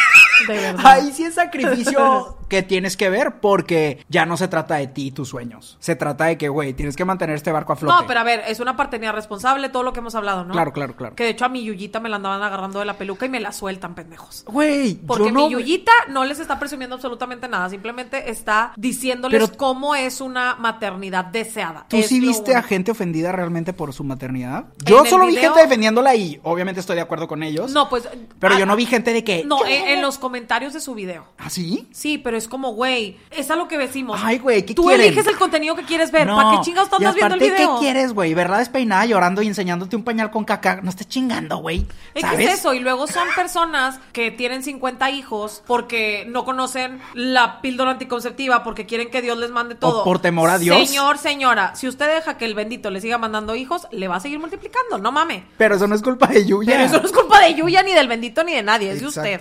De 0.48 0.54
verdad. 0.54 0.86
Ahí 0.86 1.12
sí 1.12 1.24
es 1.24 1.34
sacrificio 1.34 2.38
que 2.48 2.62
tienes 2.62 2.96
que 2.96 3.08
ver 3.08 3.40
porque 3.40 4.04
ya 4.08 4.26
no 4.26 4.36
se 4.36 4.48
trata 4.48 4.74
de 4.76 4.86
ti 4.86 5.06
y 5.06 5.10
tus 5.12 5.28
sueños. 5.28 5.76
Se 5.80 5.96
trata 5.96 6.26
de 6.26 6.36
que, 6.36 6.48
güey, 6.48 6.74
tienes 6.74 6.96
que 6.96 7.04
mantener 7.04 7.36
este 7.36 7.50
barco 7.52 7.72
a 7.72 7.76
flote. 7.76 7.94
No, 8.02 8.06
pero 8.06 8.20
a 8.20 8.24
ver, 8.24 8.42
es 8.46 8.60
una 8.60 8.76
paternidad 8.76 9.14
responsable, 9.14 9.68
todo 9.70 9.82
lo 9.82 9.92
que 9.92 10.00
hemos 10.00 10.14
hablado, 10.14 10.44
¿no? 10.44 10.52
Claro, 10.52 10.72
claro, 10.72 10.94
claro. 10.94 11.14
Que 11.16 11.24
de 11.24 11.30
hecho 11.30 11.44
a 11.46 11.48
mi 11.48 11.64
Yuyita 11.64 12.00
me 12.00 12.08
la 12.08 12.16
andaban 12.16 12.42
agarrando 12.42 12.78
de 12.78 12.84
la 12.84 12.94
peluca 12.94 13.24
y 13.26 13.28
me 13.30 13.40
la 13.40 13.52
sueltan, 13.52 13.94
pendejos. 13.94 14.44
Güey, 14.46 14.94
Porque 14.96 15.26
yo 15.26 15.32
no... 15.32 15.46
mi 15.46 15.52
Yuyita 15.52 15.92
no 16.08 16.24
les 16.24 16.40
está 16.40 16.58
presumiendo 16.58 16.96
absolutamente 16.96 17.48
nada, 17.48 17.70
simplemente 17.70 18.30
está 18.30 18.72
diciéndoles 18.76 19.40
Pero- 19.48 19.56
cómo 19.56 19.94
es 19.94 20.20
una 20.20 20.56
maternidad 20.56 21.24
deseada. 21.26 21.86
¿Tú 21.88 21.96
Es 21.98 22.08
sí 22.08 22.20
viste 22.20 22.54
a 22.54 22.62
gente 22.62 22.90
ofendida 22.90 23.32
realmente 23.32 23.72
por 23.72 23.92
su 23.94 24.04
maternidad? 24.04 24.66
Yo 24.84 25.04
solo 25.06 25.26
vi 25.26 25.36
gente 25.36 25.60
defendiéndola 25.60 26.14
y 26.14 26.38
obviamente 26.42 26.80
estoy 26.80 26.96
de 26.96 27.02
acuerdo 27.02 27.26
con 27.28 27.42
ellos. 27.42 27.70
No, 27.72 27.88
pues. 27.88 28.08
Pero 28.38 28.54
ah, 28.54 28.58
yo 28.58 28.66
no 28.66 28.76
vi 28.76 28.84
gente 28.86 29.12
de 29.12 29.24
que... 29.24 29.44
No, 29.44 29.64
en, 29.64 29.88
en 29.88 30.02
los 30.02 30.18
comentarios 30.18 30.31
de 30.32 30.80
su 30.80 30.94
video. 30.94 31.26
¿Ah, 31.38 31.50
sí? 31.50 31.88
Sí, 31.92 32.18
pero 32.18 32.36
es 32.36 32.48
como, 32.48 32.72
güey, 32.72 33.18
es 33.30 33.50
a 33.50 33.56
lo 33.56 33.68
que 33.68 33.76
decimos. 33.76 34.20
Ay, 34.22 34.38
güey, 34.38 34.64
¿qué 34.64 34.74
Tú 34.74 34.84
quieren? 34.84 35.06
eliges 35.06 35.26
el 35.26 35.36
contenido 35.36 35.74
que 35.74 35.82
quieres 35.84 36.10
ver. 36.10 36.26
No. 36.26 36.36
¿Para 36.36 36.50
qué 36.56 36.64
chingados 36.64 36.90
estás 36.92 37.14
viendo 37.14 37.34
el 37.34 37.40
video? 37.40 37.74
¿qué 37.74 37.80
quieres, 37.80 38.12
güey? 38.12 38.34
¿Verdad 38.34 38.58
despeinada 38.58 39.04
llorando 39.06 39.42
y 39.42 39.46
enseñándote 39.46 39.96
un 39.96 40.04
pañal 40.04 40.30
con 40.30 40.44
caca? 40.44 40.80
No 40.82 40.90
estés 40.90 41.08
chingando, 41.08 41.58
güey. 41.58 41.86
¿Eh, 42.14 42.20
¿Sabes? 42.20 42.38
¿Qué 42.38 42.44
es 42.44 42.60
eso? 42.60 42.74
Y 42.74 42.80
luego 42.80 43.06
son 43.06 43.28
personas 43.36 44.00
que 44.12 44.30
tienen 44.30 44.62
50 44.62 45.10
hijos 45.10 45.62
porque 45.66 46.24
no 46.28 46.44
conocen 46.44 47.00
la 47.14 47.60
píldora 47.60 47.92
anticonceptiva, 47.92 48.62
porque 48.64 48.86
quieren 48.86 49.10
que 49.10 49.22
Dios 49.22 49.38
les 49.38 49.50
mande 49.50 49.74
todo. 49.74 50.04
por 50.04 50.20
temor 50.20 50.50
a 50.50 50.58
Dios. 50.58 50.88
Señor, 50.88 51.18
señora, 51.18 51.74
si 51.76 51.88
usted 51.88 52.14
deja 52.14 52.38
que 52.38 52.44
el 52.44 52.54
bendito 52.54 52.90
le 52.90 53.00
siga 53.00 53.18
mandando 53.18 53.54
hijos, 53.54 53.86
le 53.90 54.08
va 54.08 54.16
a 54.16 54.20
seguir 54.20 54.38
multiplicando, 54.38 54.98
no 54.98 55.12
mame. 55.12 55.44
Pero 55.58 55.74
eso 55.76 55.86
no 55.86 55.94
es 55.94 56.02
culpa 56.02 56.26
de 56.28 56.46
Yuya. 56.46 56.72
Pero 56.72 56.84
eso 56.84 56.98
no 57.00 57.06
es 57.06 57.12
culpa 57.12 57.40
de 57.40 57.54
Yuya, 57.54 57.82
ni 57.82 57.92
del 57.92 58.08
bendito, 58.08 58.44
ni 58.44 58.54
de 58.54 58.62
nadie, 58.62 58.92
es 58.92 59.00
de 59.00 59.06
usted. 59.06 59.40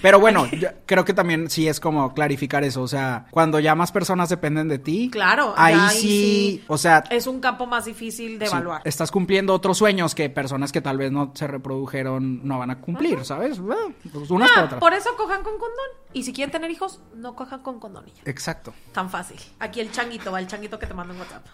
Pero 0.00 0.20
bueno, 0.20 0.46
yo 0.46 0.68
creo 0.86 1.04
que 1.04 1.12
también 1.12 1.50
sí 1.50 1.66
es 1.68 1.80
como 1.80 2.14
clarificar 2.14 2.62
eso. 2.64 2.82
O 2.82 2.88
sea, 2.88 3.26
cuando 3.30 3.58
ya 3.60 3.74
más 3.74 3.90
personas 3.92 4.28
dependen 4.28 4.68
de 4.68 4.78
ti. 4.78 5.08
Claro, 5.10 5.54
Ahí, 5.56 5.74
ya 5.74 5.88
sí, 5.90 6.64
O 6.68 6.78
sea. 6.78 7.04
Es 7.10 7.26
un 7.26 7.40
campo 7.40 7.66
más 7.66 7.84
difícil 7.86 8.38
de 8.38 8.46
sí, 8.46 8.52
evaluar. 8.52 8.82
estás 8.84 9.10
cumpliendo 9.10 9.52
otros 9.54 9.78
sueños 9.78 10.14
que 10.14 10.30
personas 10.30 10.70
que 10.72 10.80
tal 10.80 10.98
vez 10.98 11.10
no 11.10 11.32
se 11.34 11.46
reprodujeron 11.46 12.46
no 12.46 12.58
van 12.58 12.70
a 12.70 12.80
cumplir, 12.80 13.24
¿sabes? 13.24 13.58
Bueno, 13.58 13.92
pues 14.12 14.30
unas 14.30 14.50
por 14.50 14.58
Ah, 14.60 14.64
otras. 14.64 14.80
por 14.80 14.94
eso 14.94 15.10
cojan 15.16 15.42
con 15.42 15.52
condón. 15.54 15.88
Y 16.12 16.22
si 16.22 16.32
quieren 16.32 16.52
tener 16.52 16.70
hijos, 16.70 17.00
no 17.14 17.34
cojan 17.34 17.60
con 17.62 17.80
condón. 17.80 18.04
Exacto. 18.24 18.72
Tan 18.92 19.10
fácil. 19.10 19.38
Aquí 19.58 19.80
el 19.80 19.90
changuito 19.90 20.30
va, 20.32 20.38
el 20.40 20.46
changuito 20.46 20.78
que 20.78 20.86
te 20.86 20.94
manda 20.94 21.12
en 21.14 21.20
WhatsApp. 21.20 21.44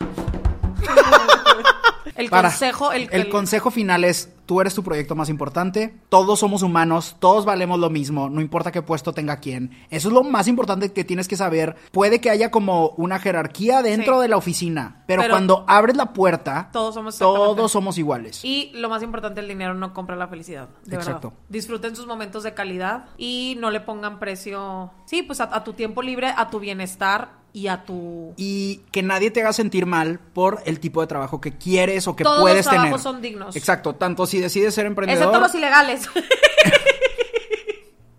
el 2.16 2.28
Para- 2.30 2.48
consejo, 2.50 2.92
el, 2.92 3.08
el 3.10 3.28
consejo 3.28 3.70
final 3.70 4.04
es, 4.04 4.30
tú 4.46 4.60
eres 4.60 4.74
tu 4.74 4.82
proyecto 4.82 5.14
más 5.14 5.28
importante, 5.28 5.94
todos 6.08 6.40
somos 6.40 6.62
humanos, 6.62 7.16
todos 7.18 7.44
valemos 7.44 7.78
lo 7.78 7.90
mismo, 7.90 8.28
no 8.28 8.40
importa 8.40 8.72
qué 8.72 8.82
puesto 8.82 9.12
tenga 9.12 9.38
quién. 9.38 9.70
Eso 9.90 10.08
es 10.08 10.14
lo 10.14 10.22
más 10.22 10.48
importante 10.48 10.92
que 10.92 11.04
tienes 11.04 11.28
que 11.28 11.36
saber. 11.36 11.76
Puede 11.92 12.20
que 12.20 12.30
haya 12.30 12.50
como 12.50 12.90
una 12.96 13.18
jerarquía 13.18 13.82
dentro 13.82 14.16
Sí. 14.16 14.22
de 14.22 14.28
la 14.28 14.36
oficina, 14.36 15.02
pero, 15.06 15.22
Pero- 15.22 15.32
cuando 15.34 15.64
abres 15.66 15.96
la 15.96 16.12
puerta, 16.12 16.68
Todos 16.72 16.94
somos 16.94 17.18
todos 17.18 17.72
somos 17.72 17.98
iguales. 17.98 18.44
Y 18.44 18.70
lo 18.74 18.88
más 18.88 19.02
importante, 19.02 19.40
el 19.40 19.48
dinero 19.48 19.74
no 19.74 19.92
compra 19.94 20.16
la 20.16 20.28
felicidad. 20.28 20.68
De 20.84 20.96
Exacto. 20.96 21.30
verdad. 21.30 21.42
Disfruten 21.48 21.96
sus 21.96 22.06
momentos 22.06 22.42
de 22.42 22.54
calidad 22.54 23.06
y 23.16 23.56
no 23.60 23.70
le 23.70 23.80
pongan 23.80 24.18
precio. 24.18 24.90
Sí, 25.06 25.22
pues 25.22 25.40
a, 25.40 25.44
a 25.44 25.64
tu 25.64 25.72
tiempo 25.72 26.02
libre, 26.02 26.32
a 26.36 26.50
tu 26.50 26.60
bienestar 26.60 27.42
y 27.52 27.68
a 27.68 27.84
tu. 27.84 28.32
Y 28.36 28.78
que 28.90 29.02
nadie 29.04 29.30
te 29.30 29.40
haga 29.40 29.52
sentir 29.52 29.86
mal 29.86 30.18
por 30.18 30.60
el 30.66 30.80
tipo 30.80 31.00
de 31.00 31.06
trabajo 31.06 31.40
que 31.40 31.56
quieres 31.56 32.08
o 32.08 32.16
que 32.16 32.24
Todos 32.24 32.38
los 32.38 32.42
puedes 32.42 32.64
tener. 32.66 32.80
trabajos 32.80 33.02
son 33.02 33.22
dignos. 33.22 33.54
Exacto, 33.54 33.94
tanto 33.94 34.26
si 34.26 34.33
decides 34.40 34.74
ser 34.74 34.86
emprendedor. 34.86 35.22
Excepto 35.22 35.40
los 35.40 35.54
ilegales. 35.54 36.08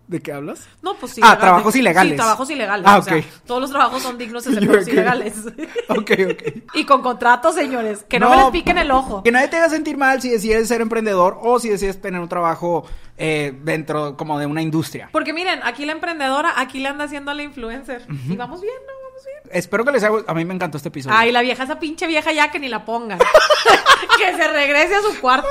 ¿De 0.08 0.22
qué 0.22 0.32
hablas? 0.32 0.68
No, 0.82 0.94
pues 0.94 1.12
sí. 1.14 1.20
Ah, 1.24 1.36
trabajos 1.36 1.74
ilegales. 1.74 2.12
Sí, 2.12 2.16
trabajos 2.16 2.48
ilegales. 2.48 2.86
Ah, 2.88 2.98
o 2.98 3.02
sea, 3.02 3.16
ok. 3.16 3.24
todos 3.44 3.60
los 3.60 3.70
trabajos 3.70 4.02
son 4.02 4.16
dignos 4.16 4.46
excepto 4.46 4.72
los 4.72 4.86
ilegales. 4.88 5.34
Ok, 5.88 6.10
ok. 6.30 6.42
y 6.74 6.84
con 6.84 7.02
contratos, 7.02 7.54
señores. 7.54 8.04
Que 8.08 8.20
no, 8.20 8.30
me 8.30 8.36
les 8.36 8.46
piquen 8.50 8.78
el 8.78 8.90
ojo. 8.90 9.22
Que 9.22 9.32
nadie 9.32 9.48
te 9.48 9.56
haga 9.56 9.68
sentir 9.68 9.96
mal 9.96 10.20
si 10.22 10.30
decides 10.30 10.68
ser 10.68 10.80
emprendedor 10.80 11.38
o 11.42 11.58
si 11.58 11.68
decides 11.68 12.00
tener 12.00 12.20
un 12.20 12.28
trabajo 12.28 12.84
eh, 13.16 13.52
dentro 13.62 14.16
como 14.16 14.38
de 14.38 14.46
una 14.46 14.62
industria. 14.62 15.08
Porque 15.10 15.32
miren, 15.32 15.60
aquí 15.64 15.84
la 15.86 15.92
emprendedora, 15.92 16.52
aquí 16.56 16.78
le 16.78 16.88
anda 16.88 17.04
haciendo 17.04 17.30
a 17.30 17.34
la 17.34 17.42
influencer. 17.42 18.06
Y 18.28 18.36
vamos 18.36 18.60
bien, 18.60 18.74
¿no? 18.86 19.05
Bien. 19.24 19.56
Espero 19.56 19.84
que 19.84 19.92
les 19.92 20.02
haya 20.02 20.14
A 20.26 20.34
mí 20.34 20.44
me 20.44 20.54
encantó 20.54 20.76
este 20.76 20.88
episodio. 20.88 21.16
Ay, 21.16 21.32
la 21.32 21.40
vieja, 21.42 21.64
esa 21.64 21.78
pinche 21.78 22.06
vieja 22.06 22.32
ya 22.32 22.50
que 22.50 22.58
ni 22.58 22.68
la 22.68 22.84
pongan. 22.84 23.18
que 24.18 24.36
se 24.36 24.48
regrese 24.48 24.94
a 24.96 25.02
su 25.02 25.20
cuarto. 25.20 25.48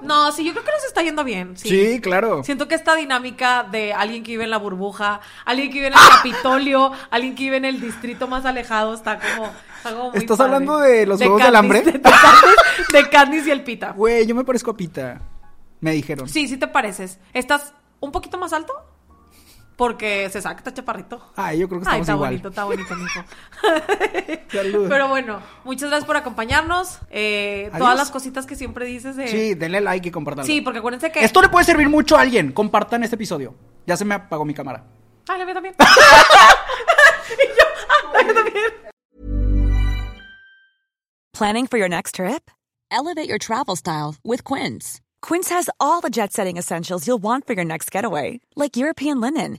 No, 0.00 0.32
sí, 0.32 0.44
yo 0.44 0.52
creo 0.52 0.64
que 0.64 0.70
nos 0.72 0.84
está 0.84 1.02
yendo 1.02 1.24
bien. 1.24 1.56
Sí, 1.56 1.68
Sí, 1.68 2.00
claro. 2.00 2.44
Siento 2.44 2.68
que 2.68 2.74
esta 2.74 2.94
dinámica 2.94 3.62
de 3.64 3.94
alguien 3.94 4.22
que 4.22 4.32
vive 4.32 4.44
en 4.44 4.50
la 4.50 4.58
burbuja, 4.58 5.20
alguien 5.46 5.68
que 5.68 5.74
vive 5.74 5.86
en 5.86 5.94
el 5.94 5.98
Capitolio, 6.16 6.92
alguien 7.10 7.34
que 7.34 7.44
vive 7.44 7.56
en 7.56 7.64
el 7.64 7.80
distrito 7.80 8.28
más 8.28 8.44
alejado, 8.44 8.92
está 8.92 9.18
como, 9.18 9.46
está 9.78 9.90
como 9.92 10.10
muy 10.10 10.18
¿Estás 10.18 10.36
padre. 10.36 10.52
hablando 10.54 10.78
de 10.78 11.06
los 11.06 11.18
Juegos 11.18 11.42
del 11.42 11.56
Hambre? 11.56 11.80
De, 11.82 11.92
de 11.92 12.00
de 12.92 13.08
Katniss 13.08 13.46
y 13.46 13.50
el 13.50 13.62
Pita. 13.64 13.92
Güey, 13.92 14.26
yo 14.26 14.34
me 14.34 14.44
parezco 14.44 14.72
a 14.72 14.76
Pita. 14.76 15.22
Me 15.80 15.92
dijeron. 15.92 16.28
Sí, 16.28 16.48
sí 16.48 16.58
te 16.58 16.66
pareces. 16.68 17.18
¿Estás 17.32 17.72
un 18.00 18.12
poquito 18.12 18.36
más 18.36 18.52
alto? 18.52 18.74
Porque 19.76 20.28
se 20.30 20.40
saca, 20.40 20.58
está 20.58 20.72
chaparrito. 20.72 21.20
Ay, 21.34 21.58
yo 21.58 21.68
creo 21.68 21.80
que 21.80 21.88
Ay, 21.88 22.00
estamos 22.00 22.02
está 22.02 22.12
igual. 22.12 22.30
bonito, 22.30 22.48
está 22.48 22.64
bonito, 22.64 22.94
mijo. 22.94 23.24
Salud. 24.52 24.88
Pero 24.88 25.08
bueno, 25.08 25.40
muchas 25.64 25.88
gracias 25.88 26.06
por 26.06 26.16
acompañarnos. 26.16 27.00
Eh, 27.10 27.70
todas 27.76 27.96
las 27.96 28.10
cositas 28.10 28.46
que 28.46 28.54
siempre 28.54 28.86
dices 28.86 29.16
de... 29.16 29.26
Sí, 29.26 29.54
denle 29.54 29.80
like 29.80 30.08
y 30.08 30.12
compartanlo. 30.12 30.46
Sí, 30.46 30.60
porque 30.60 30.78
acuérdense 30.78 31.10
que... 31.10 31.24
Esto 31.24 31.42
le 31.42 31.48
puede 31.48 31.64
servir 31.64 31.88
mucho 31.88 32.16
a 32.16 32.20
alguien. 32.20 32.52
Compartan 32.52 33.02
este 33.02 33.16
episodio. 33.16 33.54
Ya 33.86 33.96
se 33.96 34.04
me 34.04 34.14
apagó 34.14 34.44
mi 34.44 34.54
cámara. 34.54 34.84
Ay, 35.28 35.38
la 35.38 35.44
mía 35.44 35.54
también. 35.54 35.74
y 35.78 35.82
yo, 37.58 37.64
ah, 37.88 38.12
la 38.12 38.22
mía 38.22 38.34
también. 38.34 38.64
Planning 41.32 41.66
for 41.66 41.78
your 41.78 41.88
next 41.88 42.14
trip? 42.14 42.48
Elevate 42.92 43.28
your 43.28 43.38
travel 43.38 43.74
style 43.74 44.14
with 44.22 44.44
Quince. 44.44 45.00
Quince 45.20 45.48
has 45.48 45.68
all 45.80 46.00
the 46.00 46.10
jet 46.10 46.32
setting 46.32 46.58
essentials 46.58 47.06
you'll 47.06 47.22
want 47.22 47.46
for 47.46 47.54
your 47.54 47.64
next 47.64 47.90
getaway, 47.90 48.40
like 48.54 48.76
European 48.76 49.20
linen, 49.20 49.58